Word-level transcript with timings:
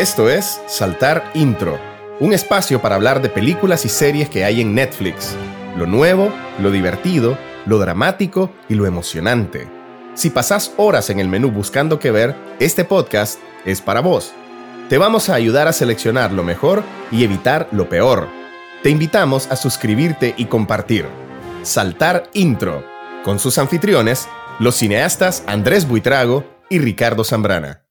Esto 0.00 0.30
es 0.30 0.62
Saltar 0.66 1.30
Intro, 1.34 1.78
un 2.20 2.32
espacio 2.32 2.80
para 2.80 2.94
hablar 2.94 3.20
de 3.20 3.28
películas 3.28 3.84
y 3.84 3.90
series 3.90 4.30
que 4.30 4.46
hay 4.46 4.62
en 4.62 4.74
Netflix. 4.74 5.36
Lo 5.76 5.84
nuevo, 5.84 6.32
lo 6.58 6.70
divertido, 6.70 7.36
lo 7.66 7.78
dramático 7.78 8.50
y 8.70 8.76
lo 8.76 8.86
emocionante. 8.86 9.68
Si 10.14 10.30
pasás 10.30 10.72
horas 10.78 11.10
en 11.10 11.20
el 11.20 11.28
menú 11.28 11.50
buscando 11.50 11.98
qué 11.98 12.10
ver, 12.10 12.34
este 12.60 12.86
podcast 12.86 13.38
es 13.66 13.82
para 13.82 14.00
vos. 14.00 14.32
Te 14.88 14.96
vamos 14.96 15.28
a 15.28 15.34
ayudar 15.34 15.68
a 15.68 15.74
seleccionar 15.74 16.32
lo 16.32 16.44
mejor 16.44 16.82
y 17.10 17.22
evitar 17.22 17.68
lo 17.70 17.90
peor. 17.90 18.26
Te 18.82 18.88
invitamos 18.88 19.48
a 19.50 19.56
suscribirte 19.56 20.32
y 20.38 20.46
compartir. 20.46 21.04
Saltar 21.62 22.30
Intro, 22.32 22.86
con 23.22 23.38
sus 23.38 23.58
anfitriones, 23.58 24.28
los 24.60 24.76
cineastas 24.76 25.44
Andrés 25.46 25.86
Buitrago 25.86 26.46
y 26.70 26.78
Ricardo 26.78 27.22
Zambrana. 27.22 27.82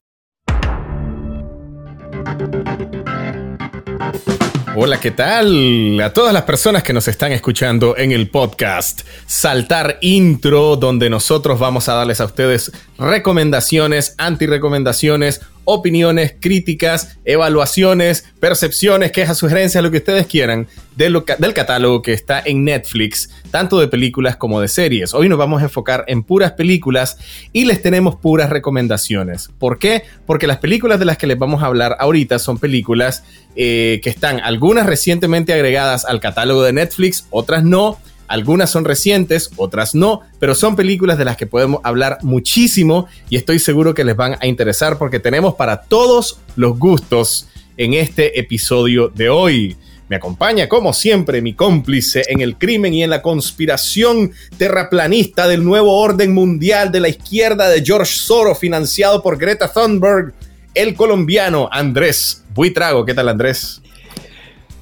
Hola, 4.76 5.00
¿qué 5.00 5.12
tal? 5.12 6.00
A 6.00 6.14
todas 6.14 6.34
las 6.34 6.44
personas 6.44 6.84
que 6.84 6.94
nos 6.94 7.08
están 7.10 7.34
escuchando 7.34 7.98
en 7.98 8.14
el 8.14 8.30
podcast 8.30 9.02
Saltar 9.26 9.98
Intro, 10.00 10.78
donde 10.78 11.10
nosotros 11.10 11.60
vamos 11.60 11.90
a 11.90 11.96
darles 11.96 12.22
a 12.22 12.26
ustedes 12.26 12.72
recomendaciones, 12.98 14.16
anti-recomendaciones, 14.18 15.42
opiniones, 15.72 16.34
críticas, 16.40 17.20
evaluaciones, 17.26 18.26
percepciones, 18.40 19.12
quejas, 19.12 19.38
sugerencias, 19.38 19.84
lo 19.84 19.92
que 19.92 19.98
ustedes 19.98 20.26
quieran 20.26 20.68
del, 20.96 21.24
del 21.38 21.54
catálogo 21.54 22.02
que 22.02 22.12
está 22.12 22.42
en 22.44 22.64
Netflix, 22.64 23.30
tanto 23.52 23.80
de 23.80 23.88
películas 23.88 24.36
como 24.36 24.62
de 24.62 24.68
series. 24.68 25.14
Hoy 25.14 25.30
nos 25.30 25.38
vamos 25.38 25.62
a 25.62 25.66
enfocar 25.66 26.06
en 26.08 26.24
puras 26.24 26.54
películas 26.54 27.20
y 27.54 27.66
les 27.66 27.84
tenemos 27.84 28.16
puras 28.16 28.50
recomendaciones. 28.50 29.52
¿Por 29.60 29.78
qué? 29.78 30.06
Porque 30.26 30.48
las 30.48 30.58
películas 30.58 30.98
de 30.98 31.06
las 31.06 31.20
que 31.20 31.28
les 31.28 31.38
vamos 31.38 31.62
a 31.62 31.68
hablar 31.68 31.98
ahorita 32.00 32.40
son 32.40 32.58
películas 32.58 33.24
eh, 33.56 34.00
que 34.04 34.10
están 34.10 34.40
algunas 34.40 34.88
recientemente 34.88 35.54
agregadas 35.54 36.04
al 36.04 36.20
catálogo 36.20 36.64
de 36.64 36.74
Netflix, 36.74 37.28
otras 37.30 37.64
no 37.64 38.00
algunas 38.30 38.70
son 38.70 38.86
recientes, 38.86 39.50
otras 39.58 39.96
no, 39.96 40.22
pero 40.40 40.54
son 40.54 40.76
películas 40.76 41.18
de 41.18 41.26
las 41.26 41.36
que 41.36 41.48
podemos 41.48 41.82
hablar 41.84 42.20
muchísimo 42.22 43.08
y 43.28 43.36
estoy 43.36 43.58
seguro 43.58 43.96
que 43.96 44.04
les 44.04 44.16
van 44.16 44.38
a 44.40 44.46
interesar 44.46 45.00
porque 45.00 45.20
tenemos 45.20 45.56
para 45.56 45.82
todos 45.82 46.40
los 46.56 46.78
gustos 46.78 47.48
en 47.76 47.96
este 47.96 48.40
episodio 48.40 49.10
de 49.10 49.30
hoy. 49.30 49.76
Me 50.10 50.16
acompaña, 50.16 50.70
como 50.70 50.94
siempre, 50.94 51.42
mi 51.42 51.54
cómplice 51.54 52.24
en 52.28 52.42
el 52.42 52.58
crimen 52.58 52.94
y 52.94 53.04
en 53.04 53.10
la 53.10 53.24
conspiración 53.24 54.32
terraplanista 54.58 55.48
del 55.48 55.64
nuevo 55.64 56.00
orden 56.00 56.32
mundial 56.32 56.92
de 56.92 57.00
la 57.00 57.10
izquierda 57.10 57.68
de 57.68 57.84
George 57.84 58.14
Soros, 58.14 58.60
financiado 58.60 59.24
por 59.24 59.38
Greta 59.38 59.72
Thunberg, 59.72 60.34
el 60.76 60.94
colombiano 60.94 61.68
Andrés 61.72 62.44
Buitrago. 62.54 63.06
¿Qué 63.06 63.16
tal, 63.16 63.30
Andrés? 63.30 63.82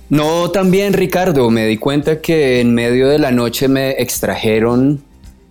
No, 0.09 0.51
también 0.51 0.93
Ricardo, 0.93 1.49
me 1.49 1.65
di 1.65 1.77
cuenta 1.77 2.21
que 2.21 2.61
en 2.61 2.73
medio 2.73 3.09
de 3.09 3.19
la 3.19 3.31
noche 3.31 3.67
me 3.67 3.91
extrajeron 3.91 5.01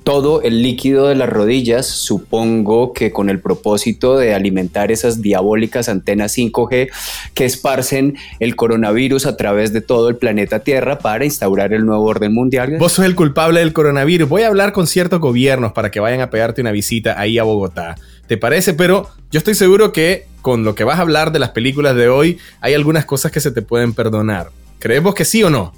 todo 0.07 0.41
el 0.41 0.62
líquido 0.62 1.09
de 1.09 1.17
las 1.17 1.29
rodillas, 1.29 1.85
supongo 1.85 2.93
que 2.93 3.11
con 3.11 3.29
el 3.29 3.41
propósito 3.41 4.17
de 4.17 4.34
alimentar 4.34 4.93
esas 4.93 5.21
diabólicas 5.21 5.89
antenas 5.89 6.39
5G 6.39 6.91
que 7.34 7.45
esparcen 7.45 8.17
el 8.39 8.55
coronavirus 8.55 9.27
a 9.27 9.37
través 9.37 9.73
de 9.73 9.81
todo 9.81 10.09
el 10.09 10.15
planeta 10.15 10.61
Tierra 10.61 11.01
para 11.01 11.25
instaurar 11.25 11.73
el 11.73 11.84
nuevo 11.84 12.05
orden 12.05 12.33
mundial. 12.33 12.77
Vos 12.79 12.93
sos 12.93 13.05
el 13.05 13.17
culpable 13.17 13.59
del 13.59 13.73
coronavirus. 13.73 14.28
Voy 14.28 14.43
a 14.43 14.47
hablar 14.47 14.73
con 14.73 14.87
ciertos 14.87 15.19
gobiernos 15.19 15.73
para 15.73 15.91
que 15.91 15.99
vayan 15.99 16.21
a 16.21 16.31
pegarte 16.31 16.61
una 16.61 16.71
visita 16.71 17.21
ahí 17.21 17.38
a 17.38 17.43
Bogotá. 17.43 17.97
¿Te 18.26 18.37
parece? 18.37 18.75
Pero 18.75 19.09
yo 19.31 19.38
estoy 19.38 19.54
seguro 19.54 19.92
que 19.92 20.26
con 20.42 20.64
lo 20.64 20.75
que 20.75 20.84
vas 20.84 20.98
a 20.98 21.03
hablar 21.03 21.32
de 21.32 21.38
las 21.38 21.50
películas 21.50 21.97
de 21.97 22.09
hoy, 22.09 22.38
hay 22.60 22.75
algunas 22.75 23.04
cosas 23.04 23.32
que 23.32 23.41
se 23.41 23.50
te 23.50 23.62
pueden 23.62 23.94
perdonar. 23.94 24.50
¿Creemos 24.78 25.14
que 25.14 25.25
sí 25.25 25.42
o 25.42 25.50
no? 25.50 25.72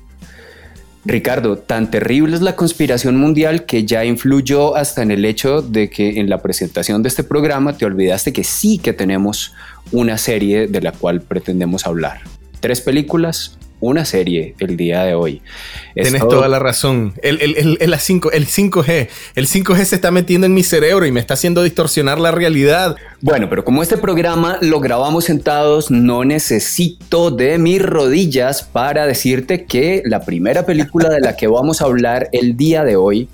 Ricardo, 1.05 1.57
tan 1.57 1.91
terrible 1.91 2.35
es 2.35 2.43
la 2.43 2.55
conspiración 2.55 3.17
mundial 3.17 3.65
que 3.65 3.87
ya 3.87 4.05
influyó 4.05 4.77
hasta 4.77 5.01
en 5.01 5.11
el 5.11 5.25
hecho 5.25 5.63
de 5.63 5.89
que 5.89 6.21
en 6.21 6.29
la 6.29 6.43
presentación 6.43 7.03
de 7.03 7.09
este 7.09 7.25
programa 7.25 7.79
te 7.79 7.87
olvidaste 7.87 8.33
que 8.33 8.45
sí 8.45 8.77
que 8.77 8.93
tenemos 8.93 9.55
una 9.91 10.19
serie 10.19 10.67
de 10.67 10.83
la 10.83 10.93
cual 10.93 11.23
pretendemos 11.23 11.87
hablar. 11.87 12.21
Tres 12.61 12.83
películas, 12.83 13.57
una 13.81 14.05
serie 14.05 14.55
el 14.59 14.77
día 14.77 15.05
de 15.05 15.15
hoy. 15.15 15.43
Tienes 15.95 16.21
toda 16.21 16.49
la 16.49 16.59
razón. 16.59 17.15
El, 17.23 17.41
el, 17.41 17.57
el, 17.57 17.79
el, 17.81 17.99
5, 17.99 18.33
el 18.33 18.47
5G. 18.47 19.09
El 19.35 19.47
5G 19.47 19.85
se 19.85 19.95
está 19.95 20.11
metiendo 20.11 20.47
en 20.47 20.55
mi 20.55 20.63
cerebro 20.63 21.07
y 21.07 21.13
me 21.13 21.21
está 21.21 21.35
haciendo 21.35 21.63
distorsionar 21.63 22.19
la 22.19 22.31
realidad. 22.31 22.97
Bueno, 23.21 23.49
pero 23.49 23.65
como 23.65 23.83
este 23.83 23.97
programa 23.97 24.59
lo 24.61 24.81
grabamos 24.81 25.25
sentados, 25.25 25.91
no 25.91 26.25
necesito 26.25 27.31
de 27.31 27.59
mis 27.59 27.83
rodillas 27.83 28.63
para 28.63 29.07
decirte 29.07 29.65
que 29.65 30.03
la 30.05 30.25
primera 30.25 30.67
película 30.67 31.09
de 31.09 31.21
la 31.21 31.37
que 31.37 31.47
vamos 31.47 31.81
a 31.81 31.85
hablar 31.85 32.29
el 32.33 32.57
día 32.57 32.85
de 32.85 32.97
hoy 32.97 33.29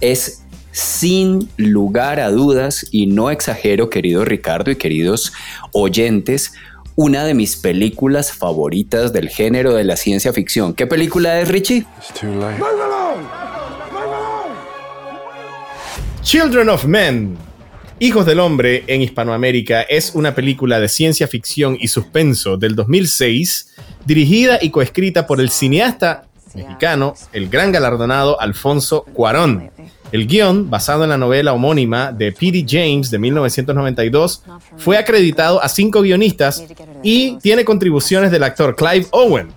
es 0.00 0.42
sin 0.72 1.48
lugar 1.56 2.20
a 2.20 2.30
dudas, 2.30 2.86
y 2.90 3.06
no 3.06 3.30
exagero, 3.30 3.90
querido 3.90 4.24
Ricardo 4.24 4.70
y 4.70 4.76
queridos 4.76 5.32
oyentes, 5.72 6.52
una 7.02 7.24
de 7.24 7.32
mis 7.32 7.56
películas 7.56 8.30
favoritas 8.30 9.10
del 9.14 9.30
género 9.30 9.72
de 9.72 9.84
la 9.84 9.96
ciencia 9.96 10.34
ficción. 10.34 10.74
¿Qué 10.74 10.86
película 10.86 11.40
es, 11.40 11.48
Richie? 11.48 11.86
Children 16.20 16.68
of 16.68 16.84
Men. 16.84 17.38
Hijos 18.00 18.26
del 18.26 18.38
Hombre 18.38 18.84
en 18.86 19.00
Hispanoamérica 19.00 19.80
es 19.80 20.14
una 20.14 20.34
película 20.34 20.78
de 20.78 20.90
ciencia 20.90 21.26
ficción 21.26 21.78
y 21.80 21.88
suspenso 21.88 22.58
del 22.58 22.76
2006, 22.76 23.76
dirigida 24.04 24.58
y 24.60 24.68
coescrita 24.68 25.26
por 25.26 25.40
el 25.40 25.48
cineasta 25.48 26.26
mexicano, 26.52 27.14
el 27.32 27.48
gran 27.48 27.72
galardonado 27.72 28.38
Alfonso 28.38 29.06
Cuarón. 29.14 29.70
El 30.12 30.26
guion, 30.26 30.68
basado 30.68 31.04
en 31.04 31.10
la 31.10 31.16
novela 31.16 31.52
homónima 31.52 32.10
de 32.10 32.32
P.D. 32.32 32.66
James 32.68 33.10
de 33.10 33.18
1992, 33.18 34.42
fue 34.76 34.98
acreditado 34.98 35.62
a 35.62 35.68
cinco 35.68 36.02
guionistas 36.02 36.64
y 37.02 37.38
tiene 37.38 37.64
contribuciones 37.64 38.32
del 38.32 38.42
actor 38.42 38.74
Clive 38.74 39.06
Owen. 39.12 39.48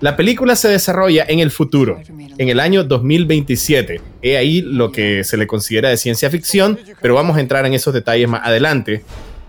La 0.00 0.16
película 0.16 0.56
se 0.56 0.68
desarrolla 0.68 1.24
en 1.28 1.38
el 1.38 1.50
futuro, 1.50 2.00
en 2.36 2.48
el 2.48 2.60
año 2.60 2.84
2027. 2.84 4.00
He 4.20 4.36
ahí 4.36 4.60
lo 4.60 4.92
que 4.92 5.24
se 5.24 5.36
le 5.36 5.46
considera 5.46 5.88
de 5.88 5.96
ciencia 5.96 6.28
ficción, 6.28 6.78
pero 7.00 7.14
vamos 7.14 7.36
a 7.36 7.40
entrar 7.40 7.64
en 7.64 7.72
esos 7.72 7.94
detalles 7.94 8.28
más 8.28 8.42
adelante. 8.44 9.04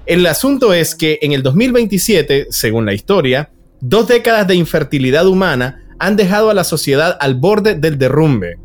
El 0.05 0.25
asunto 0.27 0.73
es 0.73 0.95
que 0.95 1.19
en 1.21 1.31
el 1.31 1.43
2027, 1.43 2.47
según 2.51 2.85
la 2.85 2.93
historia, 2.93 3.49
dos 3.81 4.07
décadas 4.07 4.47
de 4.47 4.55
infertilidad 4.55 5.27
humana 5.27 5.83
han 5.99 6.15
dejado 6.15 6.49
a 6.49 6.53
la 6.53 6.63
sociedad 6.63 7.17
al 7.19 7.35
borde 7.35 7.75
del 7.75 7.97
derrumbe. 7.97 8.57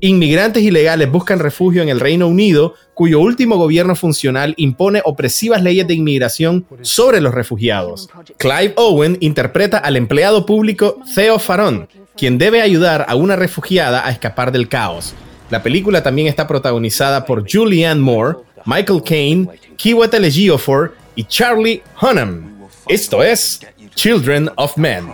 Inmigrantes 0.00 0.62
ilegales 0.62 1.10
buscan 1.10 1.38
refugio 1.38 1.82
en 1.82 1.88
el 1.88 2.00
Reino 2.00 2.28
Unido, 2.28 2.74
cuyo 2.92 3.18
último 3.20 3.56
gobierno 3.56 3.96
funcional 3.96 4.52
impone 4.58 5.00
opresivas 5.04 5.62
leyes 5.62 5.86
de 5.86 5.94
inmigración 5.94 6.66
sobre 6.82 7.20
los 7.20 7.32
refugiados. 7.32 8.08
Clive 8.36 8.74
Owen 8.76 9.16
interpreta 9.20 9.78
al 9.78 9.96
empleado 9.96 10.44
público 10.44 10.98
Theo 11.14 11.38
Faron, 11.38 11.88
quien 12.16 12.36
debe 12.36 12.60
ayudar 12.60 13.06
a 13.08 13.14
una 13.14 13.36
refugiada 13.36 14.06
a 14.06 14.10
escapar 14.10 14.52
del 14.52 14.68
caos. 14.68 15.14
La 15.48 15.62
película 15.62 16.02
también 16.02 16.28
está 16.28 16.46
protagonizada 16.46 17.24
por 17.24 17.50
Julianne 17.50 18.00
Moore, 18.00 18.38
Michael 18.66 19.02
Caine, 19.02 19.48
Kiwete 19.76 20.18
Ejiofor 20.18 20.94
y 21.14 21.24
Charlie 21.24 21.82
Hunnam. 22.02 22.54
Esto 22.88 23.22
es 23.22 23.60
Children 23.94 24.50
of 24.56 24.76
Men. 24.76 25.12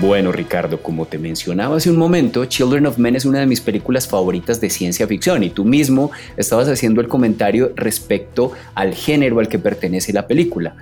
Bueno, 0.00 0.32
Ricardo, 0.32 0.82
como 0.82 1.06
te 1.06 1.18
mencionaba 1.18 1.76
hace 1.76 1.88
un 1.88 1.96
momento, 1.96 2.44
Children 2.46 2.86
of 2.86 2.98
Men 2.98 3.14
es 3.14 3.24
una 3.24 3.38
de 3.38 3.46
mis 3.46 3.60
películas 3.60 4.08
favoritas 4.08 4.60
de 4.60 4.68
ciencia 4.68 5.06
ficción 5.06 5.44
y 5.44 5.50
tú 5.50 5.64
mismo 5.64 6.10
estabas 6.36 6.68
haciendo 6.68 7.00
el 7.00 7.06
comentario 7.06 7.72
respecto 7.76 8.52
al 8.74 8.92
género 8.92 9.38
al 9.38 9.48
que 9.48 9.60
pertenece 9.60 10.12
la 10.12 10.26
película. 10.26 10.74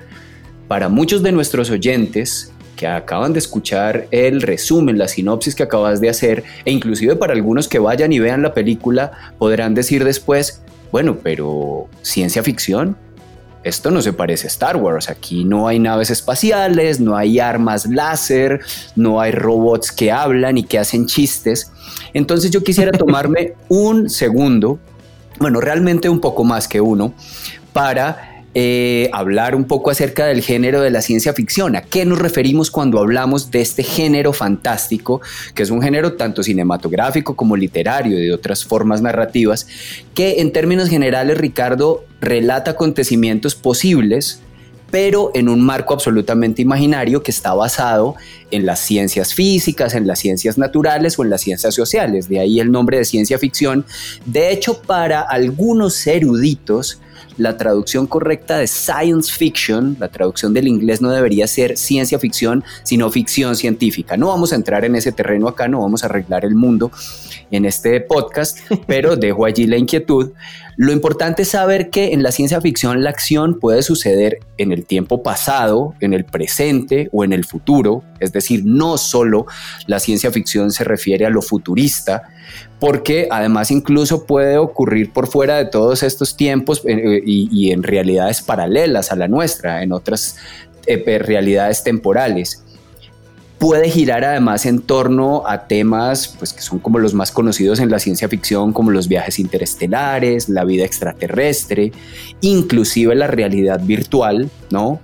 Para 0.66 0.88
muchos 0.88 1.22
de 1.22 1.30
nuestros 1.30 1.68
oyentes 1.70 2.52
que 2.74 2.86
acaban 2.86 3.34
de 3.34 3.38
escuchar 3.38 4.08
el 4.10 4.40
resumen, 4.40 4.96
la 4.96 5.08
sinopsis 5.08 5.54
que 5.54 5.62
acabas 5.62 6.00
de 6.00 6.08
hacer, 6.08 6.42
e 6.64 6.72
inclusive 6.72 7.14
para 7.14 7.34
algunos 7.34 7.68
que 7.68 7.78
vayan 7.78 8.14
y 8.14 8.18
vean 8.18 8.40
la 8.40 8.54
película, 8.54 9.12
podrán 9.38 9.74
decir 9.74 10.04
después, 10.04 10.62
bueno, 10.90 11.18
pero 11.22 11.86
ciencia 12.00 12.42
ficción, 12.42 12.96
esto 13.64 13.90
no 13.90 14.02
se 14.02 14.12
parece 14.12 14.46
a 14.46 14.48
Star 14.48 14.76
Wars. 14.76 15.08
Aquí 15.08 15.44
no 15.44 15.68
hay 15.68 15.78
naves 15.78 16.10
espaciales, 16.10 17.00
no 17.00 17.16
hay 17.16 17.38
armas 17.38 17.86
láser, 17.86 18.60
no 18.96 19.20
hay 19.20 19.32
robots 19.32 19.92
que 19.92 20.10
hablan 20.10 20.58
y 20.58 20.64
que 20.64 20.78
hacen 20.78 21.06
chistes. 21.06 21.70
Entonces 22.14 22.50
yo 22.50 22.62
quisiera 22.62 22.92
tomarme 22.98 23.54
un 23.68 24.08
segundo, 24.10 24.78
bueno, 25.38 25.60
realmente 25.60 26.08
un 26.08 26.20
poco 26.20 26.44
más 26.44 26.68
que 26.68 26.80
uno, 26.80 27.14
para 27.72 28.31
eh, 28.54 29.08
hablar 29.12 29.54
un 29.54 29.64
poco 29.64 29.90
acerca 29.90 30.26
del 30.26 30.42
género 30.42 30.82
de 30.82 30.90
la 30.90 31.00
ciencia 31.00 31.32
ficción. 31.32 31.74
¿A 31.74 31.82
qué 31.82 32.04
nos 32.04 32.18
referimos 32.18 32.70
cuando 32.70 32.98
hablamos 32.98 33.50
de 33.50 33.62
este 33.62 33.82
género 33.82 34.32
fantástico, 34.32 35.20
que 35.54 35.62
es 35.62 35.70
un 35.70 35.80
género 35.80 36.14
tanto 36.14 36.42
cinematográfico 36.42 37.34
como 37.34 37.56
literario 37.56 38.18
y 38.18 38.26
de 38.26 38.32
otras 38.32 38.64
formas 38.64 39.00
narrativas, 39.00 39.66
que 40.14 40.40
en 40.40 40.52
términos 40.52 40.88
generales, 40.88 41.38
Ricardo, 41.38 42.04
relata 42.20 42.72
acontecimientos 42.72 43.54
posibles 43.54 44.42
pero 44.92 45.30
en 45.32 45.48
un 45.48 45.62
marco 45.62 45.94
absolutamente 45.94 46.60
imaginario 46.60 47.22
que 47.22 47.30
está 47.30 47.54
basado 47.54 48.14
en 48.50 48.66
las 48.66 48.78
ciencias 48.78 49.32
físicas, 49.32 49.94
en 49.94 50.06
las 50.06 50.18
ciencias 50.18 50.58
naturales 50.58 51.18
o 51.18 51.24
en 51.24 51.30
las 51.30 51.40
ciencias 51.40 51.74
sociales. 51.74 52.28
De 52.28 52.38
ahí 52.38 52.60
el 52.60 52.70
nombre 52.70 52.98
de 52.98 53.06
ciencia 53.06 53.38
ficción. 53.38 53.86
De 54.26 54.52
hecho, 54.52 54.82
para 54.82 55.22
algunos 55.22 56.06
eruditos, 56.06 57.00
la 57.36 57.56
traducción 57.56 58.06
correcta 58.06 58.58
de 58.58 58.66
science 58.66 59.32
fiction, 59.32 59.96
la 59.98 60.08
traducción 60.08 60.52
del 60.54 60.68
inglés 60.68 61.00
no 61.00 61.10
debería 61.10 61.46
ser 61.46 61.76
ciencia 61.76 62.18
ficción, 62.18 62.64
sino 62.82 63.10
ficción 63.10 63.56
científica. 63.56 64.16
No 64.16 64.28
vamos 64.28 64.52
a 64.52 64.56
entrar 64.56 64.84
en 64.84 64.96
ese 64.96 65.12
terreno 65.12 65.48
acá, 65.48 65.68
no 65.68 65.80
vamos 65.80 66.02
a 66.02 66.06
arreglar 66.06 66.44
el 66.44 66.54
mundo 66.54 66.90
en 67.50 67.64
este 67.64 68.00
podcast, 68.00 68.58
pero 68.86 69.16
dejo 69.16 69.44
allí 69.44 69.66
la 69.66 69.76
inquietud. 69.76 70.32
Lo 70.76 70.92
importante 70.92 71.42
es 71.42 71.48
saber 71.48 71.90
que 71.90 72.12
en 72.12 72.22
la 72.22 72.32
ciencia 72.32 72.60
ficción 72.60 73.02
la 73.02 73.10
acción 73.10 73.58
puede 73.60 73.82
suceder 73.82 74.38
en 74.56 74.72
el 74.72 74.86
tiempo 74.86 75.22
pasado, 75.22 75.94
en 76.00 76.14
el 76.14 76.24
presente 76.24 77.10
o 77.12 77.24
en 77.24 77.32
el 77.32 77.44
futuro, 77.44 78.02
es 78.20 78.32
decir, 78.32 78.62
no 78.64 78.96
solo 78.96 79.46
la 79.86 80.00
ciencia 80.00 80.30
ficción 80.30 80.70
se 80.70 80.84
refiere 80.84 81.26
a 81.26 81.30
lo 81.30 81.42
futurista, 81.42 82.31
porque 82.80 83.28
además 83.30 83.70
incluso 83.70 84.26
puede 84.26 84.58
ocurrir 84.58 85.12
por 85.12 85.28
fuera 85.28 85.56
de 85.56 85.66
todos 85.66 86.02
estos 86.02 86.36
tiempos 86.36 86.82
eh, 86.84 86.92
eh, 86.92 87.22
y, 87.24 87.70
en 87.70 87.82
realidades 87.82 88.42
paralelas 88.42 89.12
a 89.12 89.16
la 89.16 89.28
nuestra, 89.28 89.82
en 89.82 89.92
otras 89.92 90.36
eh, 90.86 91.18
realidades 91.18 91.84
temporales 91.84 92.62
puede 93.62 93.88
girar 93.88 94.24
además 94.24 94.66
en 94.66 94.80
torno 94.80 95.44
a 95.46 95.68
temas 95.68 96.34
pues, 96.36 96.52
que 96.52 96.62
son 96.62 96.80
como 96.80 96.98
los 96.98 97.14
más 97.14 97.30
conocidos 97.30 97.78
en 97.78 97.92
la 97.92 98.00
ciencia 98.00 98.28
ficción, 98.28 98.72
como 98.72 98.90
los 98.90 99.06
viajes 99.06 99.38
interestelares, 99.38 100.48
la 100.48 100.64
vida 100.64 100.84
extraterrestre, 100.84 101.92
inclusive 102.40 103.14
la 103.14 103.28
realidad 103.28 103.80
virtual, 103.80 104.50
¿no? 104.70 104.98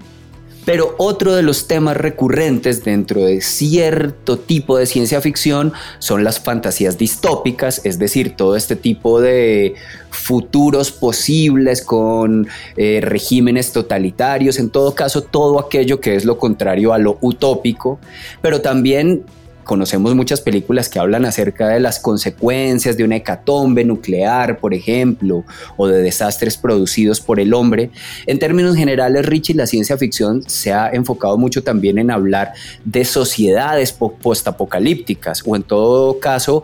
Pero 0.65 0.95
otro 0.99 1.35
de 1.35 1.43
los 1.43 1.67
temas 1.67 1.97
recurrentes 1.97 2.85
dentro 2.85 3.25
de 3.25 3.41
cierto 3.41 4.39
tipo 4.39 4.77
de 4.77 4.87
ciencia 4.87 5.21
ficción 5.21 5.73
son 5.99 6.25
las 6.25 6.41
fantasías 6.41 6.99
distópicas, 6.99 7.81
es 7.85 7.99
decir, 7.99 8.37
todo 8.37 8.55
este 8.55 8.77
tipo 8.77 9.21
de 9.21 9.75
futuros 10.11 10.93
posibles 10.93 11.83
con 11.83 12.49
eh, 12.77 13.01
regímenes 13.03 13.73
totalitarios, 13.73 14.59
en 14.59 14.71
todo 14.71 14.95
caso, 14.95 15.23
todo 15.23 15.59
aquello 15.59 16.01
que 16.01 16.17
es 16.17 16.25
lo 16.25 16.39
contrario 16.39 16.93
a 16.93 16.99
lo 16.99 17.19
utópico, 17.21 17.99
pero 18.43 18.61
también 18.61 19.25
conocemos 19.69 20.15
muchas 20.15 20.41
películas 20.41 20.89
que 20.89 20.99
hablan 20.99 21.27
acerca 21.27 21.69
de 21.69 21.79
las 21.79 22.01
consecuencias 22.01 22.97
de 22.97 23.05
una 23.05 23.17
hecatombe 23.17 23.85
nuclear, 23.85 24.61
por 24.61 24.73
ejemplo, 24.73 25.45
o 25.77 25.87
de 25.87 26.01
desastres 26.01 26.57
producidos 26.57 27.21
por 27.21 27.39
el 27.39 27.53
hombre. 27.53 27.91
En 28.25 28.39
términos 28.39 28.77
generales, 28.77 29.27
Richie, 29.27 29.55
la 29.55 29.67
ciencia 29.67 29.99
ficción 29.99 30.43
se 30.49 30.73
ha 30.73 30.89
enfocado 30.89 31.37
mucho 31.37 31.63
también 31.63 31.99
en 31.99 32.11
hablar 32.11 32.55
de 32.87 33.05
sociedades 33.05 33.93
postapocalípticas 33.93 35.43
o 35.45 35.55
en 35.55 35.65
todo 35.65 36.19
caso 36.19 36.63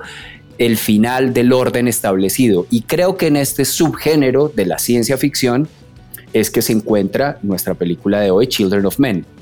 el 0.56 0.79
final 0.79 1.35
del 1.35 1.53
orden 1.53 1.89
establecido. 1.89 2.67
Y 2.71 2.83
creo 2.83 3.19
que 3.19 3.27
en 3.27 3.37
este 3.37 3.67
subgénero 3.67 4.49
de 4.49 4.65
la 4.65 4.79
ciencia 4.79 5.19
ficción 5.19 5.69
es 6.33 6.51
que 6.51 6.62
se 6.62 6.73
encuentra 6.73 7.37
nuestra 7.43 7.75
película 7.75 8.21
de 8.21 8.31
hoy, 8.31 8.47
Children 8.47 8.87
of 8.87 8.99
Men 8.99 9.34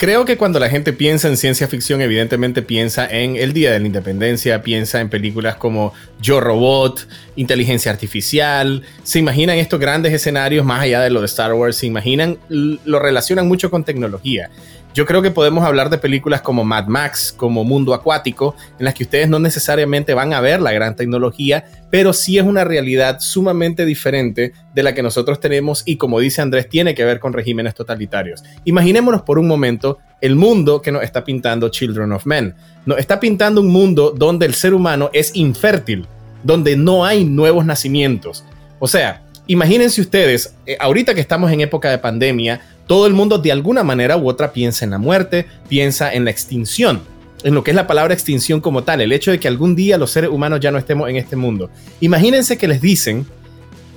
creo 0.00 0.24
que 0.24 0.38
cuando 0.38 0.58
la 0.58 0.70
gente 0.70 0.94
piensa 0.94 1.28
en 1.28 1.36
ciencia 1.36 1.68
ficción, 1.68 2.00
evidentemente 2.00 2.62
piensa 2.62 3.06
en 3.06 3.36
el 3.36 3.52
Día 3.52 3.70
de 3.70 3.80
la 3.80 3.86
Independencia, 3.86 4.62
piensa 4.62 4.98
en 4.98 5.10
películas 5.10 5.56
como 5.56 5.92
Yo 6.22 6.40
Robot, 6.40 7.06
Inteligencia 7.36 7.92
Artificial, 7.92 8.82
se 9.02 9.18
imaginan 9.18 9.58
estos 9.58 9.78
grandes 9.78 10.14
escenarios 10.14 10.64
más 10.64 10.80
allá 10.80 11.02
de 11.02 11.10
lo 11.10 11.20
de 11.20 11.26
Star 11.26 11.52
Wars, 11.52 11.76
se 11.76 11.86
imaginan, 11.86 12.38
lo 12.48 12.98
relacionan 12.98 13.46
mucho 13.46 13.70
con 13.70 13.84
tecnología. 13.84 14.48
Yo 14.92 15.06
creo 15.06 15.22
que 15.22 15.30
podemos 15.30 15.64
hablar 15.64 15.88
de 15.88 15.98
películas 15.98 16.40
como 16.42 16.64
Mad 16.64 16.86
Max, 16.88 17.32
como 17.36 17.62
Mundo 17.62 17.94
Acuático, 17.94 18.56
en 18.76 18.84
las 18.84 18.94
que 18.94 19.04
ustedes 19.04 19.28
no 19.28 19.38
necesariamente 19.38 20.14
van 20.14 20.32
a 20.32 20.40
ver 20.40 20.60
la 20.60 20.72
gran 20.72 20.96
tecnología, 20.96 21.64
pero 21.90 22.12
sí 22.12 22.38
es 22.38 22.44
una 22.44 22.64
realidad 22.64 23.20
sumamente 23.20 23.84
diferente 23.84 24.52
de 24.74 24.82
la 24.82 24.92
que 24.92 25.04
nosotros 25.04 25.38
tenemos 25.38 25.84
y 25.86 25.96
como 25.96 26.18
dice 26.18 26.42
Andrés, 26.42 26.68
tiene 26.68 26.96
que 26.96 27.04
ver 27.04 27.20
con 27.20 27.32
regímenes 27.32 27.74
totalitarios. 27.74 28.42
Imaginémonos 28.64 29.22
por 29.22 29.38
un 29.38 29.46
momento 29.46 29.98
el 30.20 30.34
mundo 30.34 30.82
que 30.82 30.90
nos 30.90 31.04
está 31.04 31.24
pintando 31.24 31.68
Children 31.68 32.10
of 32.10 32.26
Men. 32.26 32.54
Nos 32.84 32.98
está 32.98 33.20
pintando 33.20 33.60
un 33.60 33.68
mundo 33.68 34.12
donde 34.16 34.46
el 34.46 34.54
ser 34.54 34.74
humano 34.74 35.08
es 35.12 35.36
infértil, 35.36 36.06
donde 36.42 36.76
no 36.76 37.04
hay 37.04 37.24
nuevos 37.24 37.64
nacimientos. 37.64 38.44
O 38.80 38.88
sea, 38.88 39.22
imagínense 39.46 40.00
ustedes, 40.00 40.54
eh, 40.66 40.76
ahorita 40.80 41.14
que 41.14 41.20
estamos 41.20 41.52
en 41.52 41.60
época 41.60 41.90
de 41.90 41.98
pandemia, 41.98 42.60
todo 42.90 43.06
el 43.06 43.12
mundo 43.12 43.38
de 43.38 43.52
alguna 43.52 43.84
manera 43.84 44.16
u 44.16 44.28
otra 44.28 44.52
piensa 44.52 44.84
en 44.84 44.90
la 44.90 44.98
muerte, 44.98 45.46
piensa 45.68 46.12
en 46.12 46.24
la 46.24 46.32
extinción, 46.32 47.00
en 47.44 47.54
lo 47.54 47.62
que 47.62 47.70
es 47.70 47.76
la 47.76 47.86
palabra 47.86 48.14
extinción 48.14 48.60
como 48.60 48.82
tal, 48.82 49.00
el 49.00 49.12
hecho 49.12 49.30
de 49.30 49.38
que 49.38 49.46
algún 49.46 49.76
día 49.76 49.96
los 49.96 50.10
seres 50.10 50.28
humanos 50.28 50.58
ya 50.58 50.72
no 50.72 50.78
estemos 50.78 51.08
en 51.08 51.14
este 51.14 51.36
mundo. 51.36 51.70
Imagínense 52.00 52.58
que 52.58 52.66
les 52.66 52.80
dicen 52.80 53.24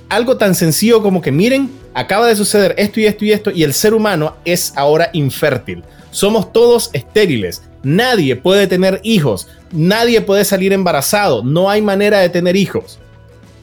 algo 0.08 0.36
tan 0.36 0.54
sencillo 0.54 1.02
como 1.02 1.20
que 1.20 1.32
miren, 1.32 1.72
acaba 1.92 2.28
de 2.28 2.36
suceder 2.36 2.72
esto 2.78 3.00
y 3.00 3.06
esto 3.06 3.24
y 3.24 3.32
esto 3.32 3.50
y 3.50 3.64
el 3.64 3.74
ser 3.74 3.94
humano 3.94 4.36
es 4.44 4.72
ahora 4.76 5.10
infértil. 5.12 5.82
Somos 6.12 6.52
todos 6.52 6.90
estériles. 6.92 7.62
Nadie 7.82 8.36
puede 8.36 8.68
tener 8.68 9.00
hijos. 9.02 9.48
Nadie 9.72 10.20
puede 10.20 10.44
salir 10.44 10.72
embarazado. 10.72 11.42
No 11.42 11.68
hay 11.68 11.82
manera 11.82 12.20
de 12.20 12.28
tener 12.28 12.54
hijos. 12.54 13.00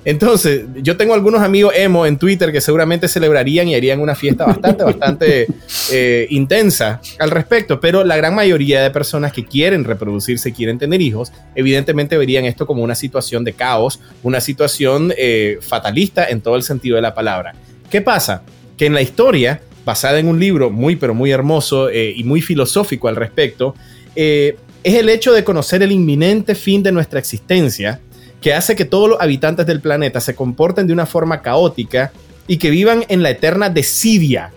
Entonces, 0.03 0.65
yo 0.81 0.97
tengo 0.97 1.13
algunos 1.13 1.41
amigos 1.41 1.73
emo 1.75 2.07
en 2.07 2.17
Twitter 2.17 2.51
que 2.51 2.59
seguramente 2.59 3.07
celebrarían 3.07 3.67
y 3.67 3.75
harían 3.75 3.99
una 3.99 4.15
fiesta 4.15 4.45
bastante, 4.45 4.83
bastante 4.83 5.47
eh, 5.91 6.27
intensa 6.31 7.01
al 7.19 7.29
respecto, 7.29 7.79
pero 7.79 8.03
la 8.03 8.17
gran 8.17 8.33
mayoría 8.33 8.81
de 8.81 8.89
personas 8.89 9.31
que 9.31 9.45
quieren 9.45 9.83
reproducirse, 9.83 10.53
quieren 10.53 10.79
tener 10.79 11.01
hijos, 11.01 11.31
evidentemente 11.53 12.17
verían 12.17 12.45
esto 12.45 12.65
como 12.65 12.83
una 12.83 12.95
situación 12.95 13.43
de 13.43 13.53
caos, 13.53 13.99
una 14.23 14.41
situación 14.41 15.13
eh, 15.17 15.59
fatalista 15.61 16.25
en 16.25 16.41
todo 16.41 16.55
el 16.55 16.63
sentido 16.63 16.95
de 16.95 17.03
la 17.03 17.13
palabra. 17.13 17.53
¿Qué 17.91 18.01
pasa? 18.01 18.41
Que 18.77 18.87
en 18.87 18.95
la 18.95 19.03
historia, 19.03 19.61
basada 19.85 20.17
en 20.17 20.27
un 20.27 20.39
libro 20.39 20.71
muy, 20.71 20.95
pero 20.95 21.13
muy 21.13 21.29
hermoso 21.29 21.89
eh, 21.89 22.11
y 22.15 22.23
muy 22.23 22.41
filosófico 22.41 23.07
al 23.07 23.15
respecto, 23.15 23.75
es 24.15 24.55
el 24.83 25.07
hecho 25.09 25.31
de 25.31 25.43
conocer 25.43 25.83
el 25.83 25.91
inminente 25.91 26.53
fin 26.53 26.83
de 26.83 26.91
nuestra 26.91 27.19
existencia 27.19 28.01
que 28.41 28.53
hace 28.53 28.75
que 28.75 28.85
todos 28.85 29.07
los 29.07 29.21
habitantes 29.21 29.65
del 29.65 29.79
planeta 29.79 30.19
se 30.19 30.35
comporten 30.35 30.87
de 30.87 30.93
una 30.93 31.05
forma 31.05 31.41
caótica 31.41 32.11
y 32.47 32.57
que 32.57 32.71
vivan 32.71 33.05
en 33.07 33.23
la 33.23 33.29
eterna 33.29 33.69
desidia. 33.69 34.51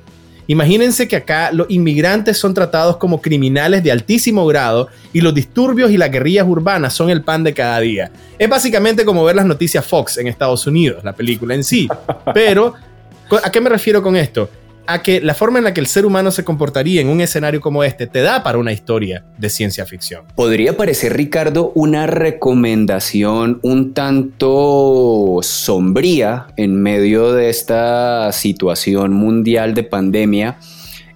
Imagínense 0.47 1.09
que 1.09 1.17
acá 1.17 1.53
los 1.53 1.71
inmigrantes 1.71 2.37
son 2.37 2.53
tratados 2.53 2.97
como 2.99 3.21
criminales 3.23 3.83
de 3.83 3.93
altísimo 3.93 4.47
grado 4.47 4.89
y 5.13 5.21
los 5.21 5.35
disturbios 5.35 5.91
y 5.91 5.97
las 5.97 6.11
guerrillas 6.11 6.47
urbanas 6.47 6.93
son 6.93 7.09
el 7.09 7.23
pan 7.23 7.45
de 7.45 7.55
cada 7.55 7.81
día. 7.81 8.11
Es 8.39 8.49
básicamente 8.49 9.05
como 9.05 9.25
ver 9.25 9.37
las 9.37 9.47
noticias 9.47 9.87
Fox 9.87 10.19
en 10.19 10.27
Estados 10.27 10.67
Unidos, 10.67 11.03
la 11.05 11.15
película 11.15 11.55
en 11.55 11.65
sí. 11.65 11.89
Pero, 12.35 12.75
¿a 13.43 13.51
qué 13.51 13.61
me 13.61 13.71
refiero 13.71 14.03
con 14.03 14.17
esto? 14.17 14.51
A 14.87 15.03
que 15.03 15.21
la 15.21 15.35
forma 15.35 15.59
en 15.59 15.65
la 15.65 15.75
que 15.75 15.81
el 15.81 15.87
ser 15.87 16.07
humano 16.07 16.31
se 16.31 16.45
comportaría 16.45 17.01
en 17.01 17.09
un 17.09 17.21
escenario 17.21 17.61
como 17.61 17.85
este 17.85 18.07
te 18.07 18.21
da 18.21 18.43
para 18.43 18.59
una 18.59 18.73
historia 18.73 19.25
de 19.39 19.49
ciencia 19.49 19.87
ficción. 19.87 20.25
Podría 20.35 20.77
parecer, 20.77 21.17
Ricardo, 21.17 21.73
una 21.75 22.07
recomendación 22.07 23.61
un 23.63 23.95
tanto 23.95 25.39
sombría 25.43 26.47
en 26.57 26.81
medio 26.81 27.33
de 27.33 27.49
esta 27.49 28.31
situación 28.33 29.13
mundial 29.13 29.75
de 29.75 29.85
pandemia, 29.85 30.59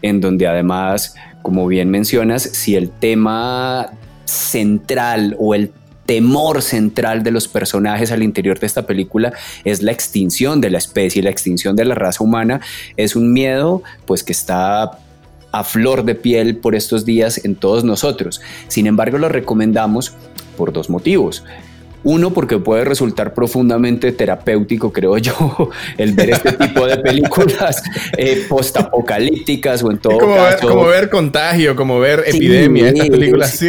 en 0.02 0.20
donde 0.20 0.46
además, 0.46 1.14
como 1.42 1.66
bien 1.66 1.90
mencionas, 1.90 2.42
si 2.42 2.76
el 2.76 2.90
tema 2.90 3.90
central 4.24 5.36
o 5.38 5.54
el 5.54 5.72
temor 6.08 6.62
central 6.62 7.22
de 7.22 7.30
los 7.30 7.48
personajes 7.48 8.12
al 8.12 8.22
interior 8.22 8.58
de 8.58 8.66
esta 8.66 8.86
película 8.86 9.34
es 9.64 9.82
la 9.82 9.92
extinción 9.92 10.62
de 10.62 10.70
la 10.70 10.78
especie, 10.78 11.22
la 11.22 11.28
extinción 11.28 11.76
de 11.76 11.84
la 11.84 11.94
raza 11.94 12.24
humana. 12.24 12.62
Es 12.96 13.14
un 13.14 13.34
miedo 13.34 13.82
pues 14.06 14.24
que 14.24 14.32
está 14.32 14.98
a 15.52 15.64
flor 15.64 16.06
de 16.06 16.14
piel 16.14 16.56
por 16.56 16.74
estos 16.74 17.04
días 17.04 17.44
en 17.44 17.56
todos 17.56 17.84
nosotros. 17.84 18.40
Sin 18.68 18.86
embargo, 18.86 19.18
lo 19.18 19.28
recomendamos 19.28 20.14
por 20.56 20.72
dos 20.72 20.88
motivos. 20.88 21.44
Uno, 22.04 22.32
porque 22.32 22.58
puede 22.58 22.84
resultar 22.84 23.34
profundamente 23.34 24.12
terapéutico, 24.12 24.92
creo 24.92 25.18
yo, 25.18 25.70
el 25.98 26.12
ver 26.12 26.30
este 26.30 26.52
tipo 26.52 26.86
de 26.86 26.96
películas 26.98 27.82
eh, 28.16 28.46
postapocalípticas 28.48 29.82
o 29.82 29.90
en 29.90 29.98
todo 29.98 30.18
como 30.18 30.36
caso. 30.36 30.66
Ver, 30.66 30.74
como 30.74 30.86
ver 30.86 31.10
contagio, 31.10 31.76
como 31.76 31.98
ver 31.98 32.24
epidemia, 32.26 32.88
estas 32.88 33.08
películas. 33.08 33.50
Sí, 33.50 33.68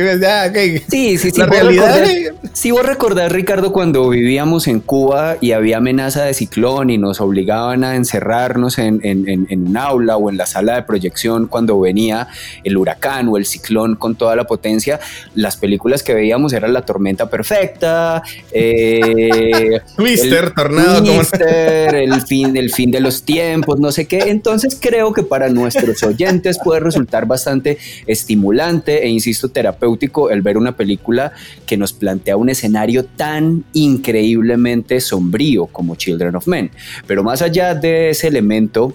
sí, 0.87 1.17
sí, 1.17 1.31
sí. 1.31 1.39
La 1.39 1.47
realidad 1.47 2.05
Si 2.53 2.71
vos 2.71 2.85
recordás, 2.85 3.31
Ricardo, 3.31 3.71
cuando 3.71 4.09
vivíamos 4.09 4.67
en 4.67 4.79
Cuba 4.79 5.37
y 5.41 5.51
había 5.51 5.77
amenaza 5.77 6.23
de 6.23 6.33
ciclón 6.33 6.89
y 6.89 6.97
nos 6.97 7.21
obligaban 7.21 7.83
a 7.83 7.95
encerrarnos 7.95 8.77
en, 8.77 8.99
en 9.03 9.67
un 9.67 9.77
aula 9.77 10.17
o 10.17 10.29
en 10.29 10.37
la 10.37 10.45
sala 10.45 10.75
de 10.75 10.83
proyección 10.83 11.47
cuando 11.47 11.79
venía 11.79 12.27
el 12.63 12.77
huracán 12.77 13.27
o 13.29 13.37
el 13.37 13.45
ciclón 13.45 13.95
con 13.95 14.15
toda 14.15 14.35
la 14.35 14.45
potencia, 14.45 14.99
las 15.35 15.57
películas 15.57 16.03
que 16.03 16.13
veíamos 16.13 16.53
eran 16.53 16.73
La 16.73 16.81
Tormenta 16.81 17.29
Perfecta, 17.29 18.18
eh, 18.51 19.79
Twister, 19.95 20.51
Tornado, 20.53 21.03
Twister, 21.03 21.95
el 21.95 22.21
fin, 22.21 22.55
el 22.57 22.71
fin 22.71 22.91
de 22.91 22.99
los 22.99 23.23
tiempos, 23.23 23.79
no 23.79 23.91
sé 23.91 24.07
qué. 24.07 24.19
Entonces 24.27 24.77
creo 24.79 25.13
que 25.13 25.23
para 25.23 25.49
nuestros 25.49 26.03
oyentes 26.03 26.59
puede 26.63 26.79
resultar 26.79 27.25
bastante 27.25 27.77
estimulante 28.07 29.03
e 29.03 29.09
insisto 29.09 29.49
terapéutico 29.49 30.29
el 30.29 30.41
ver 30.41 30.57
una 30.57 30.75
película 30.75 31.31
que 31.65 31.77
nos 31.77 31.93
plantea 31.93 32.37
un 32.37 32.49
escenario 32.49 33.05
tan 33.05 33.63
increíblemente 33.73 34.99
sombrío 34.99 35.67
como 35.67 35.95
Children 35.95 36.35
of 36.35 36.47
Men. 36.47 36.71
Pero 37.07 37.23
más 37.23 37.41
allá 37.41 37.75
de 37.75 38.09
ese 38.11 38.27
elemento 38.27 38.93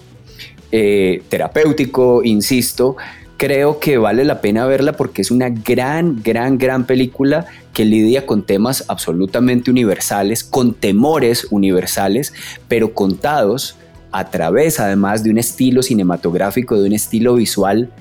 eh, 0.71 1.23
terapéutico, 1.29 2.23
insisto, 2.23 2.97
creo 3.37 3.79
que 3.79 3.97
vale 3.97 4.23
la 4.23 4.41
pena 4.41 4.65
verla 4.65 4.93
porque 4.93 5.21
es 5.21 5.31
una 5.31 5.49
gran, 5.49 6.21
gran, 6.23 6.57
gran 6.57 6.85
película 6.85 7.45
que 7.73 7.85
lidia 7.85 8.25
con 8.25 8.43
temas 8.43 8.85
absolutamente 8.87 9.71
universales, 9.71 10.43
con 10.43 10.73
temores 10.73 11.47
universales, 11.51 12.33
pero 12.67 12.93
contados 12.93 13.75
a 14.11 14.29
través 14.29 14.79
además 14.79 15.23
de 15.23 15.31
un 15.31 15.37
estilo 15.37 15.83
cinematográfico, 15.83 16.79
de 16.79 16.87
un 16.87 16.93
estilo 16.93 17.35
visual 17.35 17.91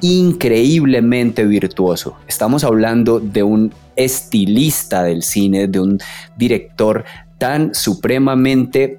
increíblemente 0.00 1.44
virtuoso. 1.44 2.16
Estamos 2.26 2.64
hablando 2.64 3.20
de 3.20 3.42
un 3.42 3.72
estilista 3.96 5.04
del 5.04 5.22
cine, 5.22 5.68
de 5.68 5.80
un 5.80 6.00
director 6.36 7.04
tan 7.38 7.74
supremamente 7.74 8.98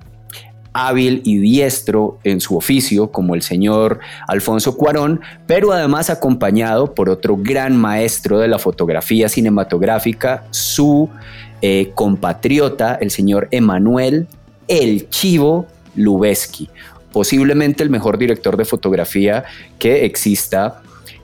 hábil 0.76 1.22
y 1.24 1.38
diestro 1.38 2.20
en 2.26 2.42
su 2.42 2.58
oficio 2.58 3.10
como 3.10 3.34
el 3.34 3.42
señor 3.42 4.00
Alfonso 4.28 4.76
Cuarón, 4.76 5.22
pero 5.48 5.72
además 5.72 6.10
acompañado 6.10 6.94
por 6.94 7.10
otro 7.10 7.38
gran 7.38 7.78
maestro 7.78 8.40
de 8.40 8.50
la 8.50 8.60
fotografía 8.60 9.30
cinematográfica, 9.30 10.44
su 10.52 11.10
eh, 11.62 11.92
compatriota, 11.96 12.96
el 12.96 13.10
señor 13.10 13.48
Emanuel 13.52 14.28
El 14.68 15.08
Chivo 15.10 15.66
Lubeski, 15.96 16.68
posiblemente 17.14 17.82
el 17.82 17.90
mejor 17.90 18.18
director 18.18 18.58
de 18.58 18.66
fotografía 18.66 19.46
que 19.80 20.04
exista 20.04 20.82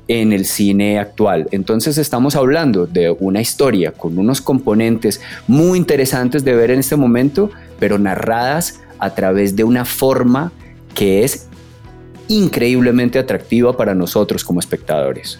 en 0.08 0.32
el 0.32 0.46
cine 0.46 0.98
actual. 0.98 1.50
Entonces 1.52 1.98
estamos 1.98 2.38
hablando 2.38 2.88
de 2.88 3.12
una 3.20 3.42
historia 3.42 3.92
con 3.92 4.18
unos 4.18 4.40
componentes 4.40 5.20
muy 5.46 5.78
interesantes 5.78 6.46
de 6.46 6.56
ver 6.56 6.72
en 6.72 6.80
este 6.80 6.96
momento, 6.96 7.52
pero 7.80 8.00
narradas 8.00 8.80
a 9.02 9.14
través 9.14 9.56
de 9.56 9.64
una 9.64 9.84
forma 9.84 10.52
que 10.94 11.24
es 11.24 11.48
increíblemente 12.28 13.20
atractiva 13.20 13.76
para 13.76 13.94
nosotros 13.94 14.44
como 14.44 14.60
espectadores. 14.60 15.40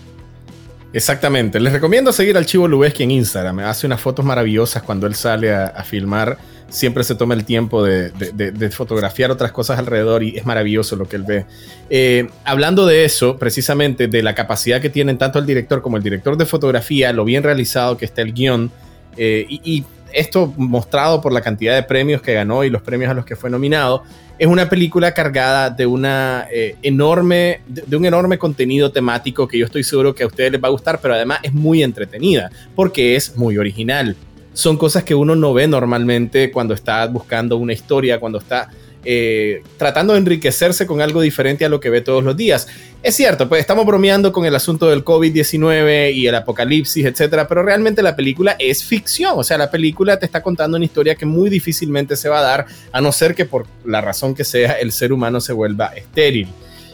Exactamente. 0.94 1.60
Les 1.60 1.72
recomiendo 1.72 2.12
seguir 2.12 2.36
al 2.36 2.46
Chivo 2.46 2.68
Lubeski 2.68 3.04
en 3.04 3.12
Instagram. 3.12 3.60
Hace 3.60 3.88
unas 3.88 4.02
fotos 4.02 4.26
maravillosas 4.26 4.84
cuando 4.84 5.08
él 5.08 5.16
sale 5.16 5.54
a, 5.54 5.84
filmar. 5.84 6.38
Siempre 6.70 7.04
se 7.04 7.16
toma 7.16 7.34
el 7.34 7.46
tiempo 7.46 7.84
de, 7.84 8.72
fotografiar 8.72 9.32
otras 9.32 9.52
cosas 9.52 9.80
alrededor 9.80 10.24
y 10.24 10.38
es 10.38 10.46
maravilloso 10.46 10.96
lo 10.96 11.08
que 11.08 11.16
él 11.18 11.24
ve. 11.24 11.46
Eh, 11.90 12.30
hablando 12.44 12.86
de 12.86 13.06
eso, 13.06 13.38
precisamente 13.38 14.08
de 14.08 14.24
la 14.24 14.36
capacidad 14.36 14.82
que 14.82 14.90
tienen 14.90 15.18
tanto 15.18 15.40
el 15.40 15.46
director 15.46 15.82
como 15.82 15.98
el 15.98 16.04
director 16.04 16.36
de 16.36 16.46
fotografía, 16.46 17.14
lo 17.14 17.24
bien 17.24 17.44
realizado 17.44 17.98
que 17.98 18.06
está 18.06 18.22
el 18.22 18.34
guion 18.34 18.72
eh, 19.18 19.46
y 19.48 19.86
esto 20.14 20.54
mostrado 20.58 21.22
por 21.22 21.32
la 21.32 21.42
cantidad 21.42 21.76
de 21.76 21.84
premios 21.84 22.22
que 22.22 22.34
ganó 22.34 22.64
y 22.64 22.70
los 22.70 22.82
premios 22.82 23.12
a 23.12 23.14
los 23.14 23.26
que 23.26 23.36
fue 23.36 23.50
nominado, 23.50 24.04
es 24.38 24.48
una 24.48 24.68
película 24.70 25.14
cargada 25.14 25.70
de, 25.70 25.86
una, 25.86 26.48
eh, 26.52 26.76
enorme, 26.82 27.62
de, 27.68 27.96
un 27.96 28.06
enorme 28.06 28.40
contenido 28.40 28.92
temático 28.92 29.48
que 29.48 29.60
yo 29.60 29.66
estoy 29.66 29.84
seguro 29.84 30.16
que 30.16 30.24
a 30.24 30.28
ustedes 30.28 30.52
les 30.52 30.64
va 30.64 30.68
a 30.68 30.72
gustar, 30.72 31.00
pero 31.00 31.14
además 31.14 31.40
es 31.44 31.54
muy 31.54 31.84
entretenida 31.84 32.50
porque 32.76 33.16
es 33.16 33.38
muy 33.38 33.58
original. 33.58 34.16
Son 34.54 34.78
cosas 34.78 35.04
que 35.04 35.14
uno 35.16 35.36
no 35.36 35.54
ve 35.54 35.68
normalmente 35.68 36.52
cuando 36.52 36.74
está 36.74 37.06
buscando 37.06 37.56
una 37.58 37.74
historia, 37.74 38.20
cuando 38.20 38.40
está 38.40 38.70
eh, 39.04 39.64
tratando 39.78 40.14
de 40.14 40.20
enriquecerse 40.20 40.86
con 40.86 41.02
algo 41.02 41.22
diferente 41.22 41.66
a 41.66 41.70
lo 41.70 41.80
que 41.80 41.90
ve 41.90 42.02
todos 42.02 42.24
los 42.24 42.38
días. 42.38 42.68
Es 43.02 43.16
cierto, 43.16 43.50
pues 43.50 43.62
estamos 43.62 43.86
bromeando 43.86 44.32
con 44.32 44.46
el 44.46 44.56
asunto 44.56 44.88
del 44.88 45.04
COVID-19 45.04 46.14
y 46.14 46.28
el 46.28 46.36
apocalipsis, 46.36 47.06
etcétera, 47.06 47.48
pero 47.48 47.64
realmente 47.64 48.04
la 48.04 48.16
película 48.16 48.56
es 48.60 48.84
ficción. 48.84 49.34
O 49.38 49.44
sea, 49.44 49.58
la 49.58 49.72
película 49.72 50.20
te 50.20 50.26
está 50.26 50.44
contando 50.44 50.78
una 50.78 50.86
historia 50.86 51.16
que 51.16 51.26
muy 51.26 51.50
difícilmente 51.50 52.16
se 52.16 52.30
va 52.30 52.40
a 52.40 52.44
dar, 52.44 52.66
a 52.92 53.02
no 53.02 53.12
ser 53.12 53.34
que 53.34 53.46
por 53.46 53.66
la 53.86 54.02
razón 54.02 54.36
que 54.36 54.44
sea 54.44 54.74
el 54.74 54.92
ser 54.92 55.14
humano 55.14 55.42
se 55.42 55.54
vuelva 55.54 55.88
estéril. 55.88 56.48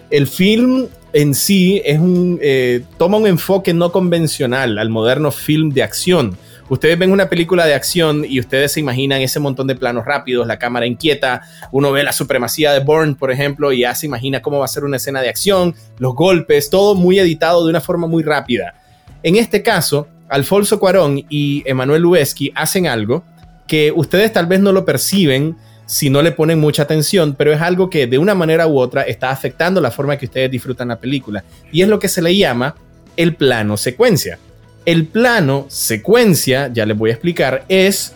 El 0.10 0.28
film 0.28 0.88
en 1.12 1.36
sí 1.36 1.82
es 1.84 2.00
un, 2.00 2.40
eh, 2.42 2.84
toma 2.98 3.18
un 3.18 3.28
enfoque 3.28 3.74
no 3.74 3.92
convencional 3.92 4.78
al 4.78 4.90
moderno 4.90 5.32
film 5.32 5.72
de 5.72 5.84
acción 5.84 6.38
Ustedes 6.70 7.00
ven 7.00 7.12
una 7.12 7.30
película 7.30 7.66
de 7.66 7.74
acción 7.74 8.26
y 8.28 8.40
ustedes 8.40 8.74
se 8.74 8.82
imaginan 8.82 9.22
ese 9.22 9.40
montón 9.40 9.68
de 9.68 9.76
planos 9.76 10.06
rápidos, 10.06 10.48
la 10.48 10.60
cámara 10.60 10.86
inquieta, 10.86 11.42
uno 11.72 11.92
ve 11.92 12.04
la 12.04 12.12
supremacía 12.12 12.74
de 12.74 12.82
Bourne, 12.82 13.16
por 13.16 13.32
ejemplo, 13.32 13.72
y 13.72 13.80
ya 13.80 13.96
se 13.96 14.06
imagina 14.06 14.42
cómo 14.42 14.60
va 14.60 14.66
a 14.66 14.70
ser 14.70 14.84
una 14.84 14.98
escena 14.98 15.22
de 15.22 15.30
acción, 15.30 15.76
los 15.98 16.14
golpes, 16.14 16.70
todo 16.70 16.96
muy 16.96 17.20
editado 17.20 17.64
de 17.64 17.70
una 17.70 17.80
forma 17.80 18.08
muy 18.08 18.22
rápida. 18.22 18.76
En 19.24 19.38
este 19.38 19.64
caso, 19.64 20.08
Alfonso 20.28 20.80
Cuarón 20.80 21.24
y 21.30 21.64
Emanuel 21.66 22.02
Lubezki 22.02 22.52
hacen 22.54 22.88
algo 22.88 23.24
que 23.66 23.94
ustedes 23.96 24.34
tal 24.34 24.48
vez 24.48 24.60
no 24.60 24.72
lo 24.72 24.84
perciben 24.84 25.56
si 25.86 26.10
no 26.10 26.22
le 26.22 26.34
ponen 26.34 26.60
mucha 26.60 26.84
atención, 26.84 27.34
pero 27.38 27.54
es 27.54 27.62
algo 27.62 27.90
que 27.90 28.08
de 28.08 28.18
una 28.18 28.36
manera 28.36 28.68
u 28.68 28.78
otra 28.78 29.04
está 29.04 29.30
afectando 29.30 29.80
la 29.80 29.90
forma 29.90 30.18
que 30.18 30.26
ustedes 30.26 30.52
disfrutan 30.52 30.90
la 30.90 31.00
película. 31.00 31.46
Y 31.72 31.82
es 31.82 31.88
lo 31.88 31.98
que 31.98 32.10
se 32.10 32.22
le 32.22 32.36
llama 32.36 32.76
el 33.16 33.36
plano 33.36 33.78
secuencia. 33.78 34.38
El 34.88 35.06
plano 35.06 35.66
secuencia, 35.68 36.72
ya 36.72 36.86
les 36.86 36.98
voy 36.98 37.10
a 37.10 37.14
explicar, 37.14 37.66
es 37.68 38.14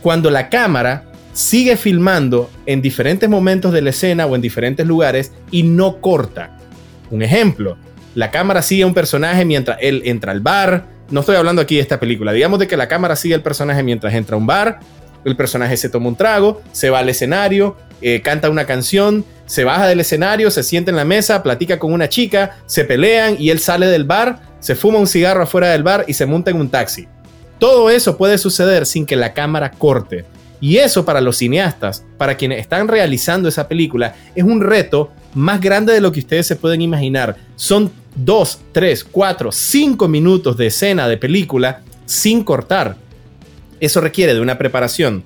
cuando 0.00 0.30
la 0.30 0.48
cámara 0.48 1.04
sigue 1.34 1.76
filmando 1.76 2.50
en 2.64 2.80
diferentes 2.80 3.28
momentos 3.28 3.74
de 3.74 3.82
la 3.82 3.90
escena 3.90 4.24
o 4.24 4.34
en 4.34 4.40
diferentes 4.40 4.86
lugares 4.86 5.32
y 5.50 5.64
no 5.64 6.00
corta. 6.00 6.56
Un 7.10 7.20
ejemplo, 7.20 7.76
la 8.14 8.30
cámara 8.30 8.62
sigue 8.62 8.84
a 8.84 8.86
un 8.86 8.94
personaje 8.94 9.44
mientras 9.44 9.76
él 9.82 10.00
entra 10.06 10.32
al 10.32 10.40
bar. 10.40 10.86
No 11.10 11.20
estoy 11.20 11.36
hablando 11.36 11.60
aquí 11.60 11.74
de 11.74 11.82
esta 11.82 12.00
película. 12.00 12.32
Digamos 12.32 12.58
de 12.58 12.68
que 12.68 12.78
la 12.78 12.88
cámara 12.88 13.16
sigue 13.16 13.34
al 13.34 13.42
personaje 13.42 13.82
mientras 13.82 14.14
entra 14.14 14.36
a 14.36 14.38
un 14.38 14.46
bar. 14.46 14.80
El 15.26 15.36
personaje 15.36 15.76
se 15.76 15.90
toma 15.90 16.08
un 16.08 16.16
trago, 16.16 16.62
se 16.72 16.88
va 16.88 17.00
al 17.00 17.08
escenario, 17.10 17.76
eh, 18.00 18.22
canta 18.22 18.48
una 18.48 18.64
canción, 18.64 19.26
se 19.44 19.64
baja 19.64 19.86
del 19.86 20.00
escenario, 20.00 20.50
se 20.50 20.62
sienta 20.62 20.90
en 20.90 20.96
la 20.96 21.04
mesa, 21.04 21.42
platica 21.42 21.78
con 21.78 21.92
una 21.92 22.08
chica, 22.08 22.56
se 22.64 22.86
pelean 22.86 23.36
y 23.38 23.50
él 23.50 23.58
sale 23.58 23.88
del 23.88 24.04
bar 24.04 24.53
se 24.64 24.74
fuma 24.74 24.98
un 24.98 25.06
cigarro 25.06 25.42
afuera 25.42 25.72
del 25.72 25.82
bar 25.82 26.06
y 26.08 26.14
se 26.14 26.24
monta 26.24 26.50
en 26.50 26.58
un 26.58 26.70
taxi. 26.70 27.06
Todo 27.58 27.90
eso 27.90 28.16
puede 28.16 28.38
suceder 28.38 28.86
sin 28.86 29.04
que 29.04 29.14
la 29.14 29.34
cámara 29.34 29.70
corte. 29.70 30.24
Y 30.58 30.78
eso 30.78 31.04
para 31.04 31.20
los 31.20 31.36
cineastas, 31.36 32.02
para 32.16 32.38
quienes 32.38 32.60
están 32.60 32.88
realizando 32.88 33.46
esa 33.46 33.68
película, 33.68 34.14
es 34.34 34.42
un 34.42 34.62
reto 34.62 35.10
más 35.34 35.60
grande 35.60 35.92
de 35.92 36.00
lo 36.00 36.10
que 36.12 36.20
ustedes 36.20 36.46
se 36.46 36.56
pueden 36.56 36.80
imaginar. 36.80 37.36
Son 37.56 37.92
2, 38.14 38.60
3, 38.72 39.04
4, 39.04 39.52
5 39.52 40.08
minutos 40.08 40.56
de 40.56 40.68
escena 40.68 41.08
de 41.08 41.18
película 41.18 41.82
sin 42.06 42.42
cortar. 42.42 42.96
Eso 43.80 44.00
requiere 44.00 44.32
de 44.32 44.40
una 44.40 44.56
preparación 44.56 45.24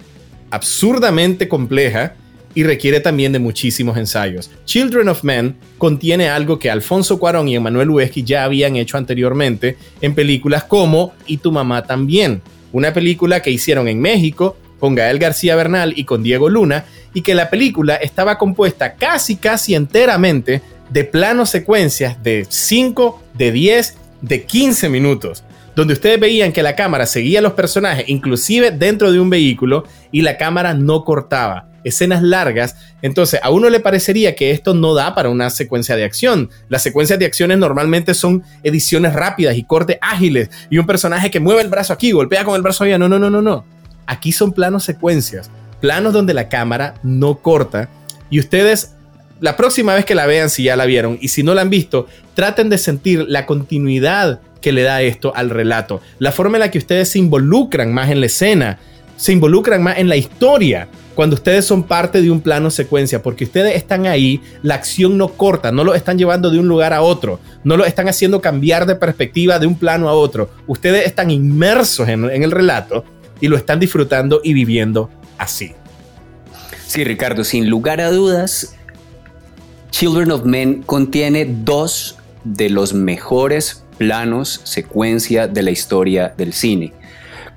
absurdamente 0.50 1.46
compleja 1.46 2.16
y 2.58 2.64
requiere 2.64 2.98
también 2.98 3.30
de 3.30 3.38
muchísimos 3.38 3.96
ensayos. 3.96 4.50
Children 4.64 5.10
of 5.10 5.22
Men 5.22 5.54
contiene 5.78 6.28
algo 6.28 6.58
que 6.58 6.68
Alfonso 6.68 7.16
Cuarón 7.20 7.46
y 7.46 7.54
Emanuel 7.54 7.86
Lubezki 7.86 8.24
ya 8.24 8.42
habían 8.42 8.74
hecho 8.74 8.96
anteriormente 8.96 9.76
en 10.00 10.12
películas 10.12 10.64
como 10.64 11.12
Y 11.28 11.36
tu 11.36 11.52
mamá 11.52 11.84
también, 11.84 12.42
una 12.72 12.92
película 12.92 13.42
que 13.42 13.52
hicieron 13.52 13.86
en 13.86 14.00
México 14.00 14.56
con 14.80 14.96
Gael 14.96 15.20
García 15.20 15.54
Bernal 15.54 15.92
y 15.94 16.02
con 16.02 16.24
Diego 16.24 16.48
Luna, 16.48 16.84
y 17.14 17.22
que 17.22 17.36
la 17.36 17.48
película 17.48 17.94
estaba 17.94 18.38
compuesta 18.38 18.94
casi 18.94 19.36
casi 19.36 19.76
enteramente 19.76 20.60
de 20.90 21.04
planos 21.04 21.50
secuencias 21.50 22.20
de 22.24 22.44
5, 22.48 23.22
de 23.34 23.52
10, 23.52 23.96
de 24.22 24.42
15 24.42 24.88
minutos 24.88 25.44
donde 25.78 25.94
ustedes 25.94 26.18
veían 26.18 26.50
que 26.50 26.64
la 26.64 26.74
cámara 26.74 27.06
seguía 27.06 27.38
a 27.38 27.42
los 27.42 27.52
personajes, 27.52 28.08
inclusive 28.08 28.72
dentro 28.72 29.12
de 29.12 29.20
un 29.20 29.30
vehículo, 29.30 29.84
y 30.10 30.22
la 30.22 30.36
cámara 30.36 30.74
no 30.74 31.04
cortaba. 31.04 31.68
Escenas 31.84 32.20
largas, 32.20 32.74
entonces 33.00 33.38
a 33.44 33.50
uno 33.50 33.70
le 33.70 33.78
parecería 33.78 34.34
que 34.34 34.50
esto 34.50 34.74
no 34.74 34.92
da 34.94 35.14
para 35.14 35.28
una 35.28 35.50
secuencia 35.50 35.94
de 35.94 36.02
acción. 36.02 36.50
Las 36.68 36.82
secuencias 36.82 37.20
de 37.20 37.26
acciones 37.26 37.58
normalmente 37.58 38.14
son 38.14 38.42
ediciones 38.64 39.12
rápidas 39.12 39.56
y 39.56 39.62
cortes 39.62 39.98
ágiles, 40.00 40.50
y 40.68 40.78
un 40.78 40.86
personaje 40.86 41.30
que 41.30 41.38
mueve 41.38 41.62
el 41.62 41.68
brazo 41.68 41.92
aquí, 41.92 42.10
golpea 42.10 42.44
con 42.44 42.56
el 42.56 42.62
brazo 42.62 42.82
allá. 42.82 42.98
No, 42.98 43.08
no, 43.08 43.20
no, 43.20 43.30
no, 43.30 43.40
no. 43.40 43.64
Aquí 44.04 44.32
son 44.32 44.50
planos 44.50 44.82
secuencias, 44.82 45.48
planos 45.80 46.12
donde 46.12 46.34
la 46.34 46.48
cámara 46.48 46.94
no 47.04 47.36
corta 47.36 47.88
y 48.30 48.40
ustedes 48.40 48.96
la 49.40 49.56
próxima 49.56 49.94
vez 49.94 50.04
que 50.04 50.14
la 50.14 50.26
vean, 50.26 50.50
si 50.50 50.64
ya 50.64 50.76
la 50.76 50.86
vieron 50.86 51.18
y 51.20 51.28
si 51.28 51.42
no 51.42 51.54
la 51.54 51.62
han 51.62 51.70
visto, 51.70 52.06
traten 52.34 52.68
de 52.68 52.78
sentir 52.78 53.24
la 53.28 53.46
continuidad 53.46 54.40
que 54.60 54.72
le 54.72 54.82
da 54.82 55.02
esto 55.02 55.32
al 55.34 55.50
relato, 55.50 56.00
la 56.18 56.32
forma 56.32 56.56
en 56.56 56.60
la 56.60 56.70
que 56.70 56.78
ustedes 56.78 57.10
se 57.10 57.18
involucran 57.18 57.92
más 57.92 58.10
en 58.10 58.20
la 58.20 58.26
escena, 58.26 58.78
se 59.16 59.32
involucran 59.32 59.82
más 59.82 59.98
en 59.98 60.08
la 60.08 60.16
historia 60.16 60.88
cuando 61.14 61.34
ustedes 61.34 61.64
son 61.64 61.82
parte 61.82 62.22
de 62.22 62.30
un 62.30 62.40
plano 62.40 62.70
secuencia, 62.70 63.24
porque 63.24 63.42
ustedes 63.42 63.74
están 63.74 64.06
ahí, 64.06 64.40
la 64.62 64.76
acción 64.76 65.18
no 65.18 65.28
corta, 65.28 65.72
no 65.72 65.82
lo 65.82 65.96
están 65.96 66.16
llevando 66.16 66.48
de 66.48 66.60
un 66.60 66.68
lugar 66.68 66.92
a 66.92 67.02
otro, 67.02 67.40
no 67.64 67.76
lo 67.76 67.84
están 67.84 68.08
haciendo 68.08 68.40
cambiar 68.40 68.86
de 68.86 68.94
perspectiva 68.94 69.58
de 69.58 69.66
un 69.66 69.76
plano 69.76 70.08
a 70.08 70.12
otro, 70.12 70.48
ustedes 70.68 71.06
están 71.06 71.32
inmersos 71.32 72.08
en, 72.08 72.30
en 72.30 72.44
el 72.44 72.52
relato 72.52 73.04
y 73.40 73.48
lo 73.48 73.56
están 73.56 73.80
disfrutando 73.80 74.40
y 74.44 74.52
viviendo 74.52 75.10
así. 75.38 75.72
Sí, 76.86 77.02
Ricardo, 77.02 77.42
sin 77.42 77.68
lugar 77.68 78.00
a 78.00 78.10
dudas, 78.10 78.76
Children 79.90 80.30
of 80.30 80.44
Men 80.44 80.82
contiene 80.82 81.44
dos 81.44 82.16
de 82.44 82.70
los 82.70 82.94
mejores 82.94 83.84
planos, 83.98 84.60
secuencia 84.64 85.48
de 85.48 85.62
la 85.62 85.70
historia 85.70 86.32
del 86.36 86.52
cine. 86.52 86.92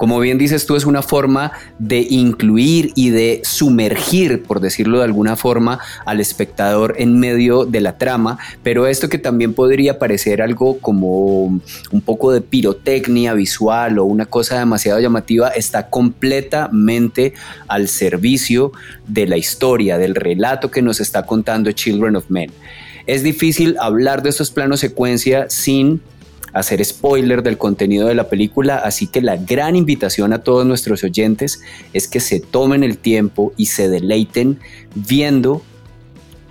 Como 0.02 0.20
bien 0.20 0.40
dices 0.40 0.66
tú, 0.66 0.76
es 0.76 0.88
una 0.88 1.04
forma 1.04 1.52
de 1.78 2.00
incluir 2.00 2.92
y 2.96 3.12
de 3.12 3.42
sumergir, 3.44 4.42
por 4.42 4.60
decirlo 4.60 4.98
de 4.98 5.04
alguna 5.04 5.36
forma, 5.36 5.78
al 6.08 6.20
espectador 6.20 6.96
en 6.98 7.20
medio 7.20 7.66
de 7.66 7.82
la 7.82 8.00
trama, 8.00 8.40
pero 8.64 8.88
esto 8.88 9.10
que 9.10 9.20
también 9.20 9.54
podría 9.54 10.00
parecer 10.00 10.42
algo 10.42 10.80
como 10.80 11.44
un 11.44 12.02
poco 12.04 12.32
de 12.32 12.42
pirotecnia 12.42 13.36
visual 13.36 14.00
o 14.00 14.06
una 14.06 14.26
cosa 14.26 14.58
demasiado 14.58 15.00
llamativa, 15.00 15.50
está 15.50 15.92
completamente 15.92 17.36
al 17.68 17.88
servicio 17.88 18.72
de 19.08 19.28
la 19.28 19.38
historia, 19.38 20.00
del 20.00 20.16
relato 20.16 20.72
que 20.72 20.82
nos 20.82 21.00
está 21.00 21.28
contando 21.28 21.74
Children 21.74 22.16
of 22.16 22.26
Men. 22.30 22.52
Es 23.06 23.22
difícil 23.22 23.78
hablar 23.80 24.24
de 24.24 24.30
estos 24.30 24.50
planos 24.50 24.80
secuencia 24.80 25.48
sin 25.48 26.02
hacer 26.54 26.84
spoiler 26.84 27.44
del 27.44 27.58
contenido 27.58 28.08
de 28.08 28.16
la 28.16 28.30
película, 28.30 28.78
así 28.78 29.08
que 29.08 29.22
la 29.22 29.38
gran 29.38 29.76
invitación 29.76 30.34
a 30.34 30.40
todos 30.40 30.66
nuestros 30.66 31.04
oyentes 31.04 31.62
es 31.94 32.08
que 32.08 32.20
se 32.20 32.40
tomen 32.40 32.84
el 32.84 32.98
tiempo 32.98 33.54
y 33.58 33.68
se 33.68 33.90
deleiten 33.90 34.60
viendo 34.96 35.62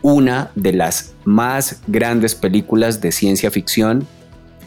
una 0.02 0.50
de 0.54 0.73
las 0.73 1.14
más 1.25 1.83
grandes 1.87 2.35
películas 2.35 3.00
de 3.00 3.12
ciencia 3.12 3.50
ficción 3.50 4.07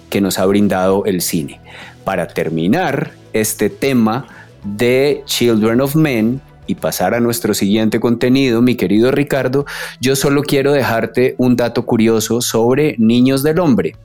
que 0.09 0.21
nos 0.21 0.37
ha 0.37 0.45
brindado 0.45 1.05
el 1.05 1.21
cine. 1.21 1.59
Para 2.03 2.27
terminar 2.27 3.13
este 3.33 3.69
tema 3.69 4.27
de 4.63 5.23
Children 5.25 5.81
of 5.81 5.95
Men 5.95 6.41
y 6.67 6.75
pasar 6.75 7.13
a 7.13 7.19
nuestro 7.19 7.53
siguiente 7.53 7.99
contenido, 7.99 8.61
mi 8.61 8.75
querido 8.75 9.11
Ricardo, 9.11 9.65
yo 9.99 10.15
solo 10.15 10.43
quiero 10.43 10.71
dejarte 10.71 11.35
un 11.37 11.55
dato 11.55 11.85
curioso 11.85 12.41
sobre 12.41 12.95
Niños 12.99 13.43
del 13.43 13.59
Hombre. 13.59 13.95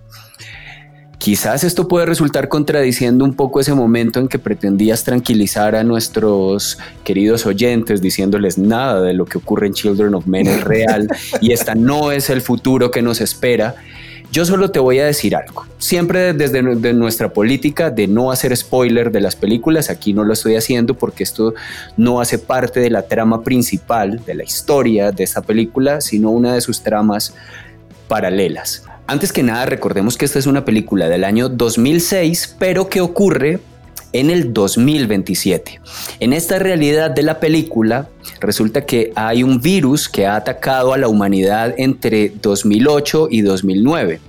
Quizás 1.18 1.64
esto 1.64 1.88
puede 1.88 2.06
resultar 2.06 2.48
contradiciendo 2.48 3.24
un 3.24 3.34
poco 3.34 3.58
ese 3.60 3.74
momento 3.74 4.20
en 4.20 4.28
que 4.28 4.38
pretendías 4.38 5.02
tranquilizar 5.02 5.74
a 5.74 5.82
nuestros 5.82 6.78
queridos 7.02 7.44
oyentes 7.44 8.00
diciéndoles 8.00 8.56
nada 8.56 9.02
de 9.02 9.14
lo 9.14 9.24
que 9.26 9.38
ocurre 9.38 9.66
en 9.66 9.74
Children 9.74 10.14
of 10.14 10.26
Men 10.26 10.46
es 10.46 10.62
real 10.62 11.08
y 11.40 11.52
esta 11.52 11.74
no 11.74 12.12
es 12.12 12.30
el 12.30 12.40
futuro 12.40 12.92
que 12.92 13.02
nos 13.02 13.20
espera. 13.20 13.74
Yo 14.30 14.44
solo 14.44 14.70
te 14.70 14.78
voy 14.78 15.00
a 15.00 15.06
decir 15.06 15.34
algo. 15.34 15.66
Siempre 15.78 16.34
desde 16.34 16.62
nuestra 16.92 17.32
política 17.32 17.90
de 17.90 18.06
no 18.06 18.30
hacer 18.30 18.56
spoiler 18.56 19.10
de 19.10 19.20
las 19.20 19.34
películas, 19.34 19.90
aquí 19.90 20.12
no 20.12 20.22
lo 20.22 20.34
estoy 20.34 20.54
haciendo 20.54 20.94
porque 20.94 21.24
esto 21.24 21.54
no 21.96 22.20
hace 22.20 22.38
parte 22.38 22.78
de 22.78 22.90
la 22.90 23.02
trama 23.02 23.42
principal 23.42 24.24
de 24.24 24.34
la 24.34 24.44
historia 24.44 25.10
de 25.10 25.24
esta 25.24 25.42
película, 25.42 26.00
sino 26.00 26.30
una 26.30 26.54
de 26.54 26.60
sus 26.60 26.82
tramas 26.82 27.34
paralelas. 28.06 28.84
Antes 29.08 29.32
que 29.32 29.42
nada, 29.42 29.64
recordemos 29.64 30.18
que 30.18 30.26
esta 30.26 30.38
es 30.38 30.44
una 30.44 30.66
película 30.66 31.08
del 31.08 31.24
año 31.24 31.48
2006, 31.48 32.56
pero 32.58 32.90
que 32.90 33.00
ocurre 33.00 33.58
en 34.12 34.28
el 34.28 34.52
2027. 34.52 35.80
En 36.20 36.34
esta 36.34 36.58
realidad 36.58 37.10
de 37.10 37.22
la 37.22 37.40
película, 37.40 38.10
resulta 38.38 38.84
que 38.84 39.10
hay 39.14 39.42
un 39.42 39.62
virus 39.62 40.10
que 40.10 40.26
ha 40.26 40.36
atacado 40.36 40.92
a 40.92 40.98
la 40.98 41.08
humanidad 41.08 41.74
entre 41.78 42.34
2008 42.42 43.28
y 43.30 43.40
2009. 43.40 44.20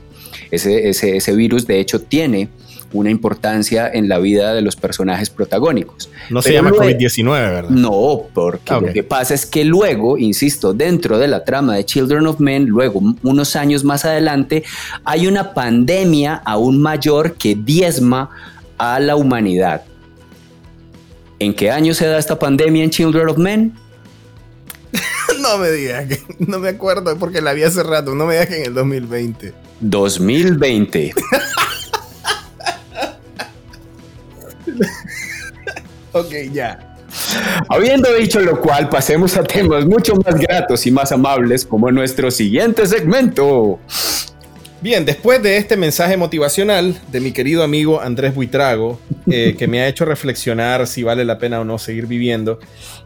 Ese, 0.50 0.88
ese, 0.88 1.18
ese 1.18 1.36
virus, 1.36 1.68
de 1.68 1.82
hecho, 1.82 2.00
tiene 2.00 2.48
una 2.94 3.10
importancia 3.10 3.90
en 3.92 4.10
la 4.10 4.20
vida 4.20 4.54
de 4.54 4.62
los 4.62 4.76
personajes 4.76 5.30
protagónicos. 5.30 6.10
No 6.30 6.42
se 6.42 6.54
llama 6.54 6.72
COVID-19, 6.72 7.30
¿verdad? 7.30 7.70
No, 7.70 8.24
porque 8.34 8.74
lo 8.74 8.94
que 8.94 9.04
pasa 9.04 9.34
es 9.34 9.46
que 9.46 9.64
luego, 9.64 10.18
insisto, 10.18 10.74
dentro 10.74 11.18
de 11.18 11.28
la 11.28 11.44
trama 11.44 11.76
de 11.76 11.86
Children 11.86 12.28
of 12.28 12.40
Men, 12.40 12.66
luego, 12.66 13.02
unos 13.24 13.56
años 13.56 13.84
más 13.84 14.06
adelante, 14.06 14.64
hay 15.04 15.28
una 15.28 15.54
pandemia 15.54 16.42
aún 16.46 16.82
mayor 16.82 17.34
que 17.36 17.56
diezma 17.56 18.30
a 18.78 19.00
la 19.00 19.16
humanidad. 19.16 19.84
¿En 21.40 21.54
qué 21.54 21.72
año 21.72 21.94
se 21.94 22.06
da 22.06 22.18
esta 22.18 22.38
pandemia 22.38 22.84
en 22.84 22.90
Children 22.90 23.30
of 23.30 23.38
Men? 23.38 23.74
no 25.42 25.58
me 25.58 25.72
digas 25.72 26.08
que 26.08 26.20
no 26.40 26.60
me 26.60 26.70
acuerdo 26.70 27.18
porque 27.18 27.42
la 27.42 27.54
vi 27.54 27.64
hace 27.64 27.84
rato. 27.84 28.16
No 28.16 28.26
me 28.26 28.34
digas 28.34 28.48
que 28.48 28.58
en 28.58 28.66
el 28.66 28.74
2020. 28.74 29.54
2020. 29.80 31.14
ok, 36.12 36.32
ya. 36.52 36.86
Habiendo 37.70 38.14
dicho 38.14 38.40
lo 38.40 38.60
cual, 38.60 38.90
pasemos 38.90 39.36
a 39.38 39.44
temas 39.44 39.86
mucho 39.86 40.14
más 40.16 40.36
gratos 40.36 40.86
y 40.86 40.92
más 40.92 41.12
amables 41.12 41.66
como 41.66 41.92
nuestro 41.92 42.30
siguiente 42.32 42.86
segmento. 42.86 43.80
Bien, 44.82 45.04
después 45.04 45.44
de 45.44 45.58
este 45.58 45.76
mensaje 45.76 46.16
motivacional 46.16 46.98
de 47.12 47.20
mi 47.20 47.34
querido 47.34 47.64
amigo 47.64 48.00
Andrés 48.00 48.34
Buitrago, 48.34 48.98
eh, 49.30 49.56
que 49.60 49.68
me 49.68 49.82
ha 49.82 49.88
hecho 49.90 50.06
reflexionar 50.06 50.88
si 50.88 51.04
vale 51.04 51.26
la 51.26 51.38
pena 51.38 51.60
o 51.60 51.66
no 51.66 51.78
seguir 51.78 52.06
viviendo, 52.06 52.60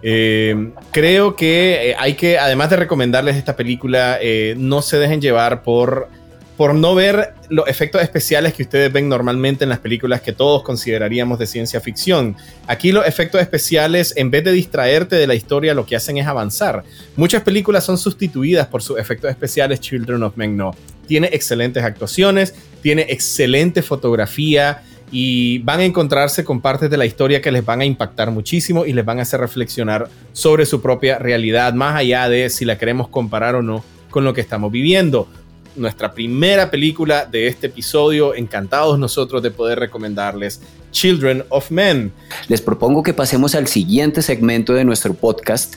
eh, 0.04 0.72
creo 0.92 1.36
que 1.36 1.90
eh, 1.90 1.96
hay 1.98 2.14
que, 2.14 2.38
además 2.38 2.70
de 2.70 2.76
recomendarles 2.76 3.38
esta 3.38 3.56
película, 3.56 4.20
no 4.56 4.84
se 4.84 4.98
dejen 4.98 5.20
llevar 5.20 5.64
por 5.64 6.10
por 6.58 6.76
no 6.76 6.94
ver 6.94 7.34
los 7.50 7.68
efectos 7.68 8.02
especiales 8.02 8.54
que 8.54 8.64
ustedes 8.64 8.92
ven 8.92 9.10
normalmente 9.10 9.64
en 9.64 9.70
las 9.70 9.80
películas 9.80 10.22
que 10.22 10.34
todos 10.34 10.62
consideraríamos 10.64 11.40
de 11.40 11.48
ciencia 11.48 11.82
ficción. 11.82 12.36
Aquí 12.68 12.92
los 12.92 13.08
efectos 13.08 13.42
especiales, 13.42 14.14
en 14.16 14.30
vez 14.30 14.44
de 14.44 14.52
distraerte 14.52 15.16
de 15.16 15.28
la 15.28 15.36
historia, 15.36 15.74
lo 15.74 15.86
que 15.86 15.96
hacen 15.96 16.18
es 16.18 16.28
avanzar. 16.28 16.84
Muchas 17.16 17.42
películas 17.42 17.84
son 17.84 17.98
sustituidas 17.98 18.68
por 18.68 18.84
sus 18.84 19.00
efectos 19.00 19.32
especiales, 19.32 19.80
Children 19.80 20.24
of 20.24 20.38
Men 20.38 20.56
no. 20.56 20.76
Tiene 21.08 21.30
excelentes 21.34 21.84
actuaciones, 21.84 22.54
tiene 22.82 23.08
excelente 23.10 23.82
fotografía 23.82 24.84
y 25.12 25.60
van 25.60 25.80
a 25.80 25.86
encontrarse 25.86 26.44
con 26.44 26.62
partes 26.62 26.90
de 26.90 26.98
la 26.98 27.06
historia 27.06 27.42
que 27.42 27.52
les 27.52 27.66
van 27.66 27.82
a 27.82 27.86
impactar 27.86 28.32
muchísimo 28.32 28.86
y 28.86 28.94
les 28.94 29.06
van 29.06 29.20
a 29.20 29.24
hacer 29.24 29.40
reflexionar 29.40 30.08
sobre 30.34 30.66
su 30.66 30.82
propia 30.82 31.20
realidad, 31.20 31.74
más 31.74 31.96
allá 31.96 32.30
de 32.30 32.50
si 32.50 32.64
la 32.66 32.78
queremos 32.78 33.10
comparar 33.10 33.56
o 33.56 33.62
no 33.62 33.84
con 34.10 34.24
lo 34.24 34.34
que 34.34 34.42
estamos 34.42 34.72
viviendo 34.72 35.28
nuestra 35.76 36.14
primera 36.14 36.70
película 36.70 37.26
de 37.26 37.48
este 37.48 37.68
episodio. 37.68 38.36
Encantados 38.36 39.00
nosotros 39.00 39.42
de 39.42 39.52
poder 39.52 39.80
recomendarles 39.80 40.62
Children 40.92 41.44
of 41.50 41.72
Men. 41.72 42.12
Les 42.48 42.62
propongo 42.62 43.04
que 43.04 43.14
pasemos 43.14 43.56
al 43.56 43.68
siguiente 43.68 44.22
segmento 44.22 44.74
de 44.74 44.86
nuestro 44.86 45.14
podcast, 45.14 45.76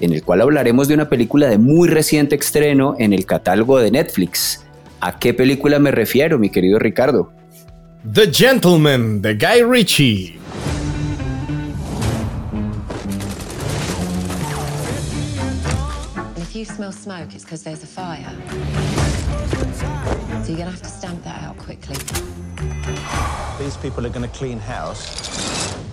en 0.00 0.12
el 0.12 0.22
cual 0.22 0.40
hablaremos 0.40 0.88
de 0.88 0.94
una 0.94 1.08
película 1.08 1.48
de 1.48 1.58
muy 1.58 1.88
reciente 1.88 2.36
estreno 2.36 2.94
en 2.98 3.12
el 3.12 3.26
catálogo 3.26 3.78
de 3.78 3.90
Netflix. 3.90 4.64
¿A 5.00 5.18
qué 5.18 5.34
película 5.34 5.78
me 5.78 5.90
refiero, 5.90 6.38
mi 6.38 6.50
querido 6.50 6.78
Ricardo? 6.78 7.32
The 8.12 8.32
Gentleman 8.32 9.22
de 9.22 9.34
Guy 9.34 9.62
Ritchie. 9.62 10.42
you 16.62 16.66
smell 16.66 16.92
smoke, 16.92 17.34
it's 17.34 17.42
because 17.42 17.64
there's 17.64 17.82
a 17.82 17.86
fire. 17.88 19.11
So 20.42 20.48
you're 20.48 20.58
gonna 20.58 20.72
have 20.72 20.82
to 20.82 20.88
stamp 20.88 21.22
that 21.22 21.40
out 21.44 21.56
quickly. 21.56 21.94
These 23.60 23.76
people 23.76 24.04
are 24.04 24.12
gonna 24.12 24.26
clean 24.36 24.58
house, 24.58 25.06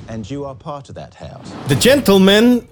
and 0.07 0.25
you 0.25 0.45
are 0.45 0.55
part 0.55 0.89
of 0.89 0.95
that 0.95 1.13
house. 1.13 1.47
The 1.67 1.75
Gentleman 1.75 2.67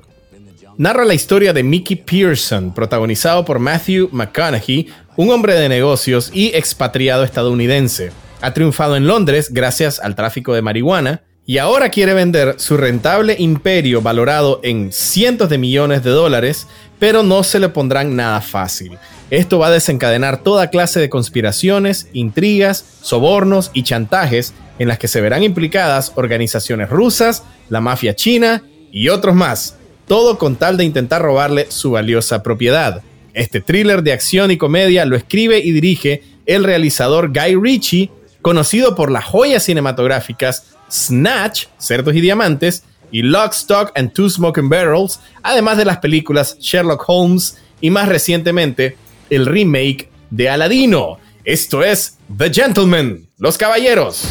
narra 0.78 1.06
la 1.06 1.14
historia 1.14 1.54
de 1.54 1.62
Mickey 1.62 1.96
Pearson, 1.96 2.74
protagonizado 2.74 3.46
por 3.46 3.60
Matthew 3.60 4.10
McConaughey, 4.12 4.88
un 5.18 5.30
hombre 5.30 5.54
de 5.54 5.70
negocios 5.70 6.32
y 6.34 6.52
expatriado 6.56 7.24
estadounidense. 7.24 8.12
Ha 8.42 8.54
triunfado 8.56 8.96
en 8.96 9.06
Londres 9.06 9.52
gracias 9.52 10.00
al 10.00 10.16
tráfico 10.16 10.56
de 10.56 10.64
marihuana 10.64 11.22
y 11.46 11.60
ahora 11.60 11.90
quiere 11.90 12.16
vender 12.16 12.56
su 12.58 12.76
rentable 12.78 13.36
imperio 13.38 14.02
valorado 14.02 14.60
en 14.64 14.92
cientos 14.92 15.48
de 15.50 15.60
millones 15.60 16.04
de 16.04 16.10
dólares, 16.10 16.68
pero 16.98 17.22
no 17.22 17.44
se 17.44 17.60
le 17.60 17.70
pondrán 17.70 18.16
nada 18.16 18.42
fácil. 18.42 18.98
Esto 19.30 19.60
va 19.60 19.68
a 19.68 19.72
desencadenar 19.72 20.42
toda 20.42 20.70
clase 20.70 21.02
de 21.02 21.10
conspiraciones, 21.10 22.08
intrigas, 22.14 22.86
sobornos 23.02 23.72
y 23.74 23.84
chantajes 23.84 24.54
en 24.80 24.88
las 24.88 25.00
que 25.00 25.10
se 25.10 25.20
verán 25.20 25.44
implicadas 25.44 26.14
organizaciones 26.16 26.90
rusas, 26.90 27.44
la 27.68 27.82
mafia 27.82 28.16
china 28.16 28.64
y 28.92 29.10
otros 29.10 29.36
más, 29.36 29.78
todo 30.08 30.38
con 30.38 30.56
tal 30.56 30.78
de 30.78 30.86
intentar 30.86 31.22
robarle 31.22 31.70
su 31.70 31.92
valiosa 31.92 32.42
propiedad. 32.42 33.04
Este 33.34 33.60
thriller 33.60 34.02
de 34.02 34.14
acción 34.14 34.50
y 34.50 34.58
comedia 34.58 35.06
lo 35.06 35.18
escribe 35.18 35.60
y 35.60 35.72
dirige 35.72 36.24
el 36.46 36.64
realizador 36.64 37.34
Guy 37.34 37.56
Ritchie, 37.56 38.10
conocido 38.42 38.96
por 38.96 39.12
las 39.12 39.26
joyas 39.26 39.64
cinematográficas 39.64 40.76
Snatch, 40.90 41.66
Cerdos 41.78 42.16
y 42.16 42.22
Diamantes, 42.22 42.84
y 43.12 43.24
Lock, 43.24 43.54
Stock 43.54 43.92
and 43.96 44.14
Two 44.14 44.30
Smoking 44.30 44.70
Barrels, 44.70 45.20
además 45.44 45.78
de 45.78 45.86
las 45.86 45.98
películas 45.98 46.58
Sherlock 46.60 47.04
Holmes 47.08 47.58
y 47.82 47.90
más 47.90 48.08
recientemente 48.08 48.98
el 49.30 49.46
remake 49.46 50.10
de 50.30 50.50
Aladino. 50.50 51.18
Esto 51.44 51.84
es 51.84 52.18
The 52.38 52.52
Gentleman, 52.54 53.28
Los 53.38 53.58
Caballeros. 53.58 54.28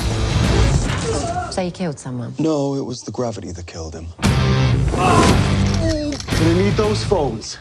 So 1.50 1.62
you 1.62 1.70
killed 1.70 1.98
someone? 1.98 2.34
No, 2.38 2.76
it 2.76 2.84
was 2.84 3.02
the 3.02 3.10
gravity 3.10 3.52
that 3.52 3.64
killed 3.64 3.94
him. 3.94 4.08
need 6.54 6.74
those 6.76 7.04
phones. 7.04 7.58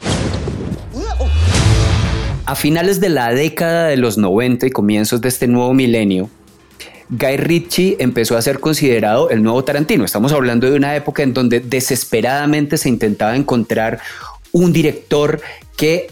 A 2.45 2.55
finales 2.55 2.99
de 2.99 3.09
la 3.09 3.33
década 3.33 3.87
de 3.87 3.97
los 3.97 4.17
90 4.17 4.67
y 4.67 4.71
comienzos 4.71 5.21
de 5.21 5.29
este 5.29 5.47
nuevo 5.47 5.73
milenio, 5.73 6.29
Guy 7.09 7.37
Ritchie 7.37 7.97
empezó 7.99 8.37
a 8.37 8.41
ser 8.41 8.59
considerado 8.59 9.29
el 9.29 9.41
nuevo 9.41 9.63
Tarantino. 9.63 10.05
Estamos 10.05 10.33
hablando 10.33 10.69
de 10.69 10.75
una 10.75 10.95
época 10.95 11.23
en 11.23 11.33
donde 11.33 11.59
desesperadamente 11.59 12.77
se 12.77 12.89
intentaba 12.89 13.35
encontrar 13.35 13.99
un 14.51 14.73
director 14.73 15.41
que 15.77 16.07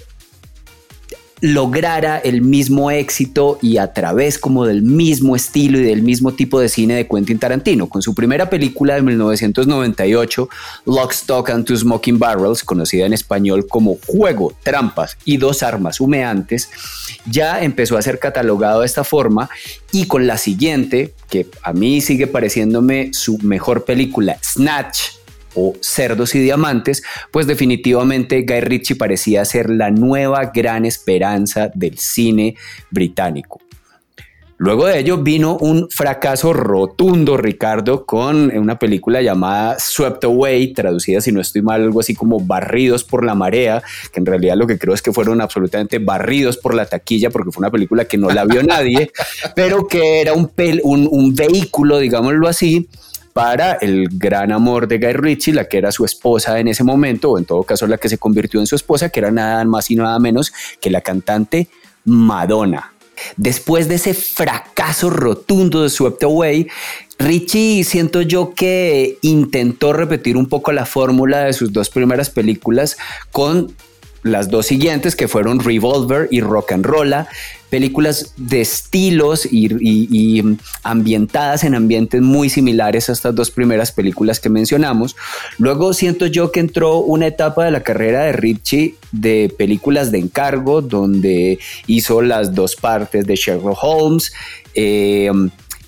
lograra 1.44 2.20
el 2.20 2.42
mismo 2.42 2.90
éxito 2.90 3.60
y 3.62 3.76
a 3.76 3.92
través 3.92 4.40
como 4.40 4.66
del 4.66 4.82
mismo 4.82 5.36
estilo 5.36 5.78
y 5.78 5.84
del 5.84 6.02
mismo 6.02 6.32
tipo 6.32 6.58
de 6.58 6.70
cine 6.70 6.96
de 6.96 7.06
Quentin 7.06 7.38
Tarantino. 7.38 7.90
Con 7.90 8.02
su 8.02 8.16
primera 8.16 8.50
película 8.50 8.96
de 8.96 9.02
1998, 9.02 10.48
Lock, 10.86 11.12
Stock 11.12 11.50
and 11.50 11.66
Two 11.66 11.76
Smoking 11.76 12.18
Barrels, 12.18 12.64
conocida 12.64 13.06
en 13.06 13.12
español 13.12 13.68
como 13.68 13.98
Juego, 14.08 14.54
Trampas 14.64 15.18
y 15.26 15.36
Dos 15.36 15.64
Armas 15.64 16.00
Humeantes, 16.00 16.70
ya 17.30 17.62
empezó 17.62 17.98
a 17.98 18.02
ser 18.02 18.20
catalogado 18.20 18.80
de 18.80 18.86
esta 18.86 19.04
forma 19.04 19.50
y 19.92 20.08
con 20.08 20.26
la 20.26 20.38
siguiente, 20.38 21.14
que 21.30 21.48
a 21.62 21.74
mí 21.74 22.00
sigue 22.00 22.26
pareciéndome 22.26 23.10
su 23.12 23.38
mejor 23.40 23.84
película, 23.84 24.38
Snatch, 24.42 25.23
o 25.56 25.74
Cerdos 25.82 26.36
y 26.36 26.40
Diamantes, 26.40 27.04
pues 27.32 27.48
definitivamente 27.48 28.44
Guy 28.44 28.62
Ritchie 28.62 28.96
parecía 28.96 29.46
ser 29.46 29.70
la 29.70 29.92
nueva 29.92 30.52
gran 30.54 30.86
esperanza 30.86 31.72
del 31.74 31.98
cine 31.98 32.56
británico. 32.92 33.60
Luego 34.64 34.86
de 34.86 35.00
ello 35.00 35.18
vino 35.18 35.58
un 35.58 35.90
fracaso 35.90 36.54
rotundo, 36.54 37.36
Ricardo, 37.36 38.06
con 38.06 38.56
una 38.56 38.80
película 38.80 39.22
llamada 39.22 39.78
Swept 39.78 40.24
Away, 40.24 40.72
traducida, 40.72 41.20
si 41.20 41.34
no 41.34 41.42
estoy 41.42 41.62
mal, 41.62 41.82
algo 41.82 42.00
así 42.00 42.14
como 42.14 42.40
Barridos 42.40 43.04
por 43.04 43.26
la 43.26 43.36
Marea, 43.36 43.84
que 44.14 44.22
en 44.22 44.26
realidad 44.26 44.56
lo 44.56 44.66
que 44.66 44.78
creo 44.78 44.94
es 44.94 45.02
que 45.02 45.12
fueron 45.12 45.42
absolutamente 45.42 46.00
barridos 46.00 46.56
por 46.56 46.76
la 46.76 46.86
taquilla, 46.86 47.30
porque 47.30 47.52
fue 47.52 47.60
una 47.60 47.72
película 47.72 48.06
que 48.06 48.18
no 48.18 48.30
la 48.30 48.46
vio 48.46 48.64
nadie, 48.64 49.12
pero 49.56 49.86
que 49.86 50.22
era 50.22 50.32
un, 50.32 50.50
un, 50.84 51.10
un 51.12 51.36
vehículo, 51.36 51.98
digámoslo 51.98 52.48
así, 52.48 52.88
para 53.34 53.74
el 53.74 54.08
gran 54.12 54.52
amor 54.52 54.88
de 54.88 55.00
Guy 55.00 55.14
Ritchie, 55.14 55.54
la 55.54 55.66
que 55.66 55.80
era 55.80 55.92
su 55.92 56.06
esposa 56.06 56.60
en 56.60 56.68
ese 56.68 56.84
momento, 56.84 57.32
o 57.32 57.38
en 57.38 57.46
todo 57.46 57.64
caso 57.64 57.88
la 57.88 57.98
que 57.98 58.10
se 58.10 58.18
convirtió 58.18 58.60
en 58.60 58.68
su 58.68 58.76
esposa, 58.76 59.10
que 59.10 59.20
era 59.20 59.32
nada 59.32 59.66
más 59.66 59.90
y 59.92 59.96
nada 59.96 60.18
menos 60.20 60.54
que 60.80 60.90
la 60.90 61.02
cantante 61.02 61.68
Madonna. 62.06 62.94
Después 63.38 63.88
de 63.88 63.96
ese 63.96 64.14
fracaso 64.14 65.10
rotundo 65.10 65.84
de 65.84 65.90
Swept 65.90 66.24
Away, 66.24 66.68
Richie 67.20 67.84
siento 67.84 68.22
yo 68.22 68.54
que 68.54 69.18
intentó 69.22 69.94
repetir 69.94 70.36
un 70.38 70.48
poco 70.48 70.72
la 70.72 70.86
fórmula 70.86 71.46
de 71.46 71.54
sus 71.54 71.72
dos 71.72 71.90
primeras 71.90 72.30
películas 72.30 72.98
con 73.32 73.74
las 74.24 74.50
dos 74.50 74.66
siguientes 74.66 75.16
que 75.16 75.28
fueron 75.28 75.60
Revolver 75.60 76.28
y 76.32 76.42
Rock 76.42 76.72
and 76.72 76.86
Rolla, 76.86 77.28
películas 77.74 78.36
de 78.38 78.62
estilos 78.62 79.48
y, 79.52 80.44
ambientadas 80.84 81.64
en 81.64 81.74
ambientes 81.74 82.22
muy 82.22 82.48
similares 82.48 83.10
a 83.10 83.14
estas 83.14 83.34
dos 83.34 83.50
primeras 83.50 83.92
películas 83.92 84.40
que 84.40 84.48
mencionamos. 84.48 85.16
Luego 85.58 85.92
siento 85.94 86.28
yo 86.28 86.52
que 86.52 86.60
entró 86.60 87.00
una 87.00 87.26
etapa 87.26 87.66
de 87.66 87.72
la 87.72 87.82
carrera 87.82 88.26
de 88.26 88.34
Ritchie 88.34 88.94
de 89.12 89.52
películas 89.58 90.12
de 90.12 90.20
encargo, 90.20 90.84
donde 90.84 91.58
hizo 91.88 92.22
las 92.22 92.54
dos 92.54 92.76
partes 92.76 93.26
de 93.26 93.36
Sherlock 93.36 93.80
Holmes, 93.82 94.32
eh, 94.76 95.32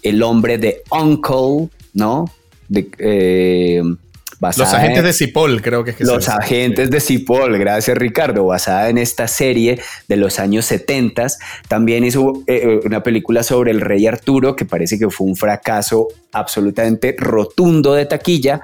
El 0.01 0.23
hombre 0.23 0.57
de 0.57 0.81
Uncle, 0.89 1.69
¿no? 1.93 2.25
Eh, 2.73 3.83
los 4.39 4.73
agentes 4.73 5.03
de 5.03 5.13
Cipoll, 5.13 5.61
creo 5.61 5.83
que 5.83 5.91
es 5.91 5.97
que 5.97 6.03
Los 6.03 6.29
agentes 6.29 6.89
de 6.89 6.99
Cipoll, 6.99 7.57
gracias 7.57 7.97
Ricardo, 7.97 8.45
basada 8.45 8.89
en 8.89 8.97
esta 8.97 9.27
serie 9.27 9.79
de 10.07 10.17
los 10.17 10.39
años 10.39 10.65
70. 10.65 11.27
También 11.67 12.03
hizo 12.03 12.43
eh, 12.47 12.61
eh, 12.63 12.79
una 12.85 13.03
película 13.03 13.43
sobre 13.43 13.71
el 13.71 13.81
rey 13.81 14.05
Arturo, 14.07 14.55
que 14.55 14.65
parece 14.65 14.99
que 14.99 15.09
fue 15.09 15.27
un 15.27 15.35
fracaso 15.35 16.07
absolutamente 16.31 17.15
rotundo 17.17 17.93
de 17.93 18.05
taquilla. 18.05 18.61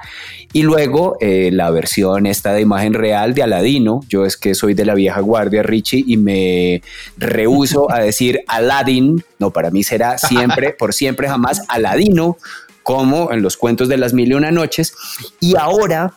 Y 0.54 0.64
luego 0.64 1.18
eh, 1.22 1.50
la 1.54 1.72
versión 1.72 2.26
esta 2.26 2.54
de 2.54 2.62
imagen 2.62 2.94
real 2.94 3.34
de 3.34 3.44
Aladino. 3.44 4.02
Yo 4.10 4.26
es 4.26 4.36
que 4.36 4.54
soy 4.54 4.74
de 4.74 4.86
la 4.86 4.96
vieja 4.96 5.22
guardia, 5.22 5.64
Richie, 5.64 6.04
y 6.06 6.18
me 6.18 6.82
rehuso 7.18 7.90
a 7.90 8.00
decir 8.00 8.42
Aladdin. 8.48 9.24
No, 9.40 9.52
para 9.52 9.72
mí 9.72 9.84
será 9.84 10.18
siempre, 10.18 10.74
por 10.78 10.94
siempre, 10.94 11.30
jamás 11.30 11.62
Aladino 11.70 12.38
como 12.84 13.32
en 13.32 13.42
los 13.42 13.58
cuentos 13.58 13.88
de 13.88 13.98
las 13.98 14.14
mil 14.14 14.32
y 14.32 14.34
una 14.34 14.52
noches. 14.52 14.94
Y 15.40 15.56
ahora, 15.56 16.14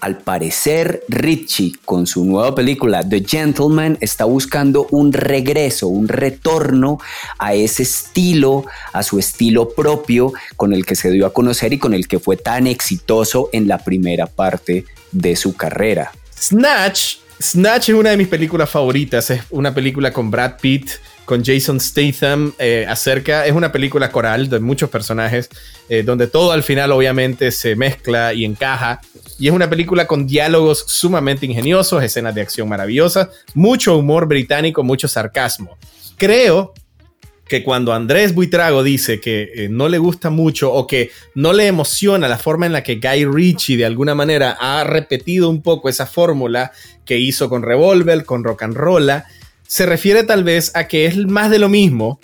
al 0.00 0.18
parecer, 0.18 1.02
Richie, 1.08 1.74
con 1.84 2.06
su 2.06 2.24
nueva 2.24 2.54
película 2.54 3.06
The 3.06 3.24
Gentleman, 3.26 3.98
está 4.00 4.24
buscando 4.24 4.86
un 4.90 5.12
regreso, 5.12 5.88
un 5.88 6.08
retorno 6.08 6.98
a 7.38 7.54
ese 7.54 7.82
estilo, 7.82 8.64
a 8.92 9.02
su 9.02 9.18
estilo 9.18 9.68
propio 9.70 10.32
con 10.56 10.72
el 10.72 10.86
que 10.86 10.96
se 10.96 11.10
dio 11.10 11.26
a 11.26 11.32
conocer 11.32 11.72
y 11.72 11.78
con 11.78 11.94
el 11.94 12.08
que 12.08 12.18
fue 12.18 12.36
tan 12.36 12.66
exitoso 12.66 13.50
en 13.52 13.68
la 13.68 13.78
primera 13.78 14.26
parte 14.26 14.86
de 15.12 15.36
su 15.36 15.54
carrera. 15.54 16.12
Snatch. 16.38 17.16
Snatch 17.40 17.88
es 17.88 17.94
una 17.94 18.10
de 18.10 18.18
mis 18.18 18.28
películas 18.28 18.68
favoritas. 18.68 19.30
Es 19.30 19.42
una 19.50 19.74
película 19.74 20.12
con 20.12 20.30
Brad 20.30 20.58
Pitt 20.60 20.90
con 21.30 21.44
Jason 21.44 21.78
Statham 21.78 22.54
eh, 22.58 22.84
acerca, 22.88 23.46
es 23.46 23.52
una 23.52 23.70
película 23.70 24.10
coral 24.10 24.48
de 24.50 24.58
muchos 24.58 24.90
personajes, 24.90 25.48
eh, 25.88 26.02
donde 26.02 26.26
todo 26.26 26.50
al 26.50 26.64
final 26.64 26.90
obviamente 26.90 27.52
se 27.52 27.76
mezcla 27.76 28.34
y 28.34 28.44
encaja. 28.44 29.00
Y 29.38 29.46
es 29.46 29.52
una 29.52 29.70
película 29.70 30.08
con 30.08 30.26
diálogos 30.26 30.84
sumamente 30.88 31.46
ingeniosos, 31.46 32.02
escenas 32.02 32.34
de 32.34 32.40
acción 32.40 32.68
maravillosas, 32.68 33.28
mucho 33.54 33.96
humor 33.96 34.26
británico, 34.26 34.82
mucho 34.82 35.06
sarcasmo. 35.06 35.78
Creo 36.16 36.74
que 37.46 37.62
cuando 37.62 37.92
Andrés 37.92 38.34
Buitrago 38.34 38.82
dice 38.82 39.20
que 39.20 39.52
eh, 39.54 39.68
no 39.70 39.88
le 39.88 39.98
gusta 39.98 40.30
mucho 40.30 40.72
o 40.72 40.88
que 40.88 41.12
no 41.36 41.52
le 41.52 41.68
emociona 41.68 42.26
la 42.26 42.38
forma 42.38 42.66
en 42.66 42.72
la 42.72 42.82
que 42.82 42.96
Guy 42.96 43.24
Ritchie 43.24 43.76
de 43.76 43.84
alguna 43.84 44.16
manera 44.16 44.56
ha 44.58 44.82
repetido 44.82 45.48
un 45.48 45.62
poco 45.62 45.88
esa 45.88 46.06
fórmula 46.06 46.72
que 47.04 47.18
hizo 47.18 47.48
con 47.48 47.62
Revolver, 47.62 48.24
con 48.24 48.42
Rock 48.42 48.64
and 48.64 48.74
Rolla, 48.74 49.26
se 49.70 49.86
refiere 49.86 50.24
tal 50.24 50.42
vez 50.42 50.72
a 50.74 50.88
que 50.88 51.06
es 51.06 51.16
más 51.16 51.48
de 51.48 51.60
lo 51.60 51.68
mismo. 51.68 52.18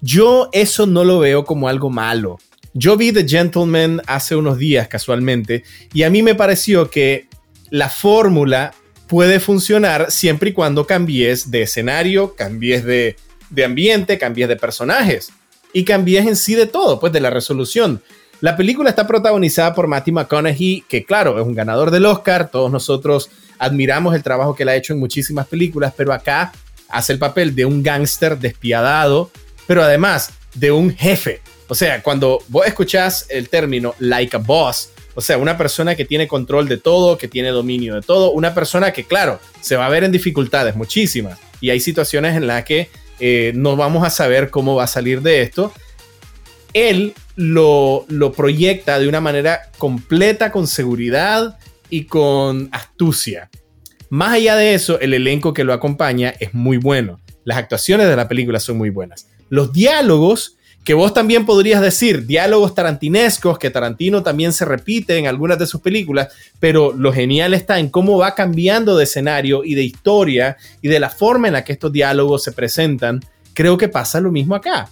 Yo 0.00 0.50
eso 0.52 0.84
no 0.84 1.04
lo 1.04 1.20
veo 1.20 1.44
como 1.44 1.68
algo 1.68 1.90
malo. 1.90 2.40
Yo 2.74 2.96
vi 2.96 3.12
The 3.12 3.26
Gentleman 3.26 4.02
hace 4.08 4.34
unos 4.34 4.58
días 4.58 4.88
casualmente 4.88 5.62
y 5.94 6.02
a 6.02 6.10
mí 6.10 6.24
me 6.24 6.34
pareció 6.34 6.90
que 6.90 7.28
la 7.70 7.88
fórmula 7.88 8.74
puede 9.06 9.38
funcionar 9.38 10.10
siempre 10.10 10.50
y 10.50 10.52
cuando 10.52 10.84
cambies 10.84 11.52
de 11.52 11.62
escenario, 11.62 12.34
cambies 12.34 12.82
de, 12.82 13.14
de 13.50 13.64
ambiente, 13.64 14.18
cambies 14.18 14.48
de 14.48 14.56
personajes 14.56 15.30
y 15.72 15.84
cambies 15.84 16.26
en 16.26 16.34
sí 16.34 16.56
de 16.56 16.66
todo, 16.66 16.98
pues 16.98 17.12
de 17.12 17.20
la 17.20 17.30
resolución. 17.30 18.02
La 18.40 18.56
película 18.56 18.90
está 18.90 19.06
protagonizada 19.06 19.72
por 19.72 19.86
Matthew 19.86 20.14
McConaughey, 20.14 20.82
que 20.88 21.04
claro, 21.04 21.38
es 21.38 21.46
un 21.46 21.54
ganador 21.54 21.92
del 21.92 22.06
Oscar, 22.06 22.50
todos 22.50 22.72
nosotros 22.72 23.30
admiramos 23.56 24.16
el 24.16 24.24
trabajo 24.24 24.56
que 24.56 24.64
él 24.64 24.70
ha 24.70 24.74
hecho 24.74 24.92
en 24.92 24.98
muchísimas 24.98 25.46
películas, 25.46 25.94
pero 25.96 26.12
acá 26.12 26.52
hace 26.92 27.12
el 27.12 27.18
papel 27.18 27.54
de 27.54 27.64
un 27.64 27.82
gángster 27.82 28.38
despiadado, 28.38 29.30
pero 29.66 29.82
además 29.82 30.30
de 30.54 30.70
un 30.70 30.94
jefe. 30.94 31.40
O 31.68 31.74
sea, 31.74 32.02
cuando 32.02 32.42
vos 32.48 32.66
escuchás 32.66 33.26
el 33.30 33.48
término 33.48 33.94
like 33.98 34.36
a 34.36 34.38
boss, 34.38 34.90
o 35.14 35.20
sea, 35.20 35.38
una 35.38 35.58
persona 35.58 35.94
que 35.94 36.04
tiene 36.04 36.28
control 36.28 36.68
de 36.68 36.78
todo, 36.78 37.18
que 37.18 37.28
tiene 37.28 37.48
dominio 37.48 37.94
de 37.94 38.02
todo, 38.02 38.32
una 38.32 38.54
persona 38.54 38.92
que, 38.92 39.04
claro, 39.04 39.40
se 39.60 39.76
va 39.76 39.86
a 39.86 39.88
ver 39.88 40.04
en 40.04 40.12
dificultades, 40.12 40.74
muchísimas. 40.74 41.38
Y 41.60 41.70
hay 41.70 41.80
situaciones 41.80 42.36
en 42.36 42.46
las 42.46 42.64
que 42.64 42.88
eh, 43.20 43.52
no 43.54 43.76
vamos 43.76 44.04
a 44.04 44.10
saber 44.10 44.50
cómo 44.50 44.74
va 44.74 44.84
a 44.84 44.88
salir 44.88 45.20
de 45.22 45.42
esto. 45.42 45.72
Él 46.72 47.14
lo, 47.36 48.06
lo 48.08 48.32
proyecta 48.32 48.98
de 48.98 49.08
una 49.08 49.20
manera 49.20 49.70
completa, 49.78 50.50
con 50.50 50.66
seguridad 50.66 51.58
y 51.90 52.04
con 52.04 52.68
astucia. 52.72 53.50
Más 54.12 54.34
allá 54.34 54.56
de 54.56 54.74
eso, 54.74 55.00
el 55.00 55.14
elenco 55.14 55.54
que 55.54 55.64
lo 55.64 55.72
acompaña 55.72 56.34
es 56.38 56.52
muy 56.52 56.76
bueno. 56.76 57.18
Las 57.44 57.56
actuaciones 57.56 58.08
de 58.08 58.14
la 58.14 58.28
película 58.28 58.60
son 58.60 58.76
muy 58.76 58.90
buenas. 58.90 59.26
Los 59.48 59.72
diálogos 59.72 60.58
que 60.84 60.92
vos 60.92 61.14
también 61.14 61.46
podrías 61.46 61.80
decir 61.80 62.26
diálogos 62.26 62.74
tarantinescos, 62.74 63.58
que 63.58 63.70
Tarantino 63.70 64.22
también 64.22 64.52
se 64.52 64.66
repite 64.66 65.16
en 65.16 65.28
algunas 65.28 65.58
de 65.58 65.66
sus 65.66 65.80
películas, 65.80 66.28
pero 66.60 66.92
lo 66.92 67.10
genial 67.10 67.54
está 67.54 67.78
en 67.78 67.88
cómo 67.88 68.18
va 68.18 68.34
cambiando 68.34 68.98
de 68.98 69.04
escenario 69.04 69.64
y 69.64 69.74
de 69.76 69.84
historia 69.84 70.58
y 70.82 70.88
de 70.88 71.00
la 71.00 71.08
forma 71.08 71.46
en 71.46 71.54
la 71.54 71.64
que 71.64 71.72
estos 71.72 71.90
diálogos 71.90 72.44
se 72.44 72.52
presentan. 72.52 73.20
Creo 73.54 73.78
que 73.78 73.88
pasa 73.88 74.20
lo 74.20 74.30
mismo 74.30 74.54
acá. 74.54 74.90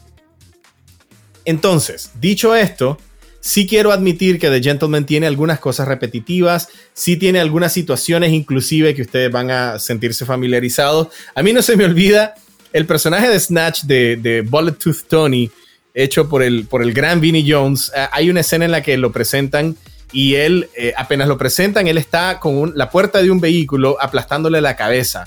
Entonces, 1.45 2.13
dicho 2.19 2.57
esto, 2.57 2.97
sí 3.41 3.67
quiero 3.67 3.93
admitir 3.93 4.39
que 4.39 4.49
The 4.49 4.63
Gentleman 4.63 5.07
tiene 5.07 5.27
algunas 5.27 5.59
cosas 5.59 5.89
repetitivas, 5.89 6.69
sí 6.93 7.17
tiene 7.17 7.41
algunas 7.41 7.73
situaciones 7.73 8.33
inclusive 8.33 8.95
que 8.95 9.03
ustedes 9.03 9.33
van 9.33 9.51
a 9.51 9.79
sentirse 9.79 10.25
familiarizados. 10.25 11.09
A 11.35 11.43
mí 11.43 11.53
no 11.53 11.63
se 11.63 11.77
me 11.77 11.85
olvida 11.85 12.35
el 12.73 12.87
personaje 12.87 13.29
de 13.29 13.41
Snatch 13.41 13.83
de, 13.83 14.17
de 14.17 14.43
Bullet 14.43 14.73
Tooth 14.73 15.09
Tony, 15.09 15.51
hecho 15.95 16.29
por 16.29 16.43
el, 16.43 16.67
por 16.67 16.83
el 16.83 16.93
gran 16.93 17.21
Vinnie 17.21 17.45
Jones. 17.47 17.91
Eh, 17.97 18.07
hay 18.13 18.31
una 18.31 18.41
escena 18.41 18.65
en 18.65 18.71
la 18.71 18.83
que 18.83 18.97
lo 18.97 19.11
presentan 19.11 19.77
y 20.13 20.35
él, 20.35 20.69
eh, 20.77 20.93
apenas 20.97 21.29
lo 21.29 21.39
presentan, 21.39 21.87
él 21.87 21.99
está 21.99 22.41
con 22.41 22.73
la 22.77 22.91
puerta 22.91 23.23
de 23.23 23.31
un 23.31 23.41
vehículo 23.41 23.97
aplastándole 24.01 24.61
la 24.61 24.77
cabeza 24.77 25.25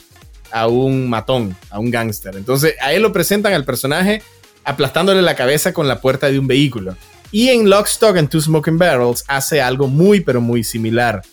a 0.52 0.68
un 0.68 1.10
matón, 1.10 1.56
a 1.70 1.80
un 1.80 1.90
gángster. 1.90 2.36
Entonces 2.36 2.76
a 2.82 2.94
él 2.94 3.02
lo 3.02 3.12
presentan 3.12 3.54
al 3.54 3.66
personaje 3.66 4.22
aplastándole 4.66 5.22
la 5.22 5.36
cabeza 5.36 5.74
con 5.74 5.88
la 5.88 6.00
puerta 6.00 6.30
de 6.30 6.40
un 6.40 6.48
vehículo. 6.48 6.96
Y 7.34 7.50
en 7.50 7.68
Lock, 7.68 7.88
Stock 7.88 8.16
and 8.16 8.30
Two 8.30 8.40
Smoking 8.40 8.78
Barrels 8.78 9.24
hace 9.28 9.60
algo 9.60 9.88
muy, 9.88 10.20
pero 10.20 10.40
muy 10.40 10.64
similar. 10.64 11.24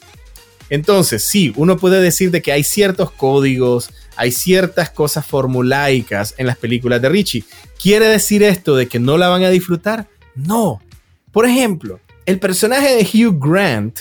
Entonces, 0.70 1.22
sí, 1.22 1.52
uno 1.56 1.76
puede 1.76 2.00
decir 2.00 2.30
de 2.30 2.40
que 2.40 2.52
hay 2.52 2.64
ciertos 2.64 3.10
códigos, 3.10 3.90
hay 4.16 4.32
ciertas 4.32 4.88
cosas 4.88 5.26
formulaicas 5.26 6.34
en 6.38 6.46
las 6.46 6.56
películas 6.56 7.02
de 7.02 7.10
Richie. 7.10 7.44
¿Quiere 7.78 8.06
decir 8.06 8.42
esto 8.42 8.76
de 8.76 8.88
que 8.88 8.98
no 8.98 9.18
la 9.18 9.28
van 9.28 9.44
a 9.44 9.50
disfrutar? 9.50 10.08
No. 10.34 10.80
Por 11.32 11.44
ejemplo, 11.44 12.00
el 12.24 12.40
personaje 12.40 12.96
de 12.96 13.02
Hugh 13.02 13.38
Grant, 13.38 13.98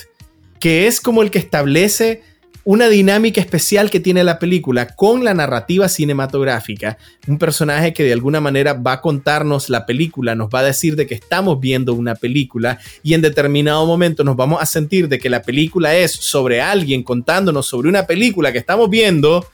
que 0.58 0.86
es 0.86 1.02
como 1.02 1.20
el 1.20 1.30
que 1.30 1.38
establece 1.38 2.22
una 2.64 2.88
dinámica 2.88 3.40
especial 3.40 3.90
que 3.90 4.00
tiene 4.00 4.24
la 4.24 4.38
película 4.38 4.94
con 4.94 5.24
la 5.24 5.34
narrativa 5.34 5.88
cinematográfica, 5.88 6.98
un 7.26 7.38
personaje 7.38 7.92
que 7.92 8.04
de 8.04 8.12
alguna 8.12 8.40
manera 8.40 8.74
va 8.74 8.94
a 8.94 9.00
contarnos 9.00 9.70
la 9.70 9.86
película, 9.86 10.34
nos 10.34 10.48
va 10.48 10.60
a 10.60 10.64
decir 10.64 10.96
de 10.96 11.06
que 11.06 11.14
estamos 11.14 11.58
viendo 11.60 11.94
una 11.94 12.14
película 12.14 12.78
y 13.02 13.14
en 13.14 13.22
determinado 13.22 13.86
momento 13.86 14.24
nos 14.24 14.36
vamos 14.36 14.62
a 14.62 14.66
sentir 14.66 15.08
de 15.08 15.18
que 15.18 15.30
la 15.30 15.42
película 15.42 15.96
es 15.96 16.12
sobre 16.12 16.60
alguien 16.60 17.02
contándonos 17.02 17.66
sobre 17.66 17.88
una 17.88 18.06
película 18.06 18.52
que 18.52 18.58
estamos 18.58 18.90
viendo, 18.90 19.46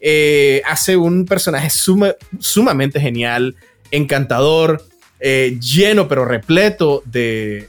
eh, 0.00 0.62
hace 0.66 0.96
un 0.96 1.24
personaje 1.24 1.70
sumamente 2.38 3.00
genial, 3.00 3.56
encantador, 3.90 4.82
eh, 5.20 5.58
lleno 5.60 6.06
pero 6.06 6.24
repleto 6.24 7.02
de, 7.04 7.68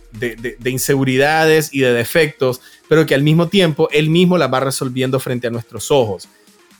inseguridades 0.65 1.73
y 1.73 1.79
de 1.79 1.93
defectos, 1.93 2.61
pero 2.89 3.05
que 3.05 3.15
al 3.15 3.23
mismo 3.23 3.47
tiempo 3.47 3.87
él 3.93 4.09
mismo 4.09 4.37
la 4.37 4.47
va 4.47 4.59
resolviendo 4.59 5.21
frente 5.21 5.47
a 5.47 5.51
nuestros 5.51 5.91
ojos. 5.91 6.27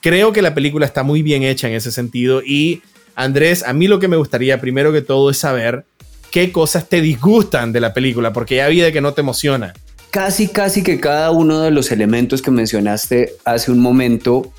Creo 0.02 0.34
que 0.34 0.42
la 0.42 0.54
película 0.54 0.86
está 0.86 1.04
muy 1.04 1.22
bien 1.22 1.44
hecha 1.44 1.70
en 1.70 1.76
ese 1.76 1.92
sentido 1.92 2.42
y 2.46 2.82
Andrés, 3.16 3.64
a 3.64 3.74
mí 3.74 3.88
lo 3.88 4.00
que 4.00 4.08
me 4.08 4.18
gustaría 4.18 4.60
primero 4.60 4.92
que 4.92 5.02
todo 5.02 5.30
es 5.30 5.38
saber 5.38 5.86
qué 6.32 6.52
cosas 6.52 6.88
te 6.88 7.02
disgustan 7.02 7.72
de 7.72 7.82
la 7.82 7.94
película, 7.94 8.34
porque 8.34 8.58
ya 8.58 8.68
vi 8.68 8.80
de 8.80 8.92
que 8.92 9.02
no 9.02 9.14
te 9.14 9.22
emociona. 9.22 9.74
Casi, 10.10 10.48
casi 10.48 10.84
que 10.84 11.00
cada 11.00 11.32
uno 11.32 11.60
de 11.60 11.72
los 11.72 11.92
elementos 11.92 12.42
que 12.42 12.50
mencionaste 12.50 13.34
hace 13.46 13.72
un 13.72 13.80
momento 13.80 14.52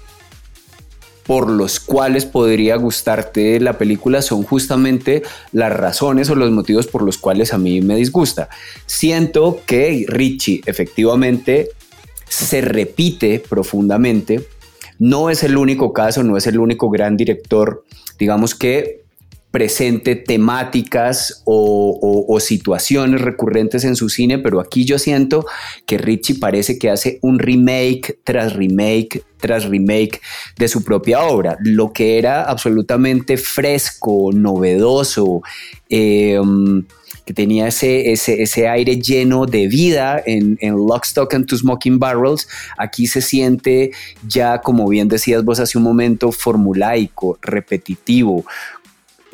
por 1.26 1.48
los 1.48 1.80
cuales 1.80 2.26
podría 2.26 2.76
gustarte 2.76 3.60
la 3.60 3.78
película 3.78 4.22
son 4.22 4.42
justamente 4.42 5.22
las 5.52 5.72
razones 5.72 6.30
o 6.30 6.34
los 6.34 6.50
motivos 6.50 6.86
por 6.86 7.02
los 7.02 7.18
cuales 7.18 7.52
a 7.52 7.58
mí 7.58 7.80
me 7.80 7.96
disgusta. 7.96 8.48
Siento 8.86 9.60
que 9.66 10.04
Richie 10.08 10.62
efectivamente 10.66 11.70
se 12.28 12.60
repite 12.60 13.42
profundamente. 13.46 14.46
No 14.98 15.30
es 15.30 15.42
el 15.42 15.56
único 15.56 15.92
caso, 15.92 16.22
no 16.22 16.36
es 16.36 16.46
el 16.46 16.58
único 16.58 16.90
gran 16.90 17.16
director, 17.16 17.84
digamos 18.18 18.54
que 18.54 18.99
presente 19.50 20.14
temáticas 20.14 21.42
o, 21.44 22.38
situaciones 22.40 23.20
recurrentes 23.20 23.84
en 23.84 23.96
su 23.96 24.08
cine, 24.08 24.38
pero 24.38 24.60
aquí 24.60 24.84
yo 24.84 24.98
siento 24.98 25.44
que 25.86 25.98
Richie 25.98 26.36
parece 26.36 26.78
que 26.78 26.88
hace 26.88 27.18
un 27.22 27.38
remake 27.38 28.18
tras 28.24 28.54
remake 28.54 29.22
tras 29.40 29.64
remake 29.64 30.20
de 30.58 30.68
su 30.68 30.84
propia 30.84 31.22
obra, 31.22 31.56
lo 31.60 31.92
que 31.92 32.18
era 32.18 32.44
absolutamente 32.44 33.38
fresco, 33.38 34.30
novedoso, 34.34 35.40
em, 35.88 36.84
que 37.24 37.32
tenía 37.32 37.68
ese, 37.68 38.12
ese, 38.12 38.68
aire 38.68 39.00
lleno 39.00 39.46
de 39.46 39.66
vida 39.66 40.22
en, 40.26 40.58
en 40.60 40.74
Lock, 40.74 41.04
Stock 41.04 41.32
and 41.32 41.46
Two 41.46 41.56
Smoking 41.56 41.98
Barrels, 41.98 42.48
aquí 42.76 43.06
se 43.06 43.22
siente 43.22 43.92
ya, 44.26 44.60
como 44.60 44.88
bien 44.88 45.08
decías 45.08 45.44
vos 45.44 45.60
hace 45.60 45.78
un 45.78 45.84
momento, 45.84 46.32
formulaico, 46.32 47.38
repetitivo, 47.40 48.44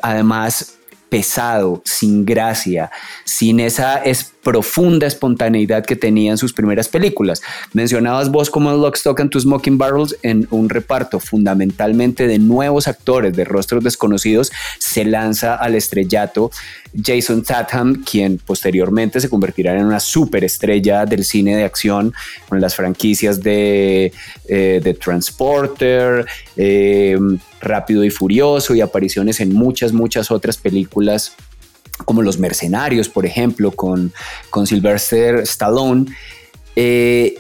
además 0.03 0.77
pesado, 1.09 1.83
sin 1.85 2.25
gracia, 2.25 2.91
sin 3.25 3.61
esa 3.61 3.97
es 3.99 4.33
profunda 4.43 5.07
espontaneidad 5.07 5.85
que 5.85 5.97
tenía 5.97 6.31
en 6.31 6.39
sus 6.39 6.53
primeras 6.53 6.89
películas. 6.89 7.43
Mencionabas 7.73 8.31
vos 8.31 8.51
como 8.51 8.73
Lock, 8.73 8.97
Stock 8.97 9.19
and 9.21 9.31
Two 9.31 9.41
Smoking 9.41 9.79
Barrels 9.79 10.17
en 10.23 10.47
un 10.51 10.69
reparto 10.69 11.21
fundamentalmente 11.21 12.27
de 12.27 12.39
nuevos 12.39 12.87
actores 12.87 13.35
de 13.35 13.45
rostros 13.45 13.83
desconocidos, 13.83 14.53
se 14.79 15.05
lanza 15.05 15.55
al 15.55 15.75
estrellato 15.75 16.51
Jason 17.05 17.43
Tatham, 17.43 18.05
quien 18.05 18.39
posteriormente 18.39 19.21
se 19.21 19.29
convertirá 19.29 19.77
en 19.77 19.85
una 19.85 20.01
superestrella 20.01 21.07
del 21.07 21.25
cine 21.25 21.57
de 21.57 21.65
acción 21.65 22.15
con 22.49 22.61
las 22.61 22.75
franquicias 22.75 23.43
de, 23.43 24.13
eh, 24.49 24.97
Transporter, 25.01 26.27
eh, 26.57 27.19
Rápido 27.67 28.05
y 28.05 28.11
Furioso 28.11 28.75
y 28.75 28.81
apariciones 28.81 29.41
en 29.41 29.53
muchas, 29.55 29.93
muchas 29.93 30.31
otras 30.31 30.57
películas 30.57 31.35
como 32.05 32.23
Los 32.23 32.39
Mercenarios, 32.39 33.09
por 33.09 33.27
ejemplo, 33.27 33.71
con, 33.71 34.13
con 34.51 34.67
Sylvester 34.67 35.37
Stallone. 35.41 36.07
Eh, 36.75 37.39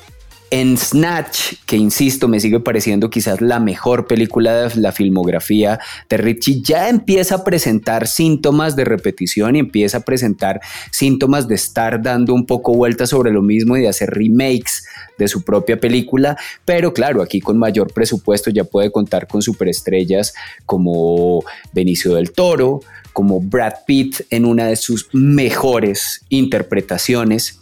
en 0.51 0.77
Snatch, 0.77 1.55
que 1.67 1.77
insisto, 1.77 2.29
me 2.29 2.39
sigue 2.39 2.61
pareciendo 2.61 3.11
quizás 3.11 3.41
la 3.41 3.59
mejor 3.59 4.07
película 4.07 4.55
de 4.55 4.81
la 4.81 4.93
filmografía 4.93 5.81
de 6.09 6.17
Richie, 6.19 6.63
ya 6.63 6.89
empieza 6.89 7.37
a 7.37 7.45
presentar 7.45 8.07
síntomas 8.07 8.77
de 8.77 8.85
repetición 8.85 9.57
y 9.57 9.61
empieza 9.61 9.99
a 9.99 10.01
presentar 10.01 10.61
síntomas 10.93 11.49
de 11.49 11.57
estar 11.57 12.01
dando 12.01 12.33
un 12.33 12.47
poco 12.47 12.75
vueltas 12.75 13.11
sobre 13.11 13.33
lo 13.33 13.43
mismo 13.43 13.77
y 13.77 13.83
de 13.83 13.89
hacer 13.89 14.11
remakes 14.11 14.85
de 15.19 15.27
su 15.27 15.43
propia 15.43 15.81
película, 15.81 16.37
pero 16.65 16.93
claro, 16.93 17.23
aquí 17.23 17.41
con 17.41 17.59
mayor 17.59 17.93
presupuesto 17.93 18.51
ya 18.51 18.65
puede 18.65 18.93
contar 18.93 19.27
con 19.27 19.43
superestrellas 19.43 20.35
como 20.65 21.43
Benicio 21.73 22.15
del 22.15 22.33
Toro, 22.33 22.81
como 23.13 23.41
Brad 23.41 23.75
Pitt 23.87 24.21
en 24.31 24.45
una 24.45 24.67
de 24.67 24.77
sus 24.77 25.09
mejores 25.13 26.21
interpretaciones, 26.29 27.59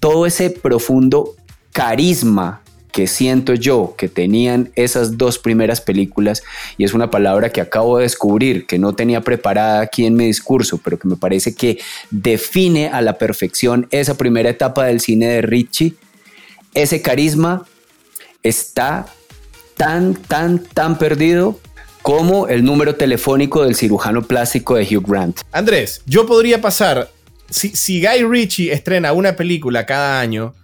todo 0.00 0.26
ese 0.26 0.50
profundo 0.50 1.34
carisma 1.74 2.62
que 2.92 3.08
siento 3.08 3.54
yo 3.54 3.96
que 3.98 4.08
tenían 4.08 4.70
esas 4.76 5.18
dos 5.18 5.40
primeras 5.40 5.80
películas, 5.80 6.44
y 6.78 6.84
es 6.84 6.94
una 6.94 7.10
palabra 7.10 7.50
que 7.50 7.60
acabo 7.60 7.98
de 7.98 8.04
descubrir, 8.04 8.66
que 8.66 8.78
no 8.78 8.94
tenía 8.94 9.20
preparada 9.20 9.80
aquí 9.80 10.06
en 10.06 10.14
mi 10.14 10.26
discurso, 10.26 10.80
pero 10.82 10.96
que 10.96 11.08
me 11.08 11.16
parece 11.16 11.56
que 11.56 11.80
define 12.12 12.86
a 12.88 13.02
la 13.02 13.18
perfección 13.18 13.88
esa 13.90 14.16
primera 14.16 14.48
etapa 14.48 14.84
del 14.84 15.00
cine 15.00 15.26
de 15.26 15.42
Richie, 15.42 15.96
ese 16.72 17.02
carisma 17.02 17.66
está 18.44 19.06
tan, 19.76 20.14
tan, 20.14 20.60
tan 20.60 20.96
perdido 20.96 21.58
como 22.02 22.46
el 22.46 22.64
número 22.64 22.94
telefónico 22.94 23.64
del 23.64 23.74
cirujano 23.74 24.22
plástico 24.22 24.76
de 24.76 24.84
Hugh 24.84 25.04
Grant. 25.04 25.40
Andrés, 25.50 26.00
yo 26.06 26.26
podría 26.26 26.60
pasar, 26.60 27.10
si, 27.50 28.00
Guy 28.00 28.22
Ritchie 28.22 28.72
estrena 28.72 29.12
una 29.12 29.34
película 29.34 29.84
cada 29.84 30.20
año, 30.20 30.54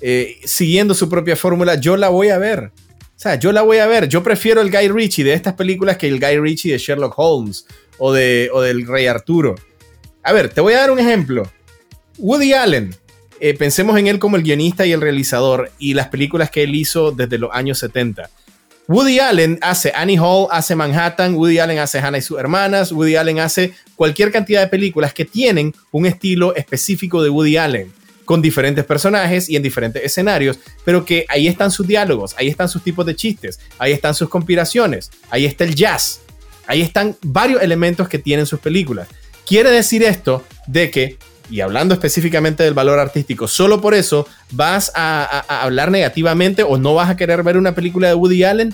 eh, 0.00 0.38
siguiendo 0.44 0.94
su 0.94 1.08
propia 1.08 1.36
fórmula, 1.36 1.74
yo 1.76 1.96
la 1.96 2.08
voy 2.08 2.28
a 2.28 2.38
ver. 2.38 2.72
O 3.20 3.22
sea, 3.22 3.34
yo 3.34 3.52
la 3.52 3.62
voy 3.62 3.78
a 3.78 3.86
ver. 3.86 4.08
Yo 4.08 4.22
prefiero 4.22 4.60
el 4.60 4.70
Guy 4.70 4.88
Ritchie 4.88 5.24
de 5.24 5.34
estas 5.34 5.54
películas 5.54 5.98
que 5.98 6.08
el 6.08 6.18
Guy 6.18 6.38
Ritchie 6.38 6.72
de 6.72 6.78
Sherlock 6.78 7.14
Holmes 7.18 7.66
o, 7.98 8.12
de, 8.12 8.48
o 8.52 8.62
del 8.62 8.86
Rey 8.86 9.06
Arturo. 9.06 9.56
A 10.22 10.32
ver, 10.32 10.48
te 10.48 10.60
voy 10.60 10.72
a 10.74 10.80
dar 10.80 10.90
un 10.90 10.98
ejemplo. 10.98 11.50
Woody 12.18 12.52
Allen. 12.54 12.94
Eh, 13.42 13.54
pensemos 13.54 13.98
en 13.98 14.06
él 14.06 14.18
como 14.18 14.36
el 14.36 14.42
guionista 14.42 14.84
y 14.84 14.92
el 14.92 15.00
realizador 15.00 15.70
y 15.78 15.94
las 15.94 16.08
películas 16.08 16.50
que 16.50 16.62
él 16.62 16.74
hizo 16.74 17.10
desde 17.10 17.38
los 17.38 17.50
años 17.52 17.78
70. 17.78 18.28
Woody 18.86 19.20
Allen 19.20 19.58
hace 19.62 19.92
Annie 19.94 20.18
Hall, 20.18 20.48
hace 20.50 20.74
Manhattan, 20.74 21.36
Woody 21.36 21.58
Allen 21.58 21.78
hace 21.78 22.00
Hannah 22.00 22.18
y 22.18 22.22
sus 22.22 22.38
hermanas, 22.38 22.90
Woody 22.90 23.16
Allen 23.16 23.38
hace 23.38 23.72
cualquier 23.94 24.32
cantidad 24.32 24.60
de 24.60 24.66
películas 24.66 25.14
que 25.14 25.24
tienen 25.24 25.72
un 25.92 26.06
estilo 26.06 26.56
específico 26.56 27.22
de 27.22 27.30
Woody 27.30 27.56
Allen, 27.56 27.92
con 28.30 28.40
diferentes 28.40 28.84
personajes 28.84 29.50
y 29.50 29.56
en 29.56 29.62
diferentes 29.64 30.04
escenarios, 30.04 30.60
pero 30.84 31.04
que 31.04 31.26
ahí 31.28 31.48
están 31.48 31.72
sus 31.72 31.84
diálogos, 31.84 32.36
ahí 32.38 32.46
están 32.46 32.68
sus 32.68 32.80
tipos 32.80 33.04
de 33.04 33.16
chistes, 33.16 33.58
ahí 33.76 33.90
están 33.90 34.14
sus 34.14 34.28
conspiraciones, 34.28 35.10
ahí 35.30 35.46
está 35.46 35.64
el 35.64 35.74
jazz, 35.74 36.20
ahí 36.68 36.80
están 36.80 37.16
varios 37.22 37.60
elementos 37.60 38.08
que 38.08 38.20
tienen 38.20 38.46
sus 38.46 38.60
películas. 38.60 39.08
Quiere 39.44 39.72
decir 39.72 40.04
esto 40.04 40.44
de 40.68 40.92
que, 40.92 41.18
y 41.50 41.60
hablando 41.60 41.92
específicamente 41.92 42.62
del 42.62 42.72
valor 42.72 43.00
artístico, 43.00 43.48
solo 43.48 43.80
por 43.80 43.94
eso 43.94 44.28
vas 44.52 44.92
a, 44.94 45.44
a 45.48 45.62
hablar 45.64 45.90
negativamente 45.90 46.62
o 46.62 46.78
no 46.78 46.94
vas 46.94 47.10
a 47.10 47.16
querer 47.16 47.42
ver 47.42 47.56
una 47.56 47.74
película 47.74 48.06
de 48.06 48.14
Woody 48.14 48.44
Allen. 48.44 48.72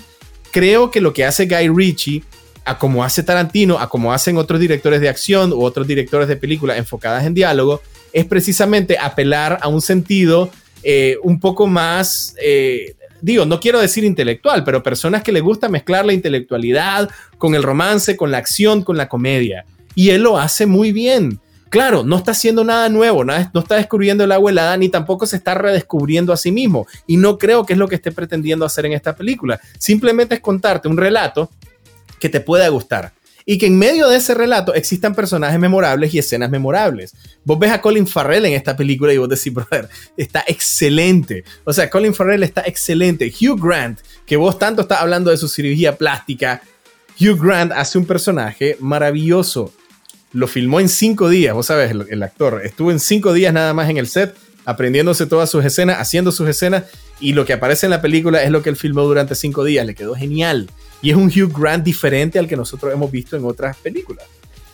Creo 0.51 0.91
que 0.91 1.01
lo 1.01 1.13
que 1.13 1.25
hace 1.25 1.47
Guy 1.47 1.69
Ritchie 1.69 2.23
a 2.63 2.77
como 2.77 3.03
hace 3.03 3.23
Tarantino, 3.23 3.79
a 3.79 3.89
como 3.89 4.13
hacen 4.13 4.37
otros 4.37 4.59
directores 4.59 5.01
de 5.01 5.09
acción 5.09 5.51
u 5.51 5.63
otros 5.63 5.87
directores 5.87 6.27
de 6.27 6.35
películas 6.35 6.77
enfocadas 6.77 7.25
en 7.25 7.33
diálogo, 7.33 7.81
es 8.17 8.25
precisamente 8.25 8.97
apelar 8.97 9.59
a 9.61 9.67
un 9.67 9.79
sentido 9.79 10.49
eh, 10.81 11.17
un 11.21 11.39
poco 11.39 11.67
más, 11.67 12.33
eh, 12.41 12.95
digo, 13.21 13.45
no 13.45 13.59
quiero 13.59 13.79
decir 13.79 14.03
intelectual, 14.03 14.63
pero 14.63 14.81
personas 14.81 15.21
que 15.21 15.31
le 15.31 15.39
gusta 15.39 15.69
mezclar 15.69 16.03
la 16.03 16.13
intelectualidad 16.13 17.11
con 17.37 17.53
el 17.53 17.61
romance, 17.61 18.17
con 18.17 18.31
la 18.31 18.39
acción, 18.39 18.83
con 18.83 18.97
la 18.97 19.07
comedia. 19.07 19.65
Y 19.93 20.09
él 20.09 20.23
lo 20.23 20.39
hace 20.39 20.65
muy 20.65 20.91
bien. 20.91 21.39
Claro, 21.69 22.03
no 22.03 22.17
está 22.17 22.31
haciendo 22.31 22.63
nada 22.63 22.89
nuevo, 22.89 23.23
no 23.23 23.35
está 23.35 23.75
descubriendo 23.75 24.23
el 24.23 24.31
agua 24.31 24.49
helada, 24.49 24.77
ni 24.77 24.89
tampoco 24.89 25.27
se 25.27 25.35
está 25.35 25.53
redescubriendo 25.53 26.33
a 26.33 26.37
sí 26.37 26.51
mismo. 26.51 26.87
Y 27.05 27.17
no 27.17 27.37
creo 27.37 27.67
que 27.67 27.73
es 27.73 27.79
lo 27.79 27.87
que 27.87 27.95
esté 27.95 28.11
pretendiendo 28.11 28.65
hacer 28.65 28.87
en 28.87 28.93
esta 28.93 29.15
película. 29.15 29.59
Simplemente 29.77 30.33
es 30.33 30.41
contarte 30.41 30.87
un 30.87 30.97
relato 30.97 31.51
que 32.19 32.29
te 32.29 32.39
pueda 32.39 32.67
gustar. 32.69 33.11
Y 33.49 33.57
que 33.57 33.67
en 33.67 33.79
medio 33.79 34.09
de 34.09 34.17
ese 34.17 34.33
relato 34.33 34.73
existan 34.75 35.15
personajes 35.15 35.57
memorables 35.57 36.13
y 36.13 36.19
escenas 36.19 36.49
memorables. 36.49 37.13
Vos 37.45 37.57
ves 37.57 37.71
a 37.71 37.81
Colin 37.81 38.05
Farrell 38.05 38.45
en 38.45 38.53
esta 38.53 38.75
película 38.75 39.13
y 39.13 39.17
vos 39.17 39.29
decís, 39.29 39.53
brother, 39.53 39.87
está 40.17 40.43
excelente. 40.47 41.45
O 41.63 41.71
sea, 41.71 41.89
Colin 41.89 42.13
Farrell 42.13 42.43
está 42.43 42.63
excelente. 42.65 43.33
Hugh 43.33 43.57
Grant, 43.57 44.01
que 44.25 44.35
vos 44.35 44.59
tanto 44.59 44.81
estás 44.81 44.99
hablando 44.99 45.31
de 45.31 45.37
su 45.37 45.47
cirugía 45.47 45.95
plástica, 45.95 46.61
Hugh 47.17 47.41
Grant 47.41 47.71
hace 47.71 47.97
un 47.97 48.05
personaje 48.05 48.75
maravilloso. 48.81 49.73
Lo 50.33 50.47
filmó 50.47 50.81
en 50.81 50.89
cinco 50.89 51.29
días, 51.29 51.53
vos 51.53 51.67
sabes, 51.67 51.91
el, 51.91 52.05
el 52.09 52.23
actor. 52.23 52.61
Estuvo 52.65 52.91
en 52.91 52.99
cinco 52.99 53.31
días 53.31 53.53
nada 53.53 53.73
más 53.73 53.89
en 53.89 53.95
el 53.95 54.07
set 54.07 54.35
aprendiéndose 54.67 55.25
todas 55.25 55.49
sus 55.49 55.63
escenas, 55.63 55.97
haciendo 55.97 56.33
sus 56.33 56.49
escenas, 56.49 56.83
y 57.21 57.31
lo 57.31 57.45
que 57.45 57.53
aparece 57.53 57.85
en 57.85 57.91
la 57.91 58.01
película 58.01 58.43
es 58.43 58.51
lo 58.51 58.61
que 58.61 58.69
él 58.69 58.75
filmó 58.75 59.03
durante 59.03 59.33
cinco 59.33 59.63
días. 59.63 59.85
Le 59.85 59.95
quedó 59.95 60.13
genial. 60.13 60.69
Y 61.01 61.11
es 61.11 61.15
un 61.15 61.27
Hugh 61.27 61.51
Grant 61.57 61.83
diferente 61.83 62.39
al 62.39 62.47
que 62.47 62.55
nosotros 62.55 62.91
hemos 62.93 63.11
visto 63.11 63.37
en 63.37 63.45
otras 63.45 63.77
películas. 63.77 64.25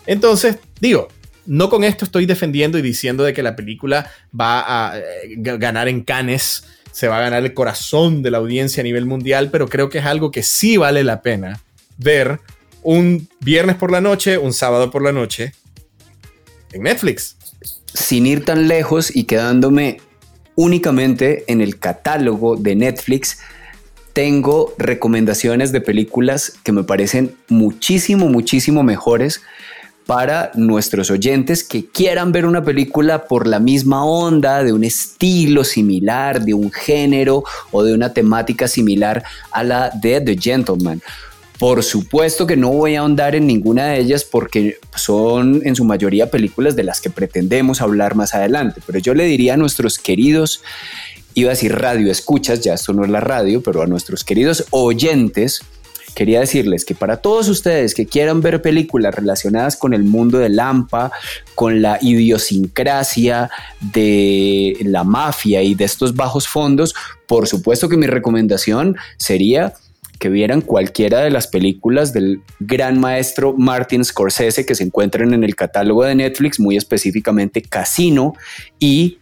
Entonces, 0.05 0.57
digo, 0.79 1.07
no 1.45 1.69
con 1.69 1.83
esto 1.83 2.05
estoy 2.05 2.25
defendiendo 2.25 2.77
y 2.77 2.81
diciendo 2.81 3.23
de 3.23 3.33
que 3.33 3.43
la 3.43 3.55
película 3.55 4.09
va 4.37 4.63
a 4.91 4.97
eh, 4.97 5.03
ganar 5.37 5.87
en 5.87 6.01
Cannes, 6.01 6.63
se 6.91 7.07
va 7.07 7.17
a 7.17 7.21
ganar 7.21 7.43
el 7.43 7.53
corazón 7.53 8.21
de 8.21 8.31
la 8.31 8.37
audiencia 8.37 8.81
a 8.81 8.83
nivel 8.83 9.05
mundial, 9.05 9.49
pero 9.51 9.67
creo 9.67 9.89
que 9.89 9.97
es 9.99 10.05
algo 10.05 10.31
que 10.31 10.43
sí 10.43 10.77
vale 10.77 11.03
la 11.03 11.21
pena 11.21 11.61
ver 11.97 12.39
un 12.81 13.27
viernes 13.39 13.75
por 13.75 13.91
la 13.91 14.01
noche, 14.01 14.37
un 14.37 14.53
sábado 14.53 14.91
por 14.91 15.01
la 15.01 15.11
noche 15.11 15.53
en 16.71 16.83
Netflix. 16.83 17.37
Sin 17.93 18.25
ir 18.25 18.45
tan 18.45 18.67
lejos 18.67 19.15
y 19.15 19.25
quedándome 19.25 20.01
únicamente 20.55 21.45
en 21.47 21.61
el 21.61 21.79
catálogo 21.79 22.55
de 22.55 22.75
Netflix, 22.75 23.39
tengo 24.13 24.73
recomendaciones 24.77 25.71
de 25.71 25.81
películas 25.81 26.53
que 26.63 26.71
me 26.71 26.83
parecen 26.83 27.35
muchísimo, 27.49 28.29
muchísimo 28.29 28.83
mejores 28.83 29.41
para 30.05 30.51
nuestros 30.55 31.09
oyentes 31.09 31.63
que 31.63 31.85
quieran 31.85 32.31
ver 32.31 32.45
una 32.45 32.63
película 32.63 33.25
por 33.25 33.47
la 33.47 33.59
misma 33.59 34.05
onda, 34.05 34.63
de 34.63 34.73
un 34.73 34.83
estilo 34.83 35.63
similar, 35.63 36.41
de 36.41 36.53
un 36.53 36.71
género 36.71 37.43
o 37.71 37.83
de 37.83 37.93
una 37.93 38.13
temática 38.13 38.67
similar 38.67 39.23
a 39.51 39.63
la 39.63 39.89
de 39.89 40.21
The 40.21 40.37
Gentleman. 40.37 41.01
Por 41.57 41.83
supuesto 41.83 42.45
que 42.45 42.57
no 42.57 42.69
voy 42.69 42.95
a 42.95 42.99
ahondar 42.99 43.35
en 43.35 43.47
ninguna 43.47 43.85
de 43.87 43.99
ellas 43.99 44.25
porque 44.25 44.77
son 44.95 45.61
en 45.63 45.75
su 45.75 45.85
mayoría 45.85 46.29
películas 46.29 46.75
de 46.75 46.83
las 46.83 46.99
que 46.99 47.09
pretendemos 47.09 47.79
hablar 47.79 48.15
más 48.15 48.35
adelante, 48.35 48.81
pero 48.85 48.99
yo 48.99 49.13
le 49.13 49.23
diría 49.25 49.53
a 49.53 49.57
nuestros 49.57 49.97
queridos 49.97 50.61
iba 51.33 51.49
a 51.49 51.55
decir 51.55 51.75
radio 51.75 52.11
escuchas, 52.11 52.61
ya 52.61 52.73
esto 52.73 52.93
no 52.93 53.03
es 53.03 53.09
la 53.09 53.19
radio, 53.19 53.61
pero 53.61 53.81
a 53.81 53.87
nuestros 53.87 54.23
queridos 54.23 54.65
oyentes, 54.71 55.61
quería 56.15 56.39
decirles 56.39 56.85
que 56.85 56.95
para 56.95 57.17
todos 57.17 57.49
ustedes 57.49 57.93
que 57.93 58.05
quieran 58.05 58.41
ver 58.41 58.61
películas 58.61 59.15
relacionadas 59.15 59.75
con 59.75 59.93
el 59.93 60.03
mundo 60.03 60.37
de 60.37 60.49
Lampa, 60.49 61.11
con 61.55 61.81
la 61.81 61.97
idiosincrasia 62.01 63.49
de 63.79 64.77
la 64.83 65.03
mafia 65.03 65.61
y 65.63 65.75
de 65.75 65.85
estos 65.85 66.15
bajos 66.15 66.47
fondos, 66.47 66.93
por 67.27 67.47
supuesto 67.47 67.89
que 67.89 67.97
mi 67.97 68.07
recomendación 68.07 68.95
sería 69.17 69.73
que 70.19 70.29
vieran 70.29 70.61
cualquiera 70.61 71.19
de 71.19 71.31
las 71.31 71.47
películas 71.47 72.13
del 72.13 72.41
gran 72.61 72.97
maestro 72.97 73.55
Martin 73.57 74.05
Scorsese 74.05 74.65
que 74.65 74.75
se 74.75 74.83
encuentran 74.83 75.33
en 75.33 75.43
el 75.43 75.55
catálogo 75.55 76.05
de 76.05 76.15
Netflix, 76.15 76.61
muy 76.61 76.77
específicamente 76.77 77.61
Casino 77.61 78.33
y 78.79 79.17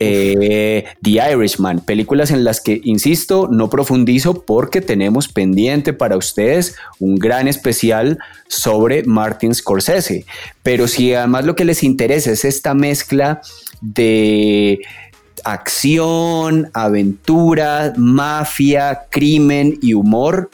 eh, 0.00 0.84
The 1.02 1.10
Irishman, 1.32 1.80
películas 1.80 2.30
en 2.30 2.44
las 2.44 2.60
que, 2.60 2.80
insisto, 2.84 3.48
no 3.50 3.68
profundizo 3.68 4.42
porque 4.42 4.80
tenemos 4.80 5.28
pendiente 5.28 5.92
para 5.92 6.16
ustedes 6.16 6.76
un 6.98 7.16
gran 7.16 7.48
especial 7.48 8.18
sobre 8.46 9.02
Martin 9.04 9.54
Scorsese. 9.54 10.24
Pero 10.62 10.88
si 10.88 11.14
además 11.14 11.44
lo 11.44 11.56
que 11.56 11.64
les 11.64 11.82
interesa 11.82 12.30
es 12.30 12.44
esta 12.44 12.74
mezcla 12.74 13.40
de 13.80 14.80
acción, 15.44 16.70
aventura, 16.74 17.92
mafia, 17.96 19.06
crimen 19.10 19.78
y 19.80 19.94
humor, 19.94 20.50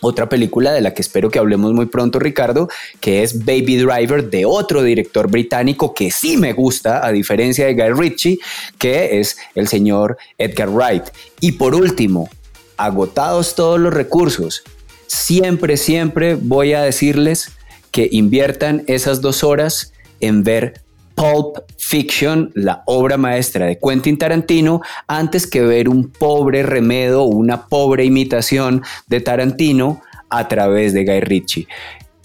otra 0.00 0.28
película 0.28 0.72
de 0.72 0.80
la 0.80 0.94
que 0.94 1.02
espero 1.02 1.30
que 1.30 1.38
hablemos 1.38 1.72
muy 1.72 1.86
pronto, 1.86 2.18
Ricardo, 2.18 2.68
que 3.00 3.22
es 3.22 3.44
Baby 3.44 3.76
Driver 3.78 4.30
de 4.30 4.44
otro 4.44 4.82
director 4.82 5.30
británico 5.30 5.94
que 5.94 6.10
sí 6.10 6.36
me 6.36 6.52
gusta, 6.52 7.04
a 7.04 7.12
diferencia 7.12 7.66
de 7.66 7.74
Guy 7.74 7.92
Ritchie, 7.92 8.38
que 8.78 9.20
es 9.20 9.36
el 9.54 9.68
señor 9.68 10.18
Edgar 10.38 10.70
Wright. 10.70 11.04
Y 11.40 11.52
por 11.52 11.74
último, 11.74 12.28
agotados 12.76 13.54
todos 13.54 13.80
los 13.80 13.92
recursos, 13.92 14.62
siempre, 15.06 15.76
siempre 15.76 16.34
voy 16.34 16.72
a 16.72 16.82
decirles 16.82 17.50
que 17.90 18.08
inviertan 18.12 18.84
esas 18.86 19.20
dos 19.20 19.42
horas 19.42 19.92
en 20.20 20.44
ver 20.44 20.82
Pulp 21.18 21.58
Fiction, 21.76 22.52
la 22.54 22.84
obra 22.86 23.16
maestra 23.16 23.66
de 23.66 23.76
Quentin 23.76 24.16
Tarantino, 24.16 24.80
antes 25.08 25.48
que 25.48 25.62
ver 25.62 25.88
un 25.88 26.10
pobre 26.10 26.62
remedo, 26.62 27.24
una 27.24 27.66
pobre 27.66 28.04
imitación 28.04 28.82
de 29.08 29.20
Tarantino 29.20 30.00
a 30.30 30.46
través 30.46 30.92
de 30.92 31.04
Guy 31.04 31.20
Ritchie. 31.20 31.66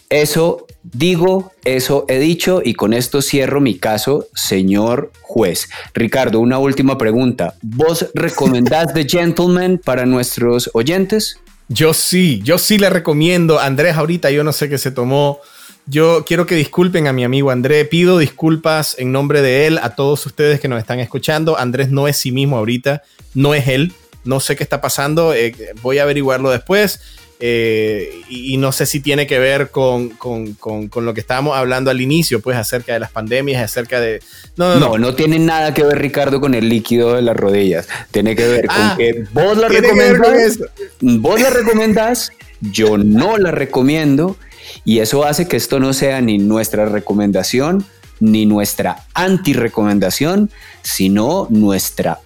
Eso 0.10 0.67
digo, 0.84 1.53
eso 1.65 2.06
he 2.08 2.19
dicho 2.19 2.62
y 2.63 2.75
con 2.75 2.93
esto 2.93 3.23
cierro 3.23 3.62
mi 3.62 3.79
caso, 3.79 4.27
señor 4.36 5.12
juez. 5.23 5.69
Ricardo, 5.95 6.39
una 6.39 6.60
última 6.60 6.95
pregunta. 6.95 7.56
¿Vos 7.63 8.12
recomendás 8.13 8.93
The 8.93 9.08
Gentleman 9.10 9.82
para 9.84 10.06
nuestros 10.06 10.69
oyentes? 10.75 11.39
Yo 11.67 11.95
sí, 11.95 12.41
yo 12.43 12.60
sí 12.60 12.77
le 12.77 12.91
recomiendo. 12.91 13.60
Andrés, 13.60 13.95
ahorita 13.95 14.29
yo 14.29 14.43
no 14.43 14.53
sé 14.53 14.69
qué 14.69 14.77
se 14.77 14.91
tomó 14.91 15.39
yo 15.85 16.23
quiero 16.25 16.45
que 16.45 16.55
disculpen 16.55 17.07
a 17.07 17.13
mi 17.13 17.23
amigo 17.23 17.51
Andrés. 17.51 17.87
Pido 17.87 18.17
disculpas 18.17 18.95
en 18.97 19.11
nombre 19.11 19.41
de 19.41 19.67
él 19.67 19.79
a 19.81 19.95
todos 19.95 20.25
ustedes 20.25 20.59
que 20.59 20.67
nos 20.67 20.79
están 20.79 20.99
escuchando. 20.99 21.57
Andrés 21.57 21.89
no 21.89 22.07
es 22.07 22.17
sí 22.17 22.31
mismo 22.31 22.57
ahorita, 22.57 23.03
no 23.33 23.53
es 23.53 23.67
él. 23.67 23.93
No 24.23 24.39
sé 24.39 24.55
qué 24.55 24.63
está 24.63 24.79
pasando. 24.79 25.33
Eh, 25.33 25.53
voy 25.81 25.97
a 25.97 26.03
averiguarlo 26.03 26.49
después. 26.49 27.01
Eh, 27.45 28.21
y, 28.29 28.55
no 28.55 28.71
sé 28.71 28.85
si 28.85 29.01
tiene 29.01 29.27
que 29.27 29.37
ver 29.37 29.69
con, 29.69 30.11
con, 30.11 30.53
con, 30.53 31.05
lo 31.05 31.13
que 31.13 31.19
estábamos 31.19 31.57
hablando 31.57 31.91
al 31.91 31.99
inicio, 31.99 32.39
pues 32.39 32.55
acerca 32.55 32.93
de 32.93 33.01
las 33.01 33.11
pandemias, 33.11 33.61
acerca 33.61 33.99
de... 33.99 34.21
No, 34.55 34.79
no, 34.79 34.97
no, 34.97 35.13
tiene 35.13 35.39
nada 35.39 35.73
que 35.73 35.83
ver, 35.83 35.99
Ricardo, 35.99 36.39
con 36.39 36.53
el 36.53 36.69
líquido 36.69 37.15
de 37.15 37.21
las 37.21 37.35
rodillas. 37.35 37.89
Tiene 38.11 38.37
que 38.37 38.47
ver 38.47 38.67
con 38.67 38.77
ah, 38.79 38.95
que 38.97 39.25
vos 39.33 39.57
la 39.57 39.67
recomendás, 39.67 40.59
vos 41.01 41.41
la 41.41 41.49
recomendás, 41.49 42.31
yo 42.61 42.97
no 42.97 43.37
la 43.37 43.51
recomiendo 43.51 44.37
y 44.86 44.99
eso 44.99 45.23
hace 45.23 45.47
que 45.47 45.58
esto 45.58 45.80
no 45.80 45.93
sea 45.93 46.21
ni 46.21 46.38
nuestra 46.38 46.86
recomendación, 46.86 47.86
ni 48.19 48.45
nuestra 48.45 49.06
anti-recomendación, 49.13 50.49
sino 50.82 51.47
nuestra 51.49 52.19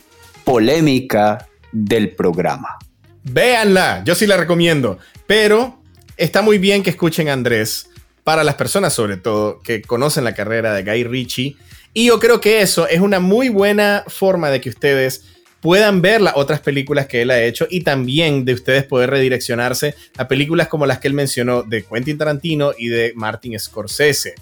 polémica 0.43 1.47
del 1.71 2.11
programa. 2.11 2.77
Véanla, 3.23 4.03
yo 4.05 4.15
sí 4.15 4.25
la 4.27 4.37
recomiendo, 4.37 4.99
pero 5.25 5.81
está 6.15 6.41
muy 6.41 6.57
bien 6.57 6.83
que 6.83 6.89
escuchen 6.89 7.29
a 7.29 7.33
Andrés, 7.33 7.89
para 8.23 8.43
las 8.43 8.55
personas 8.55 8.93
sobre 8.93 9.15
todo 9.15 9.61
que 9.61 9.81
conocen 9.81 10.25
la 10.25 10.35
carrera 10.35 10.73
de 10.73 10.83
Guy 10.83 11.03
Ritchie, 11.05 11.57
y 11.93 12.07
yo 12.07 12.19
creo 12.19 12.41
que 12.41 12.61
eso 12.61 12.87
es 12.87 12.99
una 12.99 13.19
muy 13.19 13.49
buena 13.49 14.03
forma 14.07 14.49
de 14.49 14.61
que 14.61 14.69
ustedes 14.69 15.23
puedan 15.61 16.01
ver 16.01 16.21
las 16.21 16.35
otras 16.35 16.59
películas 16.59 17.07
que 17.07 17.21
él 17.21 17.31
ha 17.31 17.41
hecho 17.41 17.67
y 17.69 17.81
también 17.81 18.45
de 18.45 18.53
ustedes 18.53 18.83
poder 18.83 19.09
redireccionarse 19.09 19.95
a 20.17 20.27
películas 20.27 20.67
como 20.67 20.85
las 20.85 20.99
que 20.99 21.07
él 21.07 21.13
mencionó 21.13 21.63
de 21.63 21.83
Quentin 21.83 22.17
Tarantino 22.17 22.71
y 22.77 22.87
de 22.87 23.13
Martin 23.15 23.59
Scorsese. 23.59 24.35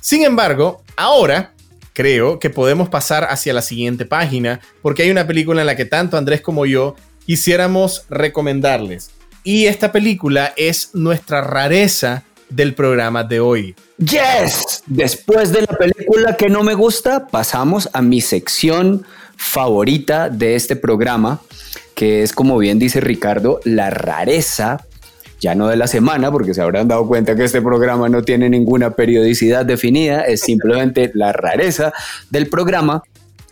Sin 0.00 0.24
embargo, 0.24 0.82
ahora 0.96 1.54
creo 1.92 2.38
que 2.38 2.50
podemos 2.50 2.88
pasar 2.88 3.24
hacia 3.24 3.52
la 3.52 3.62
siguiente 3.62 4.04
página 4.04 4.60
porque 4.82 5.02
hay 5.02 5.10
una 5.10 5.26
película 5.26 5.60
en 5.60 5.66
la 5.66 5.76
que 5.76 5.84
tanto 5.84 6.16
Andrés 6.16 6.40
como 6.40 6.66
yo 6.66 6.94
quisiéramos 7.26 8.04
recomendarles. 8.08 9.10
Y 9.44 9.66
esta 9.66 9.92
película 9.92 10.52
es 10.56 10.90
nuestra 10.94 11.40
rareza 11.40 12.24
del 12.48 12.74
programa 12.74 13.24
de 13.24 13.40
hoy. 13.40 13.74
Yes, 13.98 14.82
después 14.86 15.52
de 15.52 15.62
la 15.62 15.76
película 15.76 16.36
que 16.36 16.48
no 16.48 16.62
me 16.62 16.74
gusta, 16.74 17.26
pasamos 17.26 17.88
a 17.92 18.02
mi 18.02 18.20
sección 18.20 19.04
favorita 19.38 20.28
de 20.28 20.56
este 20.56 20.76
programa, 20.76 21.40
que 21.94 22.22
es 22.22 22.32
como 22.32 22.58
bien 22.58 22.78
dice 22.78 23.00
Ricardo, 23.00 23.60
la 23.64 23.88
rareza 23.88 24.84
ya 25.40 25.54
no 25.54 25.68
de 25.68 25.76
la 25.76 25.86
semana, 25.86 26.30
porque 26.32 26.54
se 26.54 26.60
habrán 26.60 26.88
dado 26.88 27.06
cuenta 27.06 27.36
que 27.36 27.44
este 27.44 27.62
programa 27.62 28.08
no 28.08 28.22
tiene 28.22 28.50
ninguna 28.50 28.90
periodicidad 28.90 29.64
definida, 29.64 30.22
es 30.22 30.40
simplemente 30.40 31.10
la 31.14 31.32
rareza 31.32 31.92
del 32.30 32.48
programa. 32.48 33.02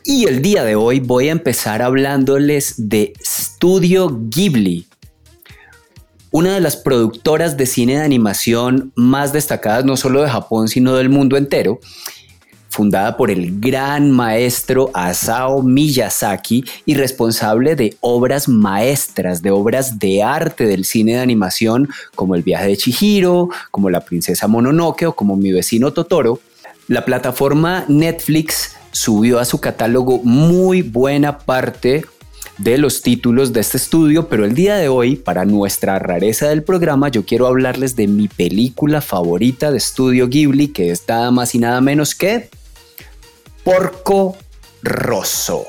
Y 0.05 0.27
el 0.27 0.43
día 0.43 0.65
de 0.65 0.77
hoy 0.77 1.01
voy 1.01 1.29
a 1.29 1.33
empezar 1.33 1.83
hablándoles 1.83 2.75
de 2.77 3.13
Studio 3.25 4.09
Ghibli, 4.29 4.87
una 6.31 6.55
de 6.55 6.61
las 6.61 6.77
productoras 6.77 7.57
de 7.57 7.67
cine 7.67 7.95
de 7.97 8.05
animación 8.05 8.93
más 8.95 9.33
destacadas 9.33 9.85
no 9.85 9.97
solo 9.97 10.23
de 10.23 10.29
Japón, 10.29 10.69
sino 10.69 10.95
del 10.95 11.09
mundo 11.09 11.37
entero, 11.37 11.81
fundada 12.77 13.17
por 13.17 13.31
el 13.31 13.59
gran 13.59 14.11
maestro 14.11 14.91
Asao 14.93 15.63
Miyazaki 15.63 16.63
y 16.85 16.93
responsable 16.93 17.75
de 17.75 17.97
obras 18.01 18.51
maestras, 18.51 19.41
de 19.41 19.51
obras 19.51 19.99
de 19.99 20.23
arte 20.23 20.67
del 20.67 20.85
cine 20.85 21.15
de 21.15 21.21
animación 21.21 21.89
como 22.15 22.35
El 22.35 22.43
viaje 22.43 22.67
de 22.67 22.77
Chihiro, 22.77 23.49
como 23.71 23.89
La 23.89 24.01
princesa 24.03 24.47
Mononoke 24.47 25.07
o 25.07 25.17
como 25.17 25.37
Mi 25.37 25.53
vecino 25.53 25.95
Totoro. 25.95 26.39
La 26.87 27.07
plataforma 27.07 27.87
Netflix 27.89 28.77
subió 28.93 29.39
a 29.39 29.47
su 29.47 29.59
catálogo 29.59 30.21
muy 30.23 30.83
buena 30.83 31.39
parte 31.39 32.05
de 32.59 32.77
los 32.77 33.01
títulos 33.01 33.55
de 33.55 33.61
este 33.61 33.79
estudio, 33.79 34.29
pero 34.29 34.45
el 34.45 34.55
día 34.55 34.77
de 34.77 34.89
hoy, 34.89 35.17
para 35.17 35.47
nuestra 35.47 35.99
rareza 35.99 36.51
del 36.51 36.63
programa, 36.63 37.09
yo 37.09 37.25
quiero 37.25 37.47
hablarles 37.47 37.97
de 37.97 38.07
mi 38.07 38.29
película 38.29 39.01
favorita 39.01 39.71
de 39.71 39.79
Estudio 39.79 40.29
Ghibli, 40.29 40.69
que 40.69 40.91
es 40.91 41.05
nada 41.09 41.31
más 41.31 41.55
y 41.55 41.59
nada 41.59 41.81
menos 41.81 42.15
que 42.15 42.51
Porco 43.67 44.37
Rosso. 44.85 45.67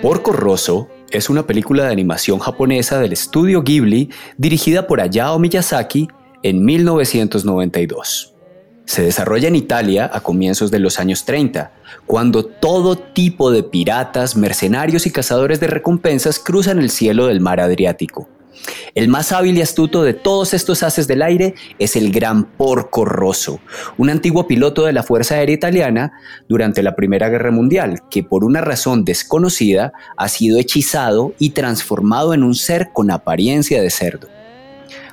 Porco 0.00 0.32
Rosso 0.32 0.88
es 1.10 1.28
una 1.28 1.44
película 1.44 1.86
de 1.86 1.90
animación 1.90 2.38
japonesa 2.38 3.00
del 3.00 3.12
estudio 3.14 3.62
Ghibli 3.64 4.10
dirigida 4.36 4.86
por 4.86 5.00
Hayao 5.00 5.40
Miyazaki 5.40 6.06
en 6.44 6.64
1992. 6.64 8.32
Se 8.84 9.02
desarrolla 9.02 9.48
en 9.48 9.56
Italia 9.56 10.08
a 10.14 10.20
comienzos 10.20 10.70
de 10.70 10.78
los 10.78 11.00
años 11.00 11.24
30, 11.24 11.72
cuando 12.06 12.44
todo 12.46 12.94
tipo 12.94 13.50
de 13.50 13.64
piratas, 13.64 14.36
mercenarios 14.36 15.04
y 15.06 15.10
cazadores 15.10 15.58
de 15.58 15.66
recompensas 15.66 16.38
cruzan 16.38 16.78
el 16.78 16.90
cielo 16.90 17.26
del 17.26 17.40
mar 17.40 17.58
Adriático. 17.58 18.28
El 18.94 19.08
más 19.08 19.32
hábil 19.32 19.58
y 19.58 19.62
astuto 19.62 20.02
de 20.02 20.14
todos 20.14 20.54
estos 20.54 20.82
haces 20.82 21.06
del 21.06 21.22
aire 21.22 21.54
es 21.78 21.96
el 21.96 22.10
gran 22.10 22.44
Porco 22.44 23.04
Rosso, 23.04 23.60
un 23.98 24.10
antiguo 24.10 24.46
piloto 24.46 24.84
de 24.84 24.92
la 24.92 25.02
Fuerza 25.02 25.34
Aérea 25.34 25.54
Italiana 25.54 26.12
durante 26.48 26.82
la 26.82 26.96
Primera 26.96 27.28
Guerra 27.28 27.50
Mundial, 27.50 28.02
que 28.10 28.22
por 28.22 28.44
una 28.44 28.60
razón 28.60 29.04
desconocida 29.04 29.92
ha 30.16 30.28
sido 30.28 30.58
hechizado 30.58 31.34
y 31.38 31.50
transformado 31.50 32.34
en 32.34 32.42
un 32.42 32.54
ser 32.54 32.90
con 32.92 33.10
apariencia 33.10 33.82
de 33.82 33.90
cerdo. 33.90 34.28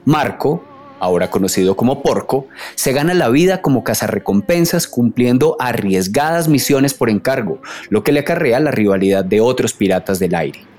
Marco, 0.06 0.64
ahora 1.00 1.30
conocido 1.30 1.76
como 1.76 2.02
Porco, 2.02 2.48
se 2.76 2.94
gana 2.94 3.14
la 3.14 3.30
vida 3.30 3.62
como 3.62 3.84
cazarrecompensas 3.84 4.88
cumpliendo 4.88 5.58
arriesgadas 5.60 6.48
misiones 6.48 6.94
por 6.94 7.10
encargo, 7.10 7.62
lo 7.90 8.04
que 8.04 8.12
le 8.12 8.22
acarrea 8.22 8.60
la 8.60 8.72
rivalidad 8.72 9.26
de 9.26 9.42
otros 9.42 9.74
piratas 9.74 10.20
del 10.20 10.36
aire 10.36 10.73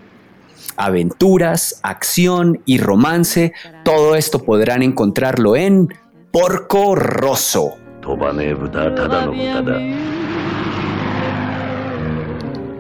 aventuras, 0.77 1.81
acción 1.83 2.61
y 2.65 2.79
romance, 2.79 3.53
todo 3.85 4.15
esto 4.15 4.41
podrán 4.41 4.83
encontrarlo 4.83 5.57
en 5.57 5.89
Porco 6.31 6.95
Rosso. 6.95 7.75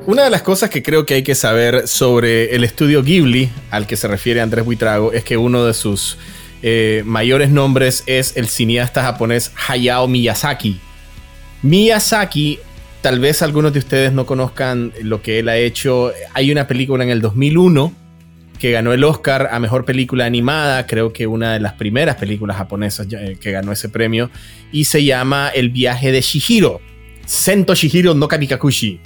Una 0.07 0.25
de 0.25 0.31
las 0.31 0.43
cosas 0.43 0.69
que 0.69 0.83
creo 0.83 1.07
que 1.07 1.15
hay 1.15 1.23
que 1.23 1.35
saber 1.35 1.89
sobre 1.89 2.55
el 2.55 2.63
estudio 2.63 3.03
Ghibli, 3.03 3.51
al 3.71 3.87
que 3.87 3.97
se 3.97 4.07
refiere 4.07 4.43
Andrés 4.43 4.65
Buitrago, 4.65 5.13
es 5.13 5.25
que 5.25 5.39
uno 5.39 5.65
de 5.65 5.73
sus 5.73 6.19
eh, 6.63 7.03
mayores 7.07 7.49
nombres 7.49 8.05
es 8.07 8.37
el 8.37 8.49
cineasta 8.49 9.03
japonés 9.03 9.53
Hayao 9.69 10.07
Miyazaki. 10.09 10.79
Miyazaki 11.63 12.59
tal 13.05 13.19
vez 13.21 13.43
algunos 13.43 13.75
de 13.75 13.81
ustedes 13.81 14.15
no 14.15 14.25
conozcan 14.25 14.95
lo 15.03 15.21
que 15.21 15.39
él 15.39 15.51
ha 15.51 15.59
hecho. 15.59 16.11
Hay 16.33 16.51
una 16.51 16.67
película 16.67 17.05
en 17.05 17.11
el 17.11 17.21
2001 17.21 17.93
que 18.59 18.71
ganó 18.71 18.95
el 18.95 19.05
Oscar 19.05 19.51
a 19.53 19.59
Mejor 19.59 19.85
Película 19.85 20.25
Animada, 20.25 20.87
creo 20.87 21.13
que 21.13 21.27
una 21.27 21.53
de 21.53 21.61
las 21.61 21.75
primeras 21.75 22.17
películas 22.17 22.57
japonesas 22.57 23.07
eh, 23.13 23.37
que 23.39 23.51
ganó 23.53 23.73
ese 23.73 23.91
premio, 23.91 24.31
y 24.73 24.85
se 24.85 25.05
llama 25.05 25.51
El 25.55 25.69
viaje 25.69 26.13
de 26.13 26.23
Shihiro, 26.23 26.81
Sento 27.27 27.75
Shihiro 27.75 28.15
no 28.15 28.27
Kamikakushi. 28.27 29.01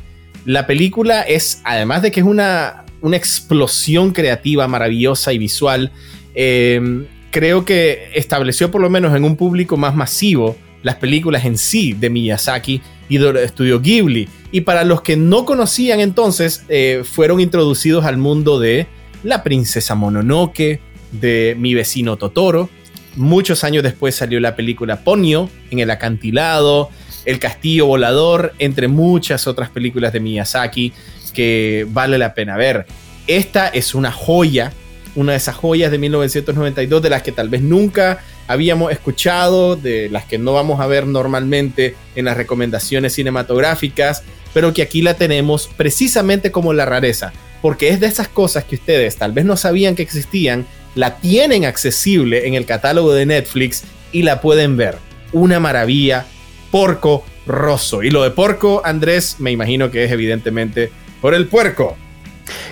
La 0.45 0.69
película 0.69 1.23
es, 1.23 1.61
además 1.65 2.03
de 2.03 2.13
que 2.13 2.21
es 2.21 2.27
una, 2.27 2.85
una 3.01 3.17
explosión 3.17 4.13
creativa 4.13 4.69
maravillosa 4.69 5.33
y 5.33 5.39
visual, 5.39 5.91
eh, 6.37 7.05
creo 7.33 7.65
que 7.65 8.13
estableció 8.15 8.71
por 8.71 8.81
lo 8.81 8.91
menos 8.91 9.17
en 9.17 9.25
un 9.25 9.35
público 9.35 9.77
más 9.77 9.97
masivo 9.97 10.57
las 10.85 10.95
películas 10.95 11.45
en 11.45 11.59
sí 11.59 11.95
de 11.95 12.11
Miyazaki 12.11 12.81
y 13.09 13.19
del 13.19 13.37
estudio 13.37 13.81
Ghibli. 13.81 14.29
Y 14.53 14.63
para 14.63 14.85
los 14.85 15.03
que 15.03 15.17
no 15.17 15.45
conocían 15.45 16.01
entonces, 16.01 16.65
eh, 16.69 17.03
fueron 17.05 17.41
introducidos 17.41 18.05
al 18.05 18.17
mundo 18.19 18.59
de 18.59 18.87
La 19.23 19.43
Princesa 19.43 19.95
Mononoke, 19.95 20.81
de 21.13 21.57
Mi 21.59 21.75
vecino 21.75 22.17
Totoro. 22.17 22.69
Muchos 23.17 23.65
años 23.65 23.83
después 23.83 24.15
salió 24.15 24.41
la 24.41 24.55
película 24.55 25.03
Ponyo, 25.03 25.49
en 25.71 25.81
el 25.81 25.91
acantilado, 25.91 26.91
El 27.25 27.39
castillo 27.39 27.87
volador, 27.87 28.55
entre 28.59 28.89
muchas 28.89 29.47
otras 29.47 29.71
películas 29.71 30.13
de 30.13 30.21
Miyazaki 30.21 30.93
que 31.35 31.87
vale 31.91 32.19
la 32.19 32.35
pena 32.35 32.57
ver. 32.57 32.87
Esta 33.27 33.69
es 33.69 33.95
una 33.95 34.11
joya, 34.11 34.73
una 35.19 35.33
de 35.33 35.39
esas 35.39 35.57
joyas 35.57 35.91
de 35.91 35.99
1992 35.99 37.03
de 37.03 37.11
las 37.11 37.23
que 37.23 37.33
tal 37.33 37.49
vez 37.49 37.61
nunca 37.61 38.21
habíamos 38.47 38.93
escuchado, 38.93 39.75
de 39.75 40.09
las 40.09 40.25
que 40.25 40.39
no 40.39 40.53
vamos 40.53 40.81
a 40.81 40.87
ver 40.87 41.09
normalmente 41.09 41.97
en 42.15 42.27
las 42.27 42.37
recomendaciones 42.37 43.15
cinematográficas, 43.15 44.23
pero 44.55 44.73
que 44.73 44.83
aquí 44.83 45.03
la 45.03 45.15
tenemos 45.15 45.69
precisamente 45.77 46.53
como 46.53 46.73
la 46.73 46.85
rareza, 46.85 47.33
porque 47.61 47.89
es 47.89 47.99
de 47.99 48.07
esas 48.07 48.29
cosas 48.29 48.63
que 48.63 48.77
ustedes 48.77 49.17
tal 49.17 49.33
vez 49.33 49.45
no 49.45 49.57
sabían 49.57 49.97
que 49.97 50.03
existían, 50.03 50.67
la 50.95 51.17
tienen 51.17 51.65
accesible 51.65 52.47
en 52.47 52.55
el 52.55 52.65
catálogo 52.65 53.13
de 53.13 53.27
Netflix 53.27 53.83
y 54.13 54.23
la 54.23 54.41
pueden 54.41 54.77
ver. 54.77 54.99
Una 55.33 55.59
maravilla, 55.59 56.27
Porco 56.71 57.25
Rosso. 57.45 58.05
Y 58.05 58.11
lo 58.11 58.23
de 58.23 58.31
Porco, 58.31 58.83
Andrés, 58.85 59.37
me 59.41 59.51
imagino 59.51 59.91
que 59.91 60.05
es 60.05 60.13
evidentemente 60.13 60.93
por 61.21 61.35
el 61.35 61.49
puerco. 61.49 61.97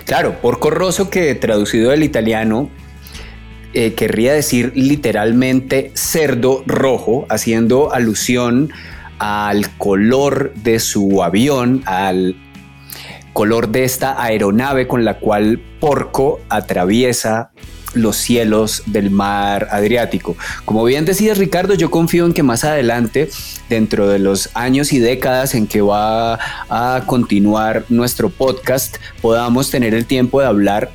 Claro, 0.05 0.41
Porco 0.41 0.69
Rosso 0.69 1.09
que 1.09 1.33
traducido 1.35 1.91
del 1.91 2.03
italiano 2.03 2.69
eh, 3.73 3.93
querría 3.93 4.33
decir 4.33 4.71
literalmente 4.75 5.91
cerdo 5.93 6.63
rojo, 6.65 7.25
haciendo 7.29 7.93
alusión 7.93 8.71
al 9.19 9.69
color 9.77 10.53
de 10.55 10.79
su 10.79 11.23
avión, 11.23 11.83
al 11.85 12.35
color 13.33 13.69
de 13.69 13.83
esta 13.83 14.21
aeronave 14.23 14.87
con 14.87 15.05
la 15.05 15.19
cual 15.19 15.61
Porco 15.79 16.39
atraviesa 16.49 17.51
los 17.93 18.17
cielos 18.17 18.83
del 18.85 19.11
mar 19.11 19.67
Adriático. 19.71 20.35
Como 20.65 20.83
bien 20.83 21.05
decías 21.05 21.37
Ricardo, 21.37 21.73
yo 21.73 21.89
confío 21.89 22.25
en 22.25 22.33
que 22.33 22.43
más 22.43 22.63
adelante, 22.63 23.29
dentro 23.69 24.07
de 24.07 24.19
los 24.19 24.49
años 24.53 24.93
y 24.93 24.99
décadas 24.99 25.55
en 25.55 25.67
que 25.67 25.81
va 25.81 26.39
a 26.69 27.03
continuar 27.05 27.85
nuestro 27.89 28.29
podcast, 28.29 28.97
podamos 29.21 29.69
tener 29.69 29.93
el 29.93 30.05
tiempo 30.05 30.41
de 30.41 30.47
hablar 30.47 30.91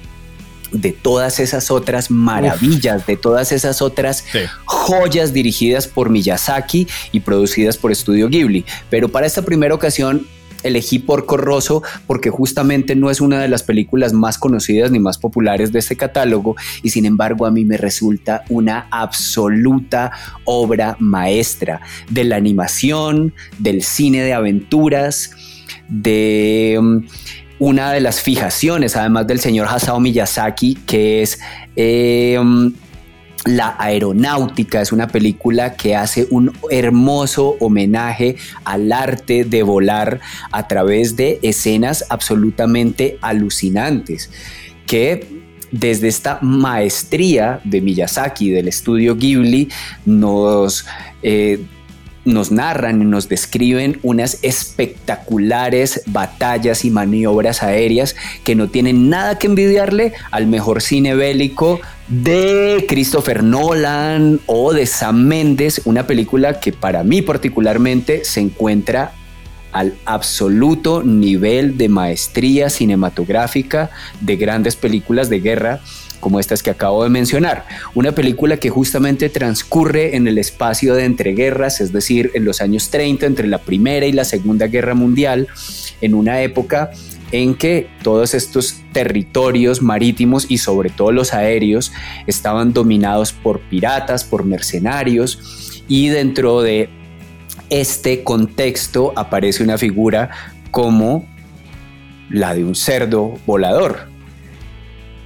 de 0.73 0.93
todas 0.93 1.39
esas 1.39 1.71
otras 1.71 2.11
maravillas, 2.11 3.07
de 3.07 3.17
todas 3.17 3.53
esas 3.53 3.83
otras 3.83 4.25
joyas 4.65 5.33
dirigidas 5.33 5.87
por 5.87 6.11
Miyazaki 6.11 6.89
y 7.13 7.21
producidas 7.21 7.77
por 7.77 7.93
Estudio 7.93 8.29
Ghibli. 8.29 8.65
Pero 8.91 9.09
para 9.09 9.27
esta 9.27 9.43
primera 9.43 9.75
ocasión 9.75 10.27
elegí 10.63 10.99
Porco 10.99 11.37
Rosso 11.37 11.83
porque 12.07 12.31
justamente 12.31 12.95
no 12.95 13.11
es 13.11 13.21
una 13.21 13.41
de 13.41 13.49
las 13.49 13.63
películas 13.63 14.13
más 14.13 14.39
conocidas 14.39 14.91
ni 14.91 14.99
más 14.99 15.19
populares 15.19 15.73
de 15.73 15.79
este 15.79 15.97
catálogo 15.97 16.57
y 16.83 16.91
sin 16.91 17.07
embargo 17.07 17.47
a 17.47 17.51
mí 17.51 17.65
me 17.65 17.77
resulta 17.77 18.45
una 18.49 18.87
absoluta 18.91 20.13
obra 20.45 20.97
maestra 20.99 21.81
de 22.11 22.25
la 22.25 22.37
animación, 22.37 23.35
del 23.59 23.83
cine 23.83 24.23
de 24.23 24.33
aventuras, 24.33 25.31
de... 25.89 26.79
Mm, 26.81 26.99
una 27.59 27.93
de 27.93 28.01
las 28.01 28.21
fijaciones, 28.21 28.97
además 28.97 29.29
del 29.29 29.39
señor 29.39 29.69
Hasao 29.69 30.01
Miyazaki, 30.01 30.75
que 30.85 31.23
es 31.23 31.39
eh, 31.77 32.37
la 33.45 33.75
aeronáutica 33.79 34.81
es 34.81 34.93
una 34.93 35.09
película 35.09 35.75
que 35.75 35.97
hace 35.97 36.29
un 36.31 36.53
hermoso 36.71 37.57
homenaje 37.61 38.37
al 38.65 38.93
arte 38.93 39.45
de 39.45 39.63
volar 39.63 40.21
a 40.53 40.69
través 40.69 41.17
de 41.17 41.41
escenas 41.43 42.05
absolutamente 42.09 43.19
alucinantes 43.21 44.31
que 44.87 45.43
desde 45.73 46.09
esta 46.09 46.39
maestría 46.43 47.61
de 47.65 47.81
Miyazaki 47.81 48.51
del 48.51 48.69
estudio 48.69 49.17
Ghibli 49.17 49.71
nos 50.05 50.85
eh, 51.23 51.65
nos 52.25 52.53
narran 52.53 53.03
y 53.03 53.05
nos 53.05 53.29
describen 53.29 53.99
unas 54.03 54.39
espectaculares 54.43 56.03
batallas 56.07 56.85
y 56.85 56.91
maniobras 56.91 57.63
aéreas 57.63 58.15
que 58.45 58.55
no 58.55 58.69
tienen 58.69 59.09
nada 59.09 59.39
que 59.39 59.49
envidiarle 59.49 60.13
al 60.31 60.47
mejor 60.47 60.83
cine 60.83 61.15
bélico 61.15 61.81
de 62.13 62.85
Christopher 62.87 63.43
Nolan 63.43 64.39
o 64.45 64.75
de 64.75 64.85
Sam 64.85 65.25
Mendes, 65.25 65.81
una 65.87 66.07
película 66.07 66.61
que 66.61 66.71
para 66.71 67.03
mí 67.05 67.23
particularmente 67.23 68.27
se 68.27 68.41
encuentra 68.41 69.13
al 69.73 69.95
absoluto 70.05 71.03
nivel 71.03 71.79
de 71.79 71.89
maestría 71.89 72.69
cinematográfica 72.69 73.91
de 74.21 74.37
grandes 74.37 74.77
películas 74.77 75.31
de 75.31 75.41
guerra 75.41 75.81
como 76.21 76.39
estas 76.39 76.63
que 76.63 76.71
acabo 76.71 77.03
de 77.03 77.09
mencionar. 77.09 77.67
Una 77.95 78.13
película 78.13 78.59
que 78.59 78.69
justamente 78.69 79.31
transcurre 79.31 80.15
en 80.15 80.29
el 80.29 80.37
espacio 80.37 80.95
de 80.95 81.07
entreguerras, 81.07 81.81
es 81.81 81.93
decir, 81.93 82.31
en 82.35 82.45
los 82.45 82.61
años 82.61 82.91
30, 82.91 83.25
entre 83.25 83.49
la 83.49 83.59
Primera 83.59 84.05
y 84.05 84.13
la 84.13 84.25
Segunda 84.25 84.67
Guerra 84.67 84.95
Mundial, 84.95 85.49
en 86.03 86.15
una 86.15 86.43
época 86.43 86.93
en 87.33 87.55
que 87.55 87.89
todos 88.03 88.35
estos 88.35 88.83
territorios 88.93 89.83
marítimos 89.83 90.51
y 90.51 90.59
sobre 90.59 90.91
todo 90.91 91.11
los 91.13 91.35
aéreos 91.35 91.93
estaban 92.27 92.73
dominados 92.73 93.33
por 93.33 93.61
piratas, 93.61 94.25
por 94.25 94.45
mercenarios 94.45 95.83
y 95.89 96.09
dentro 96.09 96.63
de 96.63 96.89
este 97.71 98.23
contexto 98.23 99.13
aparece 99.17 99.65
una 99.65 99.79
figura 99.79 100.31
como 100.71 101.27
la 102.29 102.55
de 102.55 102.65
un 102.65 102.75
cerdo 102.75 103.39
volador, 103.47 104.13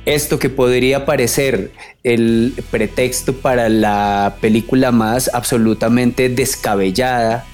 esto 0.06 0.38
que 0.38 0.48
podría 0.48 1.04
parecer 1.04 1.72
el 2.04 2.54
pretexto 2.70 3.34
para 3.34 3.68
la 3.68 4.36
película 4.40 4.92
más 4.92 5.28
absolutamente 5.34 6.28
descabellada, 6.28 7.44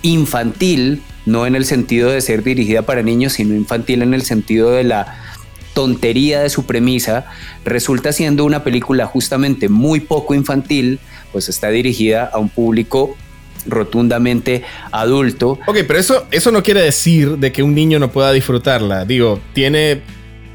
infantil, 0.00 1.02
no 1.26 1.46
en 1.46 1.54
el 1.54 1.64
sentido 1.64 2.10
de 2.10 2.20
ser 2.20 2.42
dirigida 2.42 2.82
para 2.82 3.02
niños, 3.02 3.34
sino 3.34 3.54
infantil 3.54 4.02
en 4.02 4.14
el 4.14 4.22
sentido 4.22 4.70
de 4.70 4.84
la 4.84 5.18
tontería 5.74 6.40
de 6.40 6.50
su 6.50 6.66
premisa, 6.66 7.26
resulta 7.64 8.12
siendo 8.12 8.44
una 8.44 8.62
película 8.62 9.06
justamente 9.06 9.68
muy 9.68 10.00
poco 10.00 10.34
infantil, 10.34 11.00
pues 11.32 11.48
está 11.48 11.68
dirigida 11.68 12.30
a 12.32 12.38
un 12.38 12.48
público 12.48 13.16
rotundamente 13.66 14.62
adulto. 14.92 15.58
Ok, 15.66 15.78
pero 15.86 15.98
eso, 15.98 16.26
eso 16.30 16.50
no 16.52 16.62
quiere 16.62 16.80
decir 16.80 17.38
de 17.38 17.52
que 17.52 17.62
un 17.62 17.74
niño 17.74 17.98
no 17.98 18.10
pueda 18.10 18.32
disfrutarla. 18.32 19.04
Digo, 19.04 19.40
tiene 19.52 20.02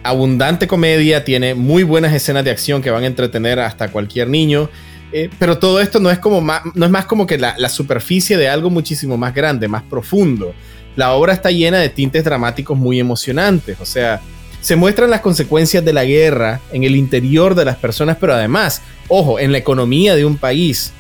abundante 0.04 0.68
comedia, 0.68 1.26
tiene 1.26 1.56
muy 1.56 1.84
buenas 1.84 2.14
escenas 2.14 2.46
de 2.46 2.52
acción 2.52 2.82
que 2.82 2.90
van 2.90 3.04
a 3.04 3.08
entretener 3.08 3.60
hasta 3.60 3.90
cualquier 3.90 4.30
niño. 4.30 4.70
Eh, 5.12 5.30
pero 5.40 5.58
todo 5.58 5.80
esto 5.80 6.00
no 6.00 6.12
es, 6.12 6.20
como 6.20 6.42
más, 6.42 6.62
no 6.76 6.86
es 6.86 6.92
más 6.92 7.06
como 7.06 7.26
que 7.26 7.38
la, 7.38 7.70
superficie 7.70 8.38
de 8.38 8.50
algo 8.50 8.70
muchísimo 8.70 9.18
más 9.18 9.34
grande, 9.34 9.68
más 9.68 9.84
profundo. 9.84 10.54
La 10.96 11.14
obra 11.14 11.34
está 11.34 11.52
llena 11.52 11.80
de 11.80 11.90
tintes 11.90 12.24
dramáticos 12.24 12.78
muy 12.78 13.00
emocionantes. 13.00 13.80
O 13.80 13.86
sea, 13.86 14.22
se 14.62 14.76
muestran 14.76 15.10
las 15.10 15.22
consecuencias 15.22 15.84
de 15.84 15.94
la 15.94 16.06
guerra 16.06 16.60
en 16.72 16.84
el 16.84 16.96
interior 16.96 17.56
de 17.56 17.66
las 17.66 17.78
personas, 17.78 18.18
pero 18.20 18.34
además, 18.34 18.82
ojo, 19.08 19.40
en 19.40 19.52
la 19.52 19.58
economía 19.58 20.16
de 20.16 20.26
un 20.26 20.38
país, 20.38 20.92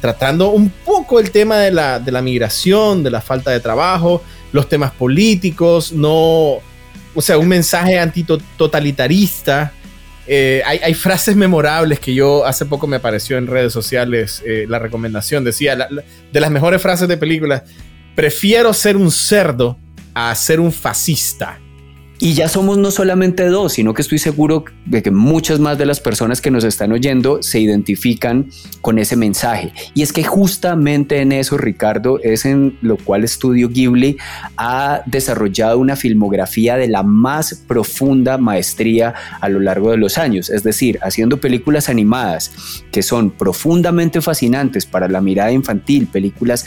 tratando 0.00 0.50
un 0.50 0.70
poco 0.70 1.20
el 1.20 1.30
tema 1.30 1.58
de 1.58 1.72
la, 1.72 1.98
de 1.98 2.12
la 2.12 2.22
migración, 2.22 3.02
de 3.02 3.10
la 3.10 3.20
falta 3.20 3.50
de 3.50 3.60
trabajo, 3.60 4.22
los 4.52 4.68
temas 4.68 4.92
políticos, 4.92 5.92
no 5.92 6.60
o 7.14 7.20
sea, 7.20 7.38
un 7.38 7.48
mensaje 7.48 7.98
antitotalitarista. 7.98 9.72
Eh, 10.32 10.62
hay, 10.64 10.94
frases 10.94 11.34
memorables 11.34 11.98
que 11.98 12.14
yo 12.14 12.46
hace 12.46 12.64
poco 12.64 12.86
me 12.86 12.94
apareció 12.94 13.36
en 13.36 13.48
redes 13.48 13.72
sociales 13.72 14.44
eh, 14.46 14.64
la 14.68 14.78
recomendación. 14.78 15.42
Decía, 15.42 15.74
de 15.76 16.40
las 16.40 16.50
mejores 16.52 16.80
frases 16.80 17.08
de 17.08 17.16
películas, 17.16 17.64
prefiero 18.14 18.72
ser 18.72 18.96
un 18.96 19.10
cerdo 19.10 19.76
a 20.14 20.32
ser 20.36 20.60
un 20.60 20.70
fascista. 20.70 21.58
Y 22.22 22.34
ya 22.34 22.50
somos 22.50 22.76
no 22.76 22.90
solamente 22.90 23.46
dos, 23.46 23.72
sino 23.72 23.94
que 23.94 24.02
estoy 24.02 24.18
seguro 24.18 24.66
de 24.84 25.02
que 25.02 25.10
muchas 25.10 25.58
más 25.58 25.78
de 25.78 25.86
las 25.86 26.00
personas 26.00 26.42
que 26.42 26.50
nos 26.50 26.64
están 26.64 26.92
oyendo 26.92 27.42
se 27.42 27.60
identifican 27.60 28.50
con 28.82 28.98
ese 28.98 29.16
mensaje. 29.16 29.72
Y 29.94 30.02
es 30.02 30.12
que 30.12 30.22
justamente 30.22 31.22
en 31.22 31.32
eso, 31.32 31.56
Ricardo, 31.56 32.20
es 32.22 32.44
en 32.44 32.76
lo 32.82 32.98
cual 32.98 33.24
Estudio 33.24 33.70
Ghibli 33.70 34.18
ha 34.58 35.00
desarrollado 35.06 35.78
una 35.78 35.96
filmografía 35.96 36.76
de 36.76 36.88
la 36.88 37.02
más 37.02 37.54
profunda 37.66 38.36
maestría 38.36 39.14
a 39.40 39.48
lo 39.48 39.58
largo 39.58 39.90
de 39.90 39.96
los 39.96 40.18
años. 40.18 40.50
Es 40.50 40.62
decir, 40.62 40.98
haciendo 41.00 41.38
películas 41.40 41.88
animadas 41.88 42.52
que 42.92 43.02
son 43.02 43.30
profundamente 43.30 44.20
fascinantes 44.20 44.84
para 44.84 45.08
la 45.08 45.22
mirada 45.22 45.52
infantil, 45.52 46.06
películas 46.06 46.66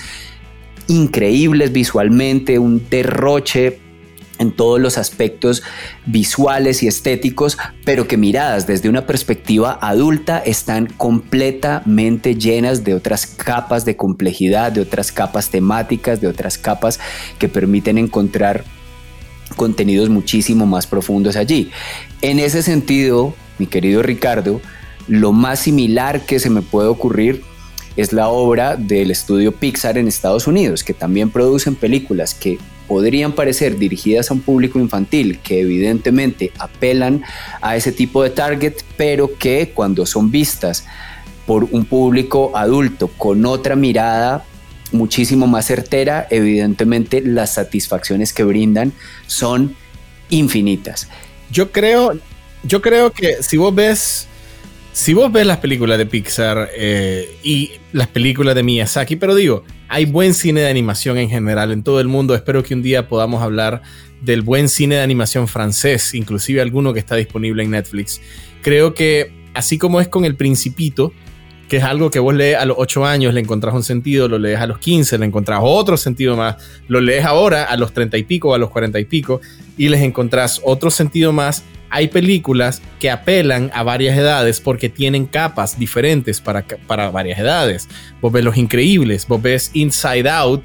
increíbles 0.87 1.71
visualmente, 1.71 2.57
un 2.57 2.81
derroche 2.89 3.82
en 4.39 4.51
todos 4.51 4.79
los 4.79 4.97
aspectos 4.97 5.63
visuales 6.05 6.83
y 6.83 6.87
estéticos, 6.87 7.57
pero 7.85 8.07
que 8.07 8.17
miradas 8.17 8.67
desde 8.67 8.89
una 8.89 9.05
perspectiva 9.05 9.77
adulta 9.81 10.39
están 10.39 10.87
completamente 10.87 12.35
llenas 12.35 12.83
de 12.83 12.95
otras 12.95 13.27
capas 13.27 13.85
de 13.85 13.95
complejidad, 13.95 14.71
de 14.71 14.81
otras 14.81 15.11
capas 15.11 15.49
temáticas, 15.49 16.19
de 16.19 16.27
otras 16.27 16.57
capas 16.57 16.99
que 17.39 17.47
permiten 17.47 17.97
encontrar 17.97 18.63
contenidos 19.55 20.09
muchísimo 20.09 20.65
más 20.65 20.87
profundos 20.87 21.35
allí. 21.35 21.71
En 22.21 22.39
ese 22.39 22.63
sentido, 22.63 23.33
mi 23.59 23.67
querido 23.67 24.01
Ricardo, 24.01 24.61
lo 25.07 25.31
más 25.31 25.59
similar 25.59 26.21
que 26.25 26.39
se 26.39 26.49
me 26.49 26.61
puede 26.61 26.87
ocurrir 26.87 27.43
es 27.95 28.13
la 28.13 28.29
obra 28.29 28.75
del 28.75 29.11
estudio 29.11 29.51
Pixar 29.51 29.97
en 29.97 30.07
Estados 30.07 30.47
Unidos, 30.47 30.83
que 30.83 30.93
también 30.93 31.29
producen 31.29 31.75
películas 31.75 32.33
que 32.33 32.57
podrían 32.87 33.33
parecer 33.33 33.77
dirigidas 33.77 34.29
a 34.29 34.33
un 34.33 34.41
público 34.41 34.79
infantil, 34.79 35.39
que 35.39 35.61
evidentemente 35.61 36.51
apelan 36.59 37.23
a 37.61 37.75
ese 37.75 37.91
tipo 37.91 38.23
de 38.23 38.29
target, 38.29 38.75
pero 38.97 39.37
que 39.37 39.71
cuando 39.73 40.05
son 40.05 40.31
vistas 40.31 40.85
por 41.45 41.65
un 41.65 41.85
público 41.85 42.51
adulto 42.55 43.07
con 43.07 43.45
otra 43.45 43.75
mirada 43.75 44.45
muchísimo 44.91 45.47
más 45.47 45.65
certera, 45.65 46.27
evidentemente 46.29 47.21
las 47.21 47.55
satisfacciones 47.55 48.31
que 48.31 48.43
brindan 48.43 48.93
son 49.27 49.75
infinitas. 50.29 51.09
Yo 51.51 51.71
creo, 51.71 52.17
yo 52.63 52.81
creo 52.81 53.11
que 53.11 53.41
si 53.41 53.57
vos 53.57 53.73
ves 53.73 54.27
si 54.93 55.15
vos 55.15 55.31
ves 55.31 55.45
las 55.47 55.57
películas 55.57 55.97
de 55.97 56.05
Pixar 56.05 56.69
eh, 56.77 57.35
y 57.43 57.71
las 57.91 58.07
películas 58.07 58.53
de 58.53 58.61
Miyazaki, 58.61 59.15
pero 59.15 59.33
digo, 59.33 59.63
hay 59.89 60.05
buen 60.05 60.35
cine 60.35 60.61
de 60.61 60.69
animación 60.69 61.17
en 61.17 61.29
general 61.29 61.71
en 61.71 61.81
todo 61.81 61.99
el 61.99 62.07
mundo. 62.07 62.35
Espero 62.35 62.61
que 62.61 62.75
un 62.75 62.83
día 62.83 63.07
podamos 63.07 63.41
hablar 63.41 63.81
del 64.21 64.43
buen 64.43 64.69
cine 64.69 64.95
de 64.95 65.01
animación 65.01 65.47
francés, 65.47 66.13
inclusive 66.13 66.61
alguno 66.61 66.93
que 66.93 66.99
está 66.99 67.15
disponible 67.15 67.63
en 67.63 67.71
Netflix. 67.71 68.21
Creo 68.61 68.93
que 68.93 69.33
así 69.55 69.79
como 69.79 69.99
es 69.99 70.07
con 70.07 70.25
El 70.25 70.35
Principito, 70.35 71.11
que 71.67 71.77
es 71.77 71.83
algo 71.83 72.11
que 72.11 72.19
vos 72.19 72.35
lees 72.35 72.57
a 72.57 72.65
los 72.65 72.77
8 72.79 73.03
años, 73.03 73.33
le 73.33 73.39
encontrás 73.39 73.73
un 73.73 73.83
sentido, 73.83 74.27
lo 74.27 74.37
lees 74.37 74.59
a 74.59 74.67
los 74.67 74.77
15, 74.77 75.17
le 75.17 75.25
encontrás 75.25 75.59
otro 75.63 75.97
sentido 75.97 76.37
más, 76.37 76.57
lo 76.87 77.01
lees 77.01 77.25
ahora 77.25 77.63
a 77.63 77.75
los 77.77 77.93
30 77.93 78.15
y 78.17 78.23
pico 78.23 78.53
a 78.53 78.59
los 78.59 78.69
40 78.69 78.99
y 78.99 79.05
pico 79.05 79.41
y 79.75 79.89
les 79.89 80.01
encontrás 80.01 80.61
otro 80.63 80.91
sentido 80.91 81.33
más 81.33 81.63
hay 81.93 82.07
películas 82.07 82.81
que 82.99 83.11
apelan 83.11 83.69
a 83.71 83.83
varias 83.83 84.17
edades 84.17 84.59
porque 84.59 84.89
tienen 84.89 85.27
capas 85.27 85.77
diferentes 85.77 86.41
para, 86.41 86.65
para 86.87 87.11
varias 87.11 87.37
edades. 87.37 87.87
Vos 88.19 88.33
ves 88.33 88.43
Los 88.43 88.57
Increíbles, 88.57 89.27
vos 89.27 89.39
ves 89.39 89.69
Inside 89.75 90.27
Out. 90.27 90.63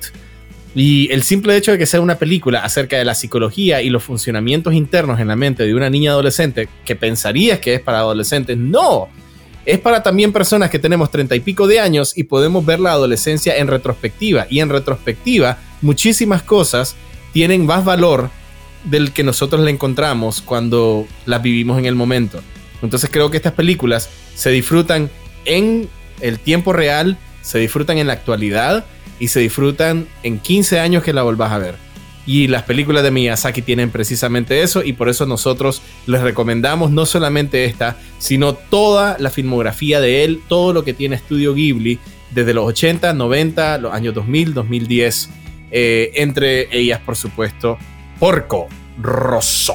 Y 0.75 1.13
el 1.13 1.23
simple 1.23 1.55
hecho 1.55 1.73
de 1.73 1.77
que 1.77 1.85
sea 1.85 2.01
una 2.01 2.15
película 2.15 2.61
acerca 2.61 2.97
de 2.97 3.05
la 3.05 3.15
psicología 3.15 3.83
y 3.83 3.91
los 3.91 4.05
funcionamientos 4.05 4.73
internos 4.73 5.21
en 5.21 5.29
la 5.29 5.37
mente 5.37 5.65
de 5.65 5.75
una 5.75 5.91
niña 5.91 6.13
adolescente, 6.13 6.67
que 6.87 6.97
pensarías 6.97 7.59
que 7.59 7.75
es 7.75 7.81
para 7.83 7.99
adolescentes, 7.99 8.57
no. 8.57 9.11
Es 9.67 9.79
para 9.81 10.03
también 10.03 10.33
personas 10.33 10.71
que 10.71 10.79
tenemos 10.79 11.11
treinta 11.11 11.37
y 11.37 11.41
pico 11.41 11.67
de 11.67 11.79
años 11.79 12.17
y 12.17 12.23
podemos 12.23 12.65
ver 12.65 12.81
la 12.81 12.93
adolescencia 12.93 13.55
en 13.59 13.67
retrospectiva. 13.67 14.47
Y 14.49 14.61
en 14.61 14.71
retrospectiva, 14.71 15.59
muchísimas 15.83 16.43
cosas 16.43 16.97
tienen 17.35 17.67
más 17.67 17.85
valor 17.85 18.31
del 18.85 19.13
que 19.13 19.23
nosotros 19.23 19.63
le 19.63 19.71
encontramos 19.71 20.41
cuando 20.41 21.07
las 21.27 21.43
vivimos 21.43 21.79
en 21.79 21.87
el 21.87 21.95
momento. 21.95 22.41
Entonces 22.83 23.11
creo 23.13 23.31
que 23.31 23.37
estas 23.37 23.53
películas 23.53 24.09
se 24.35 24.51
disfrutan 24.51 25.11
en 25.45 25.89
el 26.21 26.39
tiempo 26.39 26.73
real, 26.73 27.19
se 27.43 27.59
disfrutan 27.59 27.99
en 27.99 28.07
la 28.07 28.13
actualidad 28.13 28.85
y 29.19 29.29
se 29.29 29.41
disfrutan 29.41 30.07
en 30.23 30.39
15 30.39 30.81
años 30.81 31.03
que 31.03 31.13
la 31.13 31.23
volvás 31.23 31.53
a 31.53 31.59
ver. 31.59 31.75
Y 32.27 32.47
las 32.47 32.65
películas 32.65 33.03
de 33.03 33.11
Miyazaki 33.11 33.63
tienen 33.63 33.91
precisamente 33.91 34.63
eso 34.63 34.85
y 34.85 34.93
por 34.93 35.09
eso 35.09 35.25
nosotros 35.25 35.81
les 36.07 36.21
recomendamos 36.21 36.91
no 36.91 37.07
solamente 37.07 37.65
esta, 37.65 37.97
sino 38.19 38.53
toda 38.53 39.17
la 39.19 39.31
filmografía 39.31 39.99
de 40.01 40.25
él, 40.25 40.43
todo 40.47 40.75
lo 40.75 40.85
que 40.85 40.93
tiene 40.93 41.17
Estudio 41.17 41.55
Ghibli 41.55 41.99
desde 42.31 42.53
los 42.53 42.67
80, 42.67 43.15
90, 43.15 43.79
los 43.79 43.95
años 43.95 44.15
2000, 44.15 44.53
2010. 44.53 45.31
Eh, 45.71 46.13
entre 46.17 46.69
ellas, 46.77 47.01
por 47.01 47.17
supuesto, 47.17 47.79
Porco 48.19 48.67
Rosso. 49.01 49.75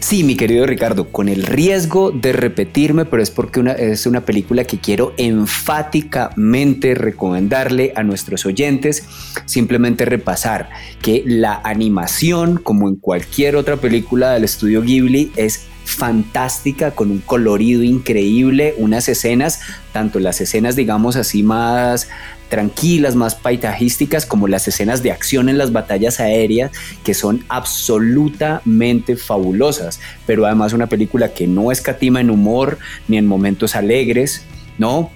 Sí, 0.00 0.24
mi 0.24 0.36
querido 0.36 0.66
Ricardo, 0.66 1.10
con 1.10 1.28
el 1.28 1.44
riesgo 1.44 2.10
de 2.10 2.32
repetirme, 2.32 3.04
pero 3.04 3.22
es 3.22 3.30
porque 3.30 3.62
es 3.78 4.06
una 4.06 4.20
película 4.20 4.64
que 4.64 4.78
quiero 4.78 5.14
enfáticamente 5.16 6.94
recomendarle 6.94 7.92
a 7.96 8.02
nuestros 8.02 8.46
oyentes, 8.46 9.08
simplemente 9.46 10.04
repasar 10.04 10.70
que 11.02 11.22
la 11.24 11.60
animación, 11.64 12.58
como 12.58 12.88
en 12.88 12.96
cualquier 12.96 13.56
otra 13.56 13.76
película 13.76 14.32
del 14.32 14.44
estudio 14.44 14.82
Ghibli, 14.82 15.32
es 15.36 15.66
fantástica, 15.86 16.90
con 16.90 17.10
un 17.10 17.20
colorido 17.20 17.82
increíble, 17.84 18.74
unas 18.76 19.08
escenas, 19.08 19.60
tanto 19.92 20.18
las 20.18 20.40
escenas 20.40 20.74
digamos 20.74 21.14
así 21.16 21.42
más 21.44 22.08
tranquilas, 22.48 23.14
más 23.14 23.34
paisajísticas, 23.34 24.26
como 24.26 24.48
las 24.48 24.68
escenas 24.68 25.02
de 25.02 25.12
acción 25.12 25.48
en 25.48 25.58
las 25.58 25.72
batallas 25.72 26.20
aéreas, 26.20 26.72
que 27.04 27.14
son 27.14 27.44
absolutamente 27.48 29.16
fabulosas, 29.16 30.00
pero 30.26 30.44
además 30.44 30.72
una 30.72 30.88
película 30.88 31.32
que 31.32 31.46
no 31.46 31.72
escatima 31.72 32.20
en 32.20 32.30
humor 32.30 32.78
ni 33.08 33.16
en 33.16 33.26
momentos 33.26 33.74
alegres, 33.74 34.44
¿no? 34.78 35.10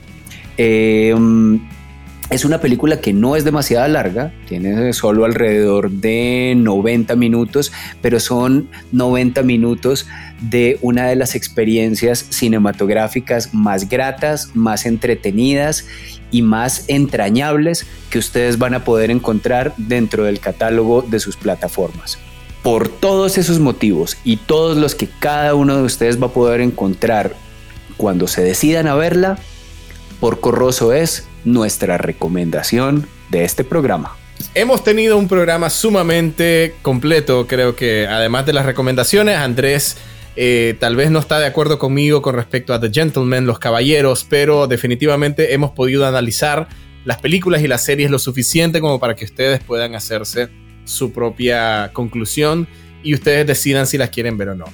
Eh, 0.56 1.14
es 2.30 2.44
una 2.44 2.60
película 2.60 3.00
que 3.00 3.12
no 3.12 3.34
es 3.34 3.44
demasiado 3.44 3.86
larga, 3.88 4.32
tiene 4.48 4.92
solo 4.92 5.24
alrededor 5.24 5.90
de 5.90 6.54
90 6.56 7.16
minutos, 7.16 7.72
pero 8.00 8.20
son 8.20 8.68
90 8.92 9.42
minutos 9.42 10.06
de 10.40 10.78
una 10.80 11.08
de 11.08 11.16
las 11.16 11.34
experiencias 11.34 12.24
cinematográficas 12.30 13.52
más 13.52 13.88
gratas, 13.88 14.50
más 14.54 14.86
entretenidas 14.86 15.86
y 16.30 16.42
más 16.42 16.84
entrañables 16.86 17.84
que 18.10 18.20
ustedes 18.20 18.58
van 18.58 18.74
a 18.74 18.84
poder 18.84 19.10
encontrar 19.10 19.74
dentro 19.76 20.22
del 20.24 20.38
catálogo 20.38 21.02
de 21.02 21.18
sus 21.18 21.36
plataformas. 21.36 22.18
Por 22.62 22.88
todos 22.88 23.38
esos 23.38 23.58
motivos 23.58 24.16
y 24.22 24.36
todos 24.36 24.76
los 24.76 24.94
que 24.94 25.08
cada 25.18 25.54
uno 25.56 25.76
de 25.76 25.82
ustedes 25.82 26.22
va 26.22 26.26
a 26.26 26.32
poder 26.32 26.60
encontrar 26.60 27.34
cuando 27.96 28.28
se 28.28 28.42
decidan 28.42 28.86
a 28.86 28.94
verla, 28.94 29.38
Porco 30.20 30.52
Rosso 30.52 30.92
es 30.92 31.26
nuestra 31.44 31.96
recomendación 31.96 33.06
de 33.30 33.44
este 33.44 33.64
programa. 33.64 34.16
Hemos 34.54 34.84
tenido 34.84 35.16
un 35.16 35.28
programa 35.28 35.70
sumamente 35.70 36.74
completo, 36.82 37.46
creo 37.46 37.74
que 37.74 38.06
además 38.06 38.46
de 38.46 38.52
las 38.52 38.66
recomendaciones, 38.66 39.36
Andrés 39.36 39.96
eh, 40.36 40.76
tal 40.78 40.96
vez 40.96 41.10
no 41.10 41.18
está 41.18 41.38
de 41.38 41.46
acuerdo 41.46 41.78
conmigo 41.78 42.22
con 42.22 42.34
respecto 42.34 42.72
a 42.72 42.80
The 42.80 42.90
Gentleman, 42.90 43.46
Los 43.46 43.58
Caballeros, 43.58 44.26
pero 44.28 44.66
definitivamente 44.66 45.54
hemos 45.54 45.70
podido 45.70 46.06
analizar 46.06 46.68
las 47.04 47.18
películas 47.18 47.62
y 47.62 47.68
las 47.68 47.84
series 47.84 48.10
lo 48.10 48.18
suficiente 48.18 48.80
como 48.80 49.00
para 49.00 49.16
que 49.16 49.24
ustedes 49.24 49.60
puedan 49.60 49.94
hacerse 49.94 50.48
su 50.84 51.12
propia 51.12 51.90
conclusión 51.92 52.68
y 53.02 53.14
ustedes 53.14 53.46
decidan 53.46 53.86
si 53.86 53.96
las 53.96 54.10
quieren 54.10 54.36
ver 54.36 54.50
o 54.50 54.54
no. 54.54 54.66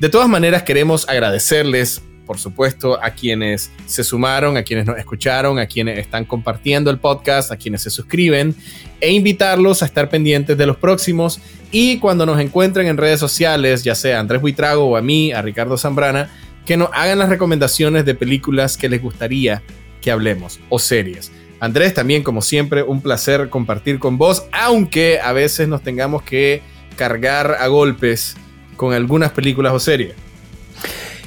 De 0.00 0.08
todas 0.08 0.28
maneras, 0.28 0.62
queremos 0.62 1.08
agradecerles 1.08 2.02
por 2.28 2.38
supuesto, 2.38 3.02
a 3.02 3.10
quienes 3.12 3.72
se 3.86 4.04
sumaron, 4.04 4.58
a 4.58 4.62
quienes 4.62 4.84
nos 4.84 4.98
escucharon, 4.98 5.58
a 5.58 5.66
quienes 5.66 5.98
están 5.98 6.26
compartiendo 6.26 6.90
el 6.90 6.98
podcast, 6.98 7.50
a 7.50 7.56
quienes 7.56 7.82
se 7.82 7.90
suscriben, 7.90 8.54
e 9.00 9.12
invitarlos 9.12 9.82
a 9.82 9.86
estar 9.86 10.10
pendientes 10.10 10.58
de 10.58 10.66
los 10.66 10.76
próximos. 10.76 11.40
Y 11.72 11.98
cuando 11.98 12.26
nos 12.26 12.38
encuentren 12.38 12.86
en 12.86 12.98
redes 12.98 13.18
sociales, 13.18 13.82
ya 13.82 13.94
sea 13.94 14.20
Andrés 14.20 14.42
Buitrago 14.42 14.84
o 14.84 14.96
a 14.98 15.00
mí, 15.00 15.32
a 15.32 15.40
Ricardo 15.40 15.78
Zambrana, 15.78 16.30
que 16.66 16.76
nos 16.76 16.90
hagan 16.92 17.18
las 17.18 17.30
recomendaciones 17.30 18.04
de 18.04 18.14
películas 18.14 18.76
que 18.76 18.90
les 18.90 19.00
gustaría 19.00 19.62
que 20.02 20.10
hablemos 20.10 20.60
o 20.68 20.78
series. 20.78 21.32
Andrés, 21.60 21.94
también 21.94 22.22
como 22.22 22.42
siempre, 22.42 22.82
un 22.82 23.00
placer 23.00 23.48
compartir 23.48 23.98
con 23.98 24.18
vos, 24.18 24.44
aunque 24.52 25.18
a 25.18 25.32
veces 25.32 25.66
nos 25.66 25.82
tengamos 25.82 26.22
que 26.22 26.60
cargar 26.94 27.56
a 27.58 27.66
golpes 27.68 28.36
con 28.76 28.92
algunas 28.92 29.32
películas 29.32 29.72
o 29.72 29.80
series. 29.80 30.27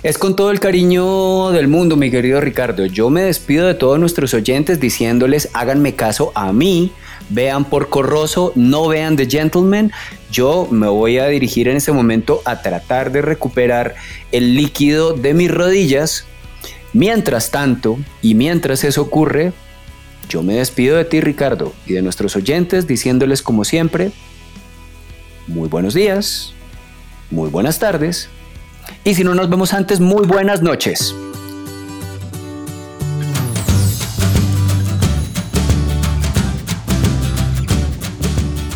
Es 0.04 0.18
con 0.18 0.36
todo 0.36 0.50
el 0.50 0.60
cariño 0.60 1.52
del 1.52 1.68
mundo, 1.68 1.96
mi 1.96 2.10
querido 2.10 2.42
Ricardo. 2.42 2.88
Yo 2.88 3.12
me 3.12 3.22
despido 3.22 3.68
de 3.68 3.76
todos 3.76 4.00
nuestros 4.00 4.34
oyentes 4.34 4.80
diciéndoles 4.80 5.50
háganme 5.54 5.94
caso 5.94 6.32
a 6.34 6.52
mí, 6.52 6.92
vean 7.30 7.66
por 7.66 7.90
Corroso, 7.90 8.52
no 8.56 8.88
vean 8.88 9.16
The 9.16 9.30
Gentleman. 9.30 9.92
Yo 10.32 10.68
me 10.72 10.88
voy 10.88 11.20
a 11.20 11.28
dirigir 11.28 11.68
en 11.68 11.78
este 11.78 11.92
momento 11.92 12.42
a 12.46 12.64
tratar 12.64 13.12
de 13.12 13.22
recuperar 13.22 13.94
el 14.32 14.56
líquido 14.56 15.14
de 15.14 15.36
mis 15.36 15.52
rodillas. 15.52 16.26
Mientras 16.94 17.52
tanto, 17.52 18.00
y 18.24 18.34
mientras 18.34 18.84
eso 18.84 19.04
ocurre, 19.04 19.54
yo 20.30 20.42
me 20.42 20.56
despido 20.56 20.98
de 20.98 21.06
ti, 21.06 21.22
Ricardo, 21.22 21.74
y 21.86 21.94
de 21.94 22.02
nuestros 22.02 22.36
oyentes 22.36 22.88
diciéndoles 22.88 23.44
como 23.44 23.66
siempre, 23.66 24.12
muy 25.46 25.70
buenos 25.70 25.94
días, 25.94 26.54
muy 27.30 27.52
buenas 27.52 27.78
tardes 27.78 28.30
y 29.04 29.16
si 29.16 29.24
no 29.24 29.34
nos 29.34 29.50
vemos 29.50 29.74
antes, 29.74 30.00
muy 30.00 30.26
buenas 30.26 30.62
noches. 30.62 31.16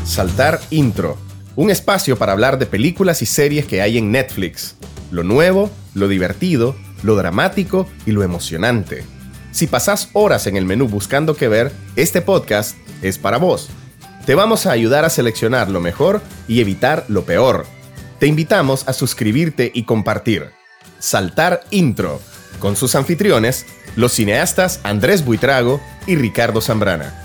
Saltar 0.04 0.62
Intro, 0.70 1.18
un 1.56 1.70
espacio 1.70 2.18
para 2.18 2.32
hablar 2.32 2.58
de 2.58 2.66
películas 2.66 3.22
y 3.22 3.26
series 3.26 3.66
que 3.66 3.82
hay 3.82 3.98
en 3.98 4.12
Netflix. 4.12 4.76
Lo 5.12 5.24
nuevo, 5.24 5.70
lo 5.94 6.08
divertido, 6.08 6.76
lo 7.04 7.16
dramático 7.16 7.86
y 8.06 8.12
lo 8.12 8.24
emocionante. 8.24 9.04
Si 9.52 9.68
pasás 9.68 10.10
horas 10.14 10.48
en 10.48 10.58
el 10.58 10.66
menú 10.66 10.88
buscando 10.88 11.36
qué 11.36 11.48
ver, 11.48 11.72
este 11.96 12.22
podcast 12.22 12.78
es 13.02 13.18
para 13.18 13.38
vos. 13.38 13.70
Te 14.26 14.36
vamos 14.36 14.66
a 14.66 14.72
ayudar 14.72 15.06
a 15.06 15.10
seleccionar 15.10 15.70
lo 15.70 15.82
mejor 15.82 16.22
y 16.48 16.62
evitar 16.62 17.06
lo 17.10 17.26
peor 17.26 17.66
te 18.20 18.28
invitamos 18.28 18.88
a 18.88 18.94
suscribirte 18.94 19.72
y 19.74 19.84
compartir. 19.84 20.52
Saltar 21.00 21.64
Intro, 21.72 22.22
con 22.60 22.76
sus 22.76 22.96
anfitriones, 22.96 23.66
los 23.96 24.14
cineastas 24.14 24.80
Andrés 24.84 25.26
Buitrago 25.26 25.82
y 26.08 26.16
Ricardo 26.16 26.62
Zambrana. 26.62 27.25